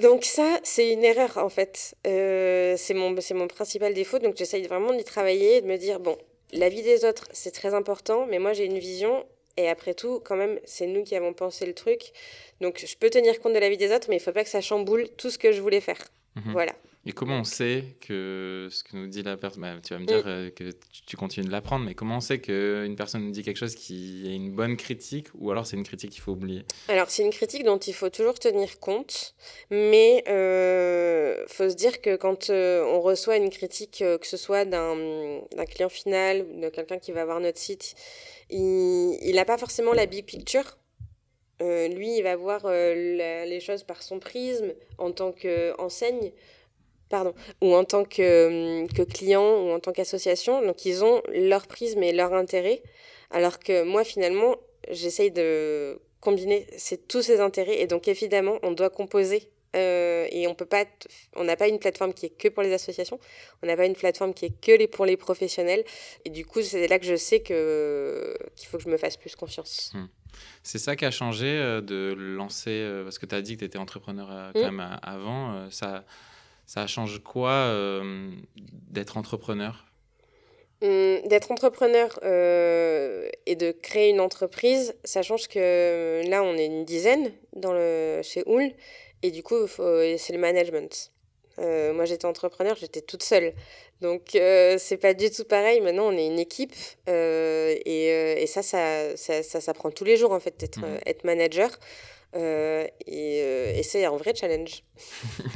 Donc, 0.00 0.24
ça, 0.24 0.60
c'est 0.62 0.92
une 0.92 1.04
erreur, 1.04 1.38
en 1.38 1.48
fait. 1.48 1.94
c'est 2.04 2.94
mon, 2.94 3.14
mon 3.34 3.48
principal 3.48 3.94
défaut. 3.94 4.18
Donc, 4.18 4.36
j'essaye 4.36 4.66
vraiment 4.66 4.92
d'y 4.92 5.04
travailler, 5.04 5.62
de 5.62 5.66
me 5.66 5.76
dire, 5.76 6.00
bon, 6.00 6.16
la 6.52 6.68
vie 6.68 6.82
des 6.82 7.04
autres, 7.04 7.26
c'est 7.32 7.52
très 7.52 7.74
important, 7.74 8.26
mais 8.26 8.38
moi, 8.38 8.52
j'ai 8.52 8.64
une 8.64 8.78
vision. 8.78 9.24
Et 9.56 9.68
après 9.68 9.94
tout, 9.94 10.20
quand 10.24 10.36
même, 10.36 10.58
c'est 10.64 10.86
nous 10.86 11.02
qui 11.02 11.14
avons 11.16 11.32
pensé 11.32 11.66
le 11.66 11.74
truc. 11.74 12.12
Donc, 12.60 12.84
je 12.86 12.96
peux 12.96 13.10
tenir 13.10 13.40
compte 13.40 13.54
de 13.54 13.58
la 13.58 13.68
vie 13.68 13.76
des 13.76 13.92
autres, 13.92 14.06
mais 14.08 14.16
il 14.16 14.20
ne 14.20 14.24
faut 14.24 14.32
pas 14.32 14.44
que 14.44 14.50
ça 14.50 14.60
chamboule 14.60 15.08
tout 15.16 15.30
ce 15.30 15.38
que 15.38 15.52
je 15.52 15.60
voulais 15.60 15.80
faire. 15.80 15.98
Mhm. 16.36 16.52
Voilà. 16.52 16.72
Et 17.08 17.12
comment 17.12 17.38
on 17.38 17.44
sait 17.44 17.84
que 18.00 18.66
ce 18.68 18.82
que 18.82 18.96
nous 18.96 19.06
dit 19.06 19.22
la 19.22 19.36
personne, 19.36 19.62
bah, 19.62 19.74
tu 19.82 19.94
vas 19.94 20.00
me 20.00 20.06
dire 20.06 20.26
mm. 20.26 20.28
euh, 20.28 20.50
que 20.50 20.72
tu 21.06 21.16
continues 21.16 21.46
de 21.46 21.52
l'apprendre, 21.52 21.84
mais 21.84 21.94
comment 21.94 22.16
on 22.16 22.20
sait 22.20 22.40
qu'une 22.40 22.96
personne 22.96 23.22
nous 23.22 23.30
dit 23.30 23.44
quelque 23.44 23.58
chose 23.58 23.76
qui 23.76 24.24
est 24.26 24.34
une 24.34 24.50
bonne 24.50 24.76
critique 24.76 25.28
ou 25.34 25.52
alors 25.52 25.66
c'est 25.66 25.76
une 25.76 25.84
critique 25.84 26.10
qu'il 26.10 26.20
faut 26.20 26.32
oublier? 26.32 26.64
Alors 26.88 27.08
c'est 27.08 27.22
une 27.22 27.30
critique 27.30 27.62
dont 27.62 27.78
il 27.78 27.94
faut 27.94 28.10
toujours 28.10 28.36
tenir 28.40 28.80
compte, 28.80 29.36
mais 29.70 30.24
il 30.26 30.32
euh, 30.32 31.46
faut 31.46 31.70
se 31.70 31.76
dire 31.76 32.00
que 32.00 32.16
quand 32.16 32.50
euh, 32.50 32.84
on 32.84 33.00
reçoit 33.00 33.36
une 33.36 33.50
critique, 33.50 33.98
que 33.98 34.26
ce 34.26 34.36
soit 34.36 34.64
d'un 34.64 34.96
client 35.70 35.88
final 35.88 36.44
ou 36.50 36.60
de 36.60 36.68
quelqu'un 36.70 36.98
qui 36.98 37.12
va 37.12 37.24
voir 37.24 37.38
notre 37.38 37.58
site, 37.58 37.94
il 38.50 39.32
n'a 39.34 39.44
pas 39.44 39.58
forcément 39.58 39.92
la 39.92 40.06
big 40.06 40.24
picture. 40.24 40.78
lui, 41.60 42.18
il 42.18 42.22
va 42.22 42.36
voir 42.36 42.68
les 42.68 43.60
choses 43.60 43.82
par 43.82 44.02
son 44.02 44.18
prisme 44.18 44.72
en 44.98 45.12
tant 45.12 45.32
qu'enseigne 45.32 46.32
pardon, 47.08 47.34
ou 47.60 47.74
en 47.74 47.84
tant 47.84 48.04
que, 48.04 48.86
que 48.92 49.02
client 49.02 49.62
ou 49.62 49.70
en 49.70 49.80
tant 49.80 49.92
qu'association. 49.92 50.62
Donc 50.62 50.84
ils 50.84 51.04
ont 51.04 51.22
leur 51.28 51.66
prisme 51.66 52.02
et 52.02 52.12
leur 52.12 52.34
intérêt, 52.34 52.82
alors 53.30 53.58
que 53.58 53.82
moi 53.82 54.04
finalement 54.04 54.56
j'essaye 54.90 55.30
de 55.30 56.00
combiner 56.20 56.66
tous 57.08 57.22
ces 57.22 57.40
intérêts 57.40 57.80
et 57.80 57.86
donc 57.86 58.08
évidemment 58.08 58.58
on 58.62 58.72
doit 58.72 58.90
composer 58.90 59.50
euh, 59.76 60.26
et 60.30 60.46
on 60.46 60.54
peut 60.54 60.66
pas 60.66 60.84
on 61.34 61.44
n'a 61.44 61.56
pas 61.56 61.68
une 61.68 61.78
plateforme 61.78 62.12
qui 62.12 62.26
est 62.26 62.36
que 62.36 62.48
pour 62.48 62.62
les 62.62 62.72
associations 62.72 63.20
on 63.62 63.66
n'a 63.66 63.76
pas 63.76 63.86
une 63.86 63.94
plateforme 63.94 64.34
qui 64.34 64.46
est 64.46 64.60
que 64.60 64.72
les, 64.72 64.88
pour 64.88 65.06
les 65.06 65.16
professionnels 65.16 65.84
et 66.24 66.30
du 66.30 66.44
coup 66.44 66.62
c'est 66.62 66.88
là 66.88 66.98
que 66.98 67.06
je 67.06 67.16
sais 67.16 67.40
que 67.40 68.36
qu'il 68.56 68.68
faut 68.68 68.78
que 68.78 68.84
je 68.84 68.88
me 68.88 68.96
fasse 68.96 69.16
plus 69.16 69.36
confiance 69.36 69.92
hmm. 69.94 70.06
C'est 70.62 70.78
ça 70.78 70.96
qui 70.96 71.06
a 71.06 71.10
changé 71.10 71.46
euh, 71.46 71.80
de 71.80 72.14
lancer, 72.14 72.68
euh, 72.68 73.04
parce 73.04 73.18
que 73.18 73.24
tu 73.24 73.34
as 73.34 73.40
dit 73.40 73.54
que 73.54 73.60
tu 73.60 73.64
étais 73.64 73.78
entrepreneur 73.78 74.52
quand 74.52 74.70
hmm. 74.70 74.76
même 74.76 74.98
avant. 75.02 75.70
Ça, 75.70 76.04
ça 76.66 76.86
change 76.86 77.22
quoi 77.22 77.72
d'être 78.90 79.16
entrepreneur? 79.16 79.86
Hum, 80.82 81.20
D'être 81.26 81.50
entrepreneur 81.52 82.20
euh, 82.22 83.30
et 83.46 83.56
de 83.56 83.72
créer 83.72 84.10
une 84.10 84.20
entreprise, 84.20 84.94
ça 85.04 85.22
change 85.22 85.48
que 85.48 86.20
là, 86.28 86.42
on 86.42 86.54
est 86.54 86.66
une 86.66 86.84
dizaine 86.84 87.32
dans 87.54 87.72
le, 87.72 88.20
chez 88.22 88.42
Oul. 88.46 88.72
Et 89.22 89.30
du 89.30 89.42
coup, 89.42 89.66
c'est 89.66 90.32
le 90.32 90.38
management. 90.38 91.12
moi, 91.58 92.04
j'étais 92.04 92.26
entrepreneur, 92.26 92.76
j'étais 92.76 93.00
toute 93.00 93.22
seule. 93.22 93.54
Donc, 94.00 94.30
c'est 94.32 94.98
pas 95.00 95.14
du 95.14 95.30
tout 95.30 95.44
pareil. 95.44 95.80
Maintenant, 95.80 96.08
on 96.08 96.16
est 96.16 96.26
une 96.26 96.38
équipe. 96.38 96.74
et, 97.08 98.42
et 98.42 98.46
ça, 98.46 98.62
ça, 98.62 99.16
ça, 99.16 99.42
ça, 99.42 99.74
prend 99.74 99.90
tous 99.90 100.04
les 100.04 100.16
jours, 100.16 100.32
en 100.32 100.40
fait, 100.40 100.58
d'être 100.58 100.80
mmh. 100.80 101.00
être 101.06 101.24
manager. 101.24 101.70
Euh, 102.36 102.86
euh, 103.08 103.72
et, 103.74 103.82
c'est 103.82 104.04
un 104.04 104.16
vrai 104.16 104.34
challenge. 104.34 104.82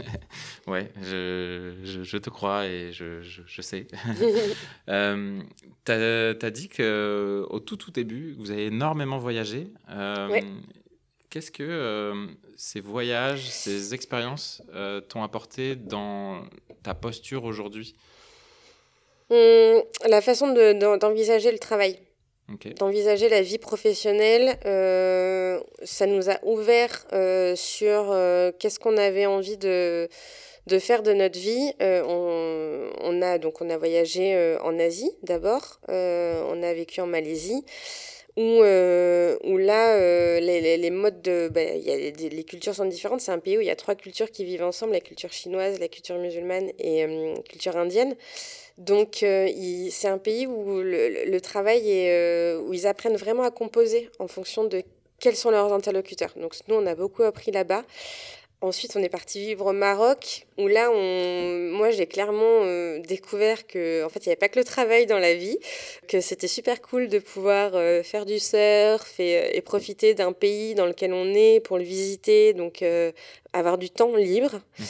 ouais, 0.66 0.90
je, 1.02 1.74
je, 1.82 2.16
te 2.16 2.30
crois 2.30 2.66
et 2.66 2.92
je, 2.92 3.20
je 3.22 3.62
sais. 3.62 3.86
euh, 4.88 5.40
tu 5.84 5.92
as, 5.92 6.50
dit 6.50 6.68
qu'au 6.68 7.60
tout, 7.60 7.76
tout 7.76 7.90
début, 7.90 8.34
vous 8.38 8.50
avez 8.50 8.66
énormément 8.66 9.18
voyagé. 9.18 9.68
Euh, 9.90 10.40
qu'est-ce 11.30 11.50
que 11.50 12.26
ces 12.56 12.80
voyages, 12.80 13.48
ces 13.48 13.94
expériences 13.94 14.62
t'ont 15.08 15.22
apporté 15.22 15.76
dans 15.76 16.42
ta 16.82 16.94
posture 16.94 17.44
aujourd'hui? 17.44 17.94
Hum, 19.30 19.82
La 20.08 20.20
façon 20.20 20.52
d'envisager 20.98 21.52
le 21.52 21.58
travail 21.58 21.98
d'envisager 22.78 23.28
la 23.28 23.42
vie 23.42 23.58
professionnelle. 23.58 24.58
Euh, 24.66 25.60
ça 25.84 26.06
nous 26.06 26.30
a 26.30 26.38
ouvert 26.44 27.06
euh, 27.12 27.54
sur 27.56 28.10
euh, 28.10 28.50
qu'est-ce 28.58 28.78
qu'on 28.78 28.96
avait 28.96 29.26
envie 29.26 29.56
de, 29.56 30.08
de 30.66 30.78
faire 30.78 31.02
de 31.02 31.12
notre 31.12 31.38
vie. 31.38 31.72
On, 31.80 32.90
on, 33.00 33.22
a, 33.22 33.38
donc, 33.38 33.60
on 33.60 33.70
a 33.70 33.76
voyagé 33.76 34.56
en 34.62 34.78
Asie 34.78 35.12
d'abord, 35.22 35.80
on 35.88 36.62
a 36.62 36.74
vécu 36.74 37.00
en 37.00 37.06
Malaisie. 37.06 37.64
Où, 38.40 38.62
où 38.62 39.58
là, 39.58 40.40
les, 40.40 40.76
les, 40.78 40.90
modes 40.90 41.20
de. 41.20 41.50
A, 41.54 42.28
les 42.30 42.44
cultures 42.44 42.74
sont 42.74 42.86
différentes. 42.86 43.20
C'est 43.20 43.32
un 43.32 43.38
pays 43.38 43.58
où 43.58 43.60
il 43.60 43.66
y 43.66 43.70
a 43.70 43.76
trois 43.76 43.94
cultures 43.94 44.30
qui 44.30 44.44
vivent 44.44 44.62
ensemble 44.62 44.92
la 44.92 45.00
culture 45.00 45.32
chinoise, 45.32 45.78
la 45.78 45.88
culture 45.88 46.16
musulmane 46.16 46.70
et 46.78 47.06
la 47.06 47.42
culture 47.42 47.76
indienne. 47.76 48.14
Donc, 48.80 49.22
euh, 49.22 49.46
c'est 49.90 50.08
un 50.08 50.16
pays 50.16 50.46
où 50.46 50.80
le, 50.80 51.38
travail 51.40 51.90
est, 51.90 52.10
euh, 52.10 52.62
où 52.62 52.72
ils 52.72 52.86
apprennent 52.86 53.16
vraiment 53.16 53.42
à 53.42 53.50
composer 53.50 54.08
en 54.18 54.26
fonction 54.26 54.64
de 54.64 54.82
quels 55.18 55.36
sont 55.36 55.50
leurs 55.50 55.70
interlocuteurs. 55.74 56.32
Donc, 56.36 56.54
nous, 56.66 56.76
on 56.76 56.86
a 56.86 56.94
beaucoup 56.94 57.22
appris 57.22 57.52
là-bas. 57.52 57.84
Ensuite, 58.62 58.94
on 58.94 59.02
est 59.02 59.08
parti 59.08 59.40
vivre 59.40 59.64
au 59.64 59.72
Maroc, 59.72 60.46
où 60.58 60.68
là, 60.68 60.90
on... 60.92 61.70
moi, 61.72 61.90
j'ai 61.90 62.06
clairement 62.06 62.60
euh, 62.64 62.98
découvert 62.98 63.66
que, 63.66 64.04
en 64.04 64.10
fait, 64.10 64.26
il 64.26 64.28
n'y 64.28 64.32
avait 64.32 64.38
pas 64.38 64.50
que 64.50 64.58
le 64.58 64.66
travail 64.66 65.06
dans 65.06 65.18
la 65.18 65.34
vie, 65.34 65.58
que 66.08 66.20
c'était 66.20 66.46
super 66.46 66.82
cool 66.82 67.08
de 67.08 67.20
pouvoir 67.20 67.74
euh, 67.74 68.02
faire 68.02 68.26
du 68.26 68.38
surf 68.38 69.18
et, 69.18 69.38
euh, 69.38 69.50
et 69.54 69.62
profiter 69.62 70.12
d'un 70.12 70.32
pays 70.32 70.74
dans 70.74 70.84
lequel 70.84 71.14
on 71.14 71.32
est 71.32 71.60
pour 71.60 71.78
le 71.78 71.84
visiter, 71.84 72.52
donc 72.52 72.84
avoir 73.54 73.78
du 73.78 73.88
temps 73.88 74.14
libre. 74.14 74.60
Mhm. 74.78 74.86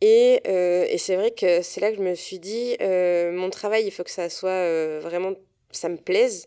Et, 0.00 0.40
et 0.46 0.96
c'est 0.96 1.16
vrai 1.16 1.30
que 1.30 1.60
c'est 1.60 1.82
là 1.82 1.90
que 1.90 1.98
je 1.98 2.02
me 2.02 2.14
suis 2.14 2.38
dit, 2.38 2.78
mon 2.80 3.50
travail, 3.50 3.84
il 3.84 3.90
faut 3.90 4.02
que 4.02 4.10
ça 4.10 4.30
soit 4.30 4.98
vraiment, 5.00 5.34
ça 5.72 5.90
me 5.90 5.98
plaise, 5.98 6.46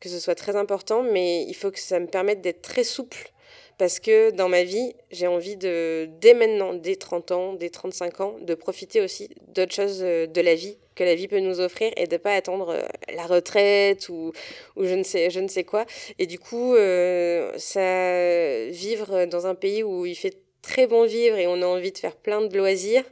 que 0.00 0.08
ce 0.08 0.18
soit 0.18 0.34
très 0.34 0.56
important, 0.56 1.02
mais 1.02 1.42
il 1.42 1.54
faut 1.54 1.70
que 1.70 1.80
ça 1.80 2.00
me 2.00 2.06
permette 2.06 2.40
d'être 2.40 2.62
très 2.62 2.84
souple 2.84 3.30
parce 3.78 4.00
que 4.00 4.30
dans 4.32 4.48
ma 4.48 4.64
vie, 4.64 4.92
j'ai 5.12 5.28
envie 5.28 5.56
de, 5.56 6.08
dès 6.20 6.34
maintenant, 6.34 6.74
dès 6.74 6.96
30 6.96 7.30
ans, 7.30 7.52
dès 7.54 7.70
35 7.70 8.20
ans, 8.20 8.36
de 8.40 8.54
profiter 8.54 9.00
aussi 9.00 9.30
d'autres 9.54 9.72
choses 9.72 10.00
euh, 10.02 10.26
de 10.26 10.40
la 10.40 10.56
vie 10.56 10.76
que 10.96 11.04
la 11.04 11.14
vie 11.14 11.28
peut 11.28 11.38
nous 11.38 11.60
offrir 11.60 11.92
et 11.96 12.08
de 12.08 12.14
ne 12.14 12.18
pas 12.18 12.34
attendre 12.34 12.70
euh, 12.70 12.82
la 13.14 13.24
retraite 13.24 14.08
ou, 14.08 14.32
ou 14.74 14.84
je, 14.84 14.94
ne 14.94 15.04
sais, 15.04 15.30
je 15.30 15.38
ne 15.38 15.46
sais 15.46 15.62
quoi. 15.62 15.86
Et 16.18 16.26
du 16.26 16.40
coup, 16.40 16.74
euh, 16.74 17.52
ça, 17.56 18.66
vivre 18.70 19.26
dans 19.26 19.46
un 19.46 19.54
pays 19.54 19.84
où 19.84 20.06
il 20.06 20.16
fait 20.16 20.36
très 20.68 20.86
bon 20.86 21.06
vivre 21.06 21.36
et 21.36 21.46
on 21.46 21.62
a 21.62 21.66
envie 21.66 21.92
de 21.92 21.98
faire 21.98 22.14
plein 22.14 22.42
de 22.42 22.56
loisirs, 22.56 23.04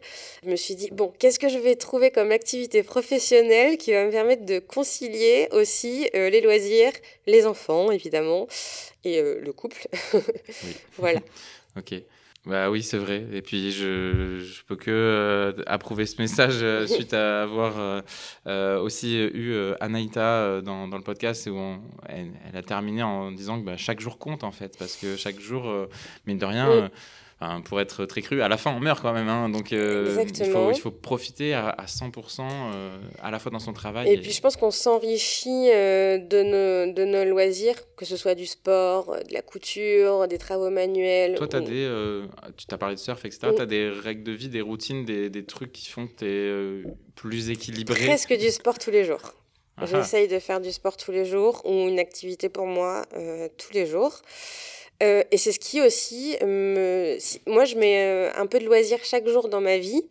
je 0.45 0.51
me 0.51 0.57
suis 0.57 0.75
dit, 0.75 0.91
bon, 0.93 1.13
qu'est-ce 1.19 1.39
que 1.39 1.49
je 1.49 1.59
vais 1.59 1.75
trouver 1.75 2.11
comme 2.11 2.31
activité 2.31 2.83
professionnelle 2.83 3.79
qui 3.79 3.93
va 3.93 4.05
me 4.05 4.11
permettre 4.11 4.45
de 4.45 4.59
concilier 4.59 5.49
aussi 5.53 6.09
euh, 6.15 6.29
les 6.29 6.43
loisirs, 6.43 6.93
les 7.27 7.47
enfants, 7.47 7.91
évidemment, 7.91 8.47
et 9.05 9.21
euh, 9.21 9.41
le 9.43 9.53
couple. 9.53 9.89
voilà. 10.99 11.21
ok. 11.79 11.95
Bah 12.45 12.71
oui, 12.71 12.85
c'est 12.85 12.99
vrai. 12.99 13.27
Et 13.33 13.43
puis 13.43 13.73
je, 13.73 14.39
je 14.39 14.63
peux 14.69 14.77
que 14.77 14.91
euh, 14.93 15.53
approuver 15.67 16.07
ce 16.07 16.23
message 16.23 16.59
euh, 16.63 16.87
suite 16.97 17.13
à 17.13 17.43
avoir 17.43 18.03
euh, 18.47 18.81
aussi 18.81 19.17
eu 19.17 19.57
Anaïta 19.81 20.61
dans, 20.61 20.87
dans, 20.87 20.97
le 20.97 21.03
podcast 21.03 21.49
où 21.49 21.59
elle, 22.09 22.31
elle, 22.49 22.57
a 22.57 22.63
terminé 22.63 23.03
en 23.03 23.33
disant 23.33 23.59
que 23.59 23.65
bah, 23.65 23.77
chaque 23.77 23.99
jour 23.99 24.19
compte 24.19 24.45
en 24.45 24.53
fait, 24.53 24.79
parce 24.79 24.95
que 24.95 25.17
chaque 25.17 25.41
jour, 25.41 25.89
mine 26.27 26.39
de 26.39 26.47
rien 26.47 26.89
pour 27.64 27.80
être 27.80 28.07
très 28.07 28.22
cru, 28.22 28.41
à 28.41 28.49
la 28.49 28.57
fin 28.57 28.74
on 28.74 28.80
meurt 28.80 29.03
quand 29.03 29.12
même. 29.12 29.28
Hein, 29.28 29.51
donc 29.51 29.72
euh, 29.72 30.24
il, 30.26 30.47
faut, 30.47 30.70
il, 30.70 30.80
faut, 30.80 30.91
profiter 30.91 31.53
à, 31.53 31.76
100% 31.87 32.41
euh, 32.41 32.97
à 33.22 33.30
la 33.30 33.39
fois 33.39 33.53
dans 33.53 33.59
son 33.59 33.74
travail. 33.74 34.11
Et, 34.11 34.18
puis 34.18 34.32
je 34.32 34.41
pense 34.41 34.57
qu'on 34.57 34.70
s'enrichit 34.70 35.70
euh, 35.70 36.16
de, 36.16 36.43
nos, 36.43 36.93
de 36.93 37.05
nos 37.05 37.24
loisirs, 37.24 37.76
que 37.97 38.07
ce 38.07 38.16
soit 38.16 38.34
du 38.34 38.47
sport, 38.47 39.16
de 39.28 39.34
la 39.34 39.43
couture, 39.43 40.26
des 40.28 40.39
travaux 40.39 40.70
manuels. 40.70 41.34
Toi, 41.34 41.55
as 41.55 41.61
des, 41.61 42.22
tu 42.57 42.66
t'as 42.66 42.78
parlé 42.78 42.95
de 42.95 43.01
surf, 43.01 43.24
etc. 43.26 43.49
Tu 43.55 43.62
as 43.62 43.66
des 43.66 43.91
règles 43.91 44.22
de 44.22 44.32
vie, 44.32 44.49
des 44.49 44.62
routines, 44.62 45.05
des, 45.05 45.28
des 45.28 45.45
trucs 45.45 45.72
qui 45.72 45.91
font 45.91 46.07
que 46.07 46.14
tu 46.16 46.24
es 46.24 46.93
plus 47.14 47.51
équilibré 47.51 48.07
Presque 48.07 48.37
du 48.39 48.51
sport 48.51 48.78
tous 48.78 48.91
les 48.91 49.05
jours. 49.05 49.20
Ah 49.78 49.82
ah. 49.82 49.87
J'essaye 49.87 50.26
de 50.26 50.39
faire 50.39 50.62
du 50.62 50.72
sport 50.72 50.97
tous 50.97 51.12
les 51.12 51.26
jours 51.26 51.61
ou 51.66 51.87
une 51.87 51.99
activité 51.99 52.49
pour 52.49 52.64
moi 52.66 53.05
tous 53.59 53.74
les 53.74 53.84
jours. 53.84 54.22
Euh, 55.03 55.22
et 55.30 55.38
c'est 55.38 55.53
ce 55.53 55.59
qui 55.59 55.80
aussi 55.80 56.36
me... 56.42 57.18
Moi, 57.47 57.64
je 57.64 57.76
mets 57.76 57.99
euh, 58.07 58.30
un 58.34 58.47
peu 58.47 58.59
de 58.59 58.64
loisir 58.64 58.99
chaque 59.03 59.26
jour 59.28 59.49
dans 59.49 59.61
ma 59.61 59.76
vie, 59.76 60.03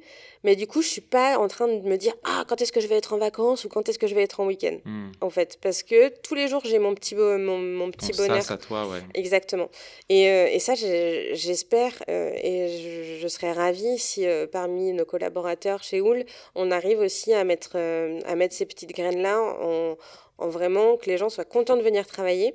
mais 0.44 0.56
du 0.56 0.68
coup, 0.68 0.84
je 0.84 0.88
suis 0.88 1.02
pas 1.02 1.40
en 1.40 1.48
train 1.48 1.68
de 1.68 1.82
me 1.82 1.98
dire 1.98 2.14
ah 2.24 2.46
quand 2.48 2.62
est-ce 2.62 2.72
que 2.72 2.80
je 2.80 2.88
vais 2.88 2.98
être 2.98 3.14
en 3.14 3.18
vacances 3.18 3.66
ou 3.66 3.70
quand 3.70 3.90
est-ce 3.90 3.98
que 3.98 4.06
je 4.06 4.14
vais 4.14 4.22
être 4.22 4.40
en 4.40 4.46
week-end, 4.46 4.78
hmm. 4.86 5.12
en 5.22 5.32
fait, 5.32 5.58
parce 5.60 5.82
que 5.82 6.10
tous 6.22 6.36
les 6.36 6.48
jours 6.48 6.62
j'ai 6.64 6.78
mon 6.78 6.94
petit 6.94 7.16
mon, 7.16 7.58
mon 7.58 7.90
petit 7.90 8.12
bonheur. 8.12 8.44
Ça, 8.44 8.54
à 8.54 8.58
toi, 8.58 8.88
ouais. 8.88 9.00
Exactement. 9.16 9.70
Et, 10.10 10.30
euh, 10.30 10.48
et 10.52 10.60
ça, 10.60 10.76
j'espère 10.76 11.94
et 12.08 12.68
je, 12.68 13.22
je, 13.22 13.28
serais 13.28 13.54
ravie 13.54 13.98
si 13.98 14.28
parmi 14.52 14.94
nos 14.94 15.06
collaborateurs 15.06 15.82
chez 15.82 16.00
Oul, 16.00 16.26
on 16.54 16.70
arrive 16.70 17.00
aussi 17.00 17.34
à 17.34 17.44
mettre 17.44 17.76
à 17.78 18.36
mettre 18.36 18.54
ces 18.54 18.68
petites 18.68 18.92
graines 18.92 19.24
là 19.24 19.42
en, 19.42 19.98
en 20.38 20.48
vraiment 20.48 20.98
que 20.98 21.10
les 21.10 21.18
gens 21.18 21.30
soient 21.30 21.46
contents 21.46 21.78
de 21.78 21.82
venir 21.82 22.06
travailler 22.06 22.54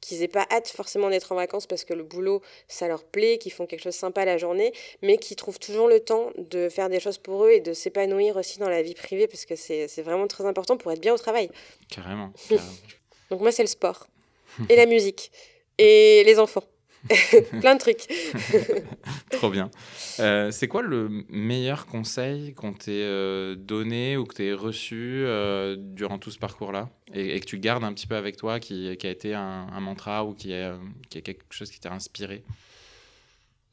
qu'ils 0.00 0.20
n'aient 0.20 0.28
pas 0.28 0.46
hâte 0.50 0.68
forcément 0.68 1.10
d'être 1.10 1.32
en 1.32 1.34
vacances 1.34 1.66
parce 1.66 1.84
que 1.84 1.94
le 1.94 2.02
boulot, 2.02 2.42
ça 2.68 2.88
leur 2.88 3.04
plaît, 3.04 3.38
qu'ils 3.38 3.52
font 3.52 3.66
quelque 3.66 3.82
chose 3.82 3.94
de 3.94 3.98
sympa 3.98 4.24
la 4.24 4.38
journée, 4.38 4.72
mais 5.02 5.18
qu'ils 5.18 5.36
trouvent 5.36 5.58
toujours 5.58 5.88
le 5.88 6.00
temps 6.00 6.30
de 6.36 6.68
faire 6.68 6.88
des 6.88 7.00
choses 7.00 7.18
pour 7.18 7.44
eux 7.44 7.50
et 7.50 7.60
de 7.60 7.72
s'épanouir 7.72 8.36
aussi 8.36 8.58
dans 8.58 8.68
la 8.68 8.82
vie 8.82 8.94
privée 8.94 9.26
parce 9.26 9.44
que 9.44 9.56
c'est 9.56 10.02
vraiment 10.02 10.26
très 10.26 10.44
important 10.44 10.76
pour 10.76 10.92
être 10.92 11.00
bien 11.00 11.14
au 11.14 11.18
travail. 11.18 11.50
Carrément. 11.88 12.32
Donc 13.30 13.40
moi, 13.40 13.52
c'est 13.52 13.62
le 13.62 13.68
sport 13.68 14.06
et 14.68 14.76
la 14.76 14.86
musique 14.86 15.30
et 15.78 16.22
les 16.24 16.38
enfants. 16.38 16.64
Plein 17.60 17.74
de 17.74 17.80
trucs. 17.80 18.06
Trop 19.30 19.50
bien. 19.50 19.70
Euh, 20.20 20.50
c'est 20.50 20.68
quoi 20.68 20.82
le 20.82 21.08
meilleur 21.28 21.86
conseil 21.86 22.54
qu'on 22.54 22.72
t'ait 22.72 22.90
euh, 22.90 23.54
donné 23.54 24.16
ou 24.16 24.24
que 24.24 24.34
tu 24.34 24.54
reçu 24.54 24.68
reçu 24.68 25.24
euh, 25.24 25.76
durant 25.78 26.18
tout 26.18 26.30
ce 26.30 26.38
parcours-là? 26.38 26.88
Et, 27.14 27.38
que 27.40 27.46
tu 27.46 27.58
gardes 27.58 27.84
un 27.84 27.92
petit 27.92 28.06
peu 28.06 28.16
avec 28.16 28.36
toi, 28.36 28.60
qui, 28.60 28.96
qui 28.96 29.06
a 29.06 29.10
été 29.10 29.34
un, 29.34 29.80
mantra 29.80 30.24
ou 30.24 30.34
qui 30.34 30.52
est, 30.52 30.70
qui 31.08 31.18
est 31.18 31.22
quelque 31.22 31.44
chose 31.50 31.70
qui 31.70 31.80
t'a 31.80 31.92
inspiré? 31.92 32.42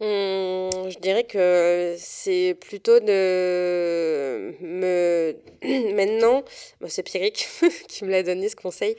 Hum, 0.01 0.89
je 0.89 0.99
dirais 0.99 1.23
que 1.23 1.95
c'est 1.97 2.55
plutôt 2.59 2.99
de 2.99 4.55
me. 4.61 5.35
Maintenant, 5.95 6.43
c'est 6.87 7.03
Pierrick 7.03 7.47
qui 7.87 8.05
me 8.05 8.11
l'a 8.11 8.23
donné 8.23 8.49
ce 8.49 8.55
conseil. 8.55 8.95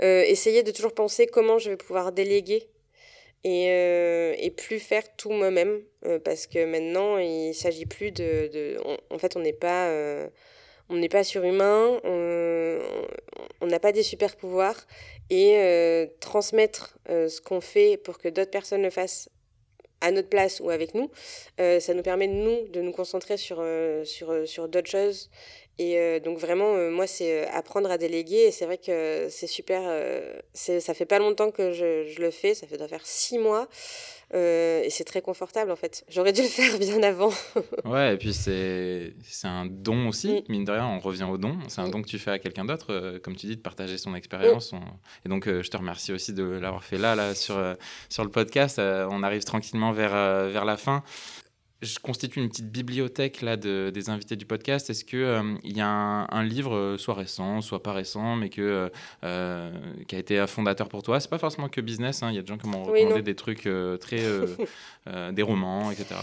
essayer 0.00 0.62
de 0.62 0.70
toujours 0.70 0.94
penser 0.94 1.26
comment 1.26 1.58
je 1.58 1.70
vais 1.70 1.76
pouvoir 1.76 2.12
déléguer 2.12 2.68
et, 3.44 3.66
euh, 3.68 4.34
et 4.38 4.50
plus 4.50 4.80
faire 4.80 5.04
tout 5.16 5.30
moi-même 5.30 5.80
euh, 6.04 6.18
parce 6.18 6.46
que 6.46 6.64
maintenant 6.64 7.18
il 7.18 7.54
s'agit 7.54 7.86
plus 7.86 8.10
de, 8.10 8.48
de 8.52 8.76
en 9.10 9.18
fait 9.18 9.36
on 9.36 9.40
n'est 9.40 9.52
pas 9.52 9.88
euh, 9.88 10.28
on 10.88 10.96
n'est 10.96 11.08
pas 11.08 11.24
surhumain 11.24 12.00
on 12.04 13.66
n'a 13.66 13.80
pas 13.80 13.92
des 13.92 14.02
super 14.02 14.36
pouvoirs 14.36 14.86
et 15.30 16.08
transmettre 16.20 16.98
ce 17.08 17.40
qu'on 17.40 17.60
fait 17.60 17.96
pour 17.96 18.18
que 18.18 18.28
d'autres 18.28 18.50
personnes 18.50 18.82
le 18.82 18.90
fassent 18.90 19.28
à 20.00 20.10
notre 20.10 20.28
place 20.28 20.60
ou 20.60 20.70
avec 20.70 20.94
nous, 20.94 21.10
ça 21.58 21.94
nous 21.94 22.02
permet, 22.02 22.28
nous, 22.28 22.68
de 22.68 22.80
nous 22.82 22.92
concentrer 22.92 23.36
sur, 23.36 23.64
sur, 24.04 24.46
sur 24.46 24.68
d'autres 24.68 24.90
choses 24.90 25.30
et 25.78 25.98
euh, 25.98 26.20
donc 26.20 26.38
vraiment, 26.38 26.74
euh, 26.74 26.90
moi, 26.90 27.06
c'est 27.06 27.42
euh, 27.42 27.46
apprendre 27.52 27.90
à 27.90 27.98
déléguer. 27.98 28.46
Et 28.46 28.50
c'est 28.50 28.64
vrai 28.64 28.78
que 28.78 29.28
c'est 29.30 29.46
super. 29.46 29.82
ça 30.54 30.94
fait 30.94 31.06
pas 31.06 31.18
longtemps 31.18 31.50
que 31.50 31.72
je, 31.72 32.06
je, 32.06 32.20
le 32.20 32.30
fais. 32.30 32.54
Ça 32.54 32.66
fait 32.66 32.78
doit 32.78 32.88
faire 32.88 33.04
six 33.04 33.38
mois. 33.38 33.68
et 34.32 34.88
c'est 34.88 35.04
très 35.04 35.20
confortable, 35.20 35.70
en 35.70 35.76
fait. 35.76 36.04
J'aurais 36.08 36.32
dû 36.32 36.42
le 36.42 36.48
faire 36.48 36.78
bien 36.78 37.02
avant. 37.02 37.30
ouais, 37.84 38.14
et 38.14 38.16
puis 38.16 38.32
c'est 38.32 39.12
un 39.44 39.66
don 39.66 40.08
aussi. 40.08 40.28
Mm. 40.28 40.42
Mine 40.48 40.64
de 40.64 40.72
rien, 40.72 40.86
on 40.86 40.98
revient 40.98 41.24
au 41.30 41.36
don. 41.36 41.58
C'est 41.68 41.82
un 41.82 41.88
mm. 41.88 41.90
don 41.90 42.02
que 42.02 42.08
tu 42.08 42.18
fais 42.18 42.30
à 42.30 42.38
quelqu'un 42.38 42.64
d'autre, 42.64 43.18
comme 43.18 43.36
tu 43.36 43.46
dis, 43.46 43.56
de 43.56 43.60
partager 43.62 43.98
son 43.98 44.14
expérience. 44.14 44.72
Mm. 44.72 44.78
Et 45.26 45.28
donc, 45.28 45.46
je 45.46 45.68
te 45.68 45.76
remercie 45.76 46.12
aussi 46.12 46.32
de 46.32 46.42
l'avoir 46.42 46.84
fait 46.84 46.98
là, 46.98 47.14
là 47.14 47.34
sur, 47.34 47.60
sur 48.08 48.24
le 48.24 48.30
podcast. 48.30 48.78
on 48.78 49.22
arrive 49.22 49.44
tranquillement 49.44 49.92
vers, 49.92 50.48
vers 50.48 50.64
la 50.64 50.78
fin 50.78 51.04
je 51.82 51.98
constitue 51.98 52.40
une 52.40 52.48
petite 52.48 52.70
bibliothèque 52.70 53.42
là 53.42 53.56
de, 53.56 53.90
des 53.92 54.08
invités 54.08 54.36
du 54.36 54.46
podcast. 54.46 54.88
Est-ce 54.88 55.04
que 55.04 55.16
euh, 55.16 55.54
il 55.62 55.76
y 55.76 55.80
a 55.80 55.88
un, 55.88 56.42
livre, 56.42 56.74
euh, 56.74 56.98
soit 56.98 57.14
récent, 57.14 57.60
soit 57.60 57.82
pas 57.82 57.92
récent, 57.92 58.36
mais 58.36 58.48
que 58.48 58.90
euh, 59.24 59.70
qui 60.08 60.16
a 60.16 60.18
été 60.18 60.38
un 60.38 60.46
fondateur 60.46 60.88
pour 60.88 61.02
toi? 61.02 61.20
C'est 61.20 61.30
pas 61.30 61.38
forcément 61.38 61.68
que 61.68 61.80
business. 61.80 62.22
Hein. 62.22 62.30
Il 62.30 62.36
y 62.36 62.38
a 62.38 62.42
des 62.42 62.48
gens 62.48 62.58
qui 62.58 62.68
m'ont 62.68 62.84
recommandé 62.84 63.22
des 63.22 63.34
trucs 63.34 63.68
très 64.00 64.22
des 65.32 65.42
romans, 65.42 65.90
etc. 65.90 66.14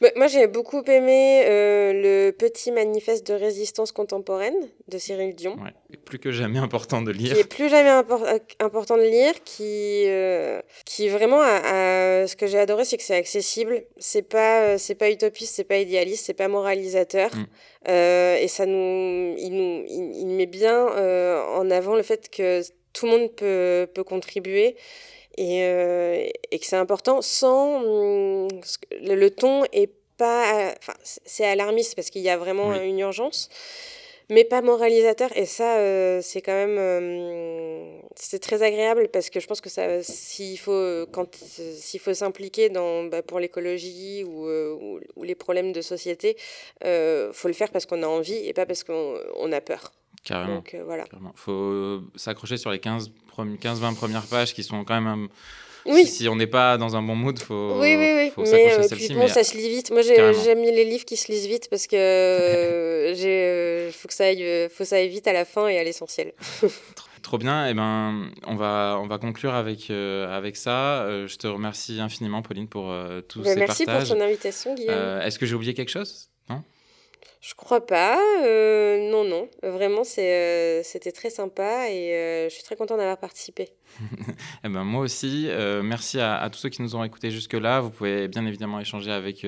Bah, 0.00 0.08
moi, 0.14 0.26
j'ai 0.26 0.46
beaucoup 0.46 0.82
aimé 0.82 1.42
euh, 1.46 1.92
le 1.92 2.30
petit 2.30 2.70
manifeste 2.70 3.26
de 3.26 3.32
résistance 3.32 3.92
contemporaine 3.92 4.54
de 4.88 4.98
Cyril 4.98 5.34
Dion. 5.34 5.54
Ouais, 5.54 5.72
plus 6.04 6.18
que 6.18 6.30
jamais 6.30 6.58
important 6.58 7.00
de 7.00 7.10
lire. 7.10 7.32
Qui 7.32 7.40
est 7.40 7.44
plus 7.44 7.70
jamais 7.70 7.90
euh, 7.90 8.38
important 8.60 8.98
de 8.98 9.02
lire, 9.02 9.32
qui, 9.44 10.04
euh, 10.06 10.60
qui 10.84 11.08
vraiment, 11.08 11.40
a, 11.40 12.26
ce 12.26 12.36
que 12.36 12.46
j'ai 12.46 12.58
adoré, 12.58 12.84
c'est 12.84 12.98
que 12.98 13.02
c'est 13.02 13.16
accessible. 13.16 13.84
C'est 13.96 14.28
pas, 14.28 14.76
c'est 14.76 14.96
pas 14.96 15.10
utopiste, 15.10 15.54
c'est 15.54 15.64
pas 15.64 15.78
idéaliste, 15.78 16.26
c'est 16.26 16.34
pas 16.34 16.48
moralisateur. 16.48 17.30
Mm. 17.34 17.46
et 17.88 18.48
ça 18.48 18.66
nous, 18.66 19.34
il 19.38 19.50
nous, 19.50 19.84
il, 19.88 20.26
met 20.26 20.46
bien 20.46 20.86
en 20.86 21.70
avant 21.70 21.94
le 21.94 22.02
fait 22.02 22.28
que 22.28 22.60
tout 22.92 23.06
le 23.06 23.12
monde 23.12 23.32
peut, 23.34 23.88
peut 23.94 24.04
contribuer 24.04 24.76
et, 25.36 25.62
euh, 25.62 26.26
et 26.50 26.58
que 26.58 26.66
c'est 26.66 26.76
important 26.76 27.22
sans 27.22 27.82
hum, 27.82 28.48
le, 29.02 29.28
ton 29.28 29.64
est 29.72 29.90
pas 30.16 30.72
enfin 30.78 30.94
c'est 31.02 31.44
alarmiste 31.44 31.94
parce 31.94 32.10
qu'il 32.10 32.22
y 32.22 32.30
a 32.30 32.38
vraiment 32.38 32.74
une 32.74 32.98
urgence 32.98 33.50
mais 34.28 34.42
pas 34.42 34.60
moralisateur. 34.60 35.30
Et 35.36 35.46
ça 35.46 35.76
euh, 35.76 36.20
c'est 36.22 36.40
quand 36.40 36.52
même 36.52 36.78
hum, 36.78 38.02
c'est 38.16 38.40
très 38.40 38.62
agréable 38.62 39.08
parce 39.08 39.30
que 39.30 39.40
je 39.40 39.46
pense 39.46 39.60
que 39.60 39.68
ça 39.68 40.02
s'il 40.02 40.58
faut 40.58 41.06
quand 41.12 41.28
s'il 41.36 42.00
faut 42.00 42.14
s'impliquer 42.14 42.68
dans 42.70 43.04
bah, 43.04 43.22
pour 43.22 43.38
l'écologie 43.38 44.24
ou, 44.24 44.46
euh, 44.46 44.98
ou, 45.16 45.22
les 45.22 45.34
problèmes 45.34 45.72
de 45.72 45.80
société 45.82 46.36
faut 46.80 47.48
le 47.48 47.54
faire 47.54 47.70
parce 47.70 47.86
qu'on 47.86 48.02
a 48.02 48.08
envie 48.08 48.46
et 48.46 48.52
pas 48.52 48.66
parce 48.66 48.84
qu'on 48.84 49.18
on 49.36 49.52
a 49.52 49.60
peur 49.60 49.92
Carrément. 50.26 50.56
Donc 50.56 50.76
voilà. 50.84 51.04
Il 51.12 51.18
faut 51.36 52.02
s'accrocher 52.16 52.58
sur 52.58 52.70
les 52.70 52.80
15 52.80 53.10
15-20 53.44 53.94
premières 53.94 54.26
pages 54.26 54.54
qui 54.54 54.62
sont 54.62 54.84
quand 54.84 55.00
même. 55.00 55.28
Oui. 55.84 56.04
Si, 56.04 56.28
on 56.28 56.34
n'est 56.34 56.48
pas 56.48 56.78
dans 56.78 56.96
un 56.96 57.02
bon 57.02 57.14
mood, 57.14 57.38
faut, 57.38 57.80
oui, 57.80 57.94
oui, 57.96 58.12
oui. 58.16 58.30
faut 58.34 58.44
s'accrocher 58.44 58.76
à 58.76 58.82
celle-ci. 58.82 59.14
Bon, 59.14 59.28
ça 59.28 59.44
se 59.44 59.56
lit 59.56 59.68
vite. 59.68 59.92
Moi, 59.92 60.02
j'aime 60.02 60.62
les 60.62 60.84
livres 60.84 61.04
qui 61.04 61.16
se 61.16 61.30
lisent 61.30 61.46
vite 61.46 61.68
parce 61.70 61.86
que 61.86 61.94
euh, 61.96 63.14
euh, 63.16 63.92
faut 63.92 64.08
que 64.08 64.14
ça 64.14 64.24
aille, 64.24 64.42
euh, 64.42 64.68
faut 64.68 64.84
ça 64.84 64.96
aille 64.96 65.08
vite 65.08 65.28
à 65.28 65.32
la 65.32 65.44
fin 65.44 65.68
et 65.68 65.78
à 65.78 65.84
l'essentiel. 65.84 66.32
Trop 67.22 67.38
bien. 67.38 67.68
Et 67.68 67.70
eh 67.70 67.74
ben, 67.74 68.30
on 68.48 68.56
va, 68.56 68.98
on 69.00 69.06
va 69.06 69.18
conclure 69.18 69.54
avec, 69.54 69.90
avec 69.90 70.56
ça. 70.56 71.06
je 71.26 71.36
te 71.36 71.46
remercie 71.46 72.00
infiniment, 72.00 72.42
Pauline, 72.42 72.66
pour 72.66 72.92
tous 73.28 73.42
ben, 73.42 73.52
ces 73.52 73.58
merci 73.58 73.84
partages. 73.84 74.08
Merci 74.08 74.10
pour 74.10 74.18
ton 74.18 74.24
invitation, 74.24 74.74
Guillaume. 74.74 75.20
Est-ce 75.22 75.38
que 75.38 75.46
j'ai 75.46 75.54
oublié 75.54 75.74
quelque 75.74 75.90
chose? 75.90 76.30
Non? 76.48 76.62
Je 77.40 77.54
crois 77.54 77.86
pas. 77.86 78.18
Euh, 78.44 79.10
non, 79.10 79.24
non. 79.24 79.48
Vraiment, 79.62 80.02
euh, 80.18 80.80
c'était 80.82 81.12
très 81.12 81.30
sympa 81.30 81.88
et 81.90 82.14
euh, 82.14 82.48
je 82.48 82.54
suis 82.54 82.64
très 82.64 82.76
contente 82.76 82.98
d'avoir 82.98 83.18
participé. 83.18 83.68
eh 84.64 84.68
ben, 84.68 84.84
moi 84.84 85.02
aussi. 85.02 85.48
merci 85.82 86.20
à, 86.20 86.48
tous 86.50 86.58
ceux 86.58 86.68
qui 86.68 86.82
nous 86.82 86.96
ont 86.96 87.04
écoutés 87.04 87.30
jusque-là. 87.30 87.80
Vous 87.80 87.90
pouvez 87.90 88.28
bien 88.28 88.44
évidemment 88.46 88.80
échanger 88.80 89.10
avec 89.10 89.46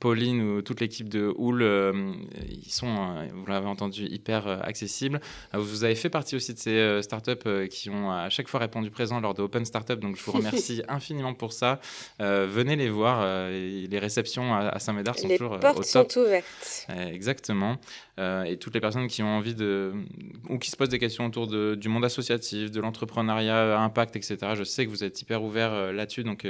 Pauline 0.00 0.42
ou 0.42 0.62
toute 0.62 0.80
l'équipe 0.80 1.08
de 1.08 1.32
Houl. 1.36 1.62
ils 2.48 2.70
sont, 2.70 3.28
vous 3.32 3.46
l'avez 3.46 3.66
entendu, 3.66 4.06
hyper 4.06 4.46
accessibles. 4.64 5.20
vous 5.52 5.84
avez 5.84 5.94
fait 5.94 6.10
partie 6.10 6.36
aussi 6.36 6.54
de 6.54 6.58
ces 6.58 7.02
startups 7.02 7.68
qui 7.70 7.90
ont 7.90 8.10
à 8.10 8.28
chaque 8.30 8.48
fois 8.48 8.60
répondu 8.60 8.90
présent 8.90 9.20
lors 9.20 9.34
de 9.34 9.42
Open 9.42 9.64
Startup. 9.64 9.98
Donc, 9.98 10.16
je 10.16 10.24
vous 10.24 10.32
remercie 10.38 10.82
infiniment 10.88 11.34
pour 11.34 11.52
ça. 11.52 11.80
venez 12.18 12.76
les 12.76 12.88
voir. 12.88 13.48
les 13.50 13.98
réceptions 13.98 14.54
à, 14.54 14.78
Saint-Médard 14.78 15.18
sont 15.18 15.28
toujours 15.28 15.52
au 15.52 15.58
top. 15.58 15.68
Les 15.68 15.74
portes 15.74 15.84
sont 15.84 16.20
ouvertes. 16.20 16.86
Exactement. 17.12 17.78
Et 18.18 18.56
toutes 18.58 18.74
les 18.74 18.80
personnes 18.80 19.08
qui 19.08 19.22
ont 19.22 19.36
envie 19.36 19.54
de. 19.54 19.92
ou 20.48 20.58
qui 20.58 20.70
se 20.70 20.76
posent 20.76 20.88
des 20.88 20.98
questions 20.98 21.26
autour 21.26 21.46
de, 21.46 21.74
du 21.74 21.88
monde 21.88 22.04
associatif, 22.04 22.70
de 22.70 22.80
l'entrepreneuriat, 22.80 23.78
impact, 23.78 24.16
etc. 24.16 24.38
Je 24.54 24.62
sais 24.62 24.84
que 24.84 24.90
vous 24.90 25.02
êtes 25.02 25.20
hyper 25.20 25.42
ouvert 25.42 25.92
là-dessus. 25.92 26.22
Donc, 26.22 26.46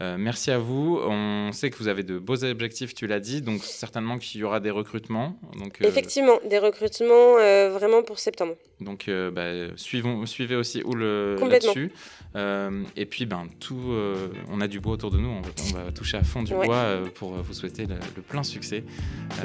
merci 0.00 0.50
à 0.50 0.58
vous. 0.58 1.00
On 1.02 1.50
sait 1.52 1.70
que 1.70 1.78
vous 1.78 1.88
avez 1.88 2.02
de 2.02 2.18
beaux 2.18 2.44
objectifs, 2.44 2.94
tu 2.94 3.06
l'as 3.06 3.20
dit. 3.20 3.40
Donc, 3.40 3.62
certainement 3.62 4.18
qu'il 4.18 4.40
y 4.40 4.44
aura 4.44 4.60
des 4.60 4.70
recrutements. 4.70 5.38
Donc, 5.58 5.78
Effectivement, 5.80 6.38
des 6.48 6.58
recrutements 6.58 7.34
vraiment 7.70 8.02
pour 8.02 8.18
septembre. 8.18 8.54
Donc, 8.80 9.10
bah, 9.32 9.76
suivons, 9.76 10.26
suivez 10.26 10.56
aussi 10.56 10.82
où 10.84 10.94
là-dessus. 10.94 11.90
et 12.96 13.06
puis, 13.06 13.24
ben, 13.24 13.46
tout, 13.60 13.94
on 14.50 14.60
a 14.60 14.68
du 14.68 14.80
bois 14.80 14.92
autour 14.92 15.10
de 15.10 15.18
nous. 15.18 15.30
On 15.30 15.40
va, 15.74 15.90
toucher 15.92 16.18
à 16.18 16.22
fond 16.22 16.42
du 16.42 16.52
bois 16.52 16.98
pour 17.14 17.32
vous 17.32 17.54
souhaiter 17.54 17.86
le, 17.86 18.22
plein 18.22 18.42
succès. 18.42 18.84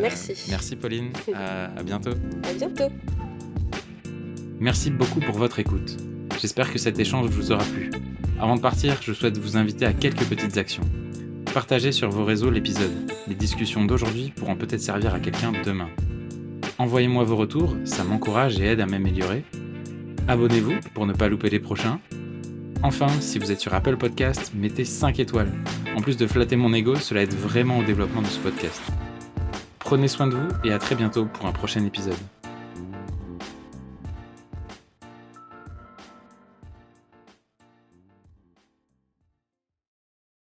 merci. 0.02 0.34
Merci, 0.50 0.76
Pauline. 0.76 1.14
à, 1.54 1.80
à 1.80 1.84
bientôt. 1.84 2.12
À 2.50 2.54
bientôt. 2.54 2.92
Merci 4.60 4.92
beaucoup 4.92 5.20
pour 5.20 5.36
votre 5.36 5.60
écoute. 5.60 5.98
J'espère 6.40 6.72
que 6.72 6.80
cet 6.80 7.00
échange 7.00 7.30
vous 7.30 7.52
aura 7.52 7.64
plu. 7.64 7.92
Avant 8.40 8.56
de 8.56 8.62
partir, 8.62 8.98
je 9.02 9.14
souhaite 9.14 9.38
vous 9.38 9.58
inviter 9.58 9.86
à 9.86 9.94
quelques 9.94 10.26
petites 10.26 10.58
actions. 10.58 10.84
Partagez 11.54 11.92
sur 11.92 12.10
vos 12.10 12.26
réseaux 12.26 12.50
l'épisode. 12.50 12.92
Les 13.28 13.36
discussions 13.36 13.86
d'aujourd'hui 13.86 14.34
pourront 14.36 14.56
peut-être 14.56 14.82
servir 14.82 15.14
à 15.14 15.20
quelqu'un 15.20 15.52
demain. 15.64 15.90
Envoyez-moi 16.80 17.24
vos 17.24 17.36
retours, 17.36 17.76
ça 17.86 18.04
m'encourage 18.04 18.60
et 18.60 18.66
aide 18.66 18.82
à 18.82 18.86
m'améliorer. 18.86 19.44
Abonnez-vous 20.28 20.76
pour 20.94 21.06
ne 21.06 21.14
pas 21.14 21.30
louper 21.30 21.50
les 21.50 21.60
prochains. 21.60 22.00
Enfin, 22.82 23.08
si 23.20 23.38
vous 23.38 23.52
êtes 23.52 23.60
sur 23.60 23.74
Apple 23.74 23.98
Podcast, 23.98 24.52
mettez 24.56 24.84
5 24.84 25.20
étoiles. 25.20 25.52
En 25.96 26.02
plus 26.02 26.18
de 26.18 26.26
flatter 26.26 26.56
mon 26.56 26.74
ego, 26.74 26.96
cela 26.96 27.22
aide 27.22 27.34
vraiment 27.34 27.80
au 27.80 27.84
développement 27.84 28.22
de 28.22 28.28
ce 28.28 28.40
podcast. 28.40 28.82
Prenez 29.84 30.08
soin 30.08 30.28
de 30.28 30.36
vous 30.36 30.48
et 30.64 30.72
à 30.72 30.80
très 30.80 30.96
bientôt 30.96 31.26
pour 31.26 31.46
un 31.46 31.52
prochain 31.52 31.84
épisode. 31.86 32.16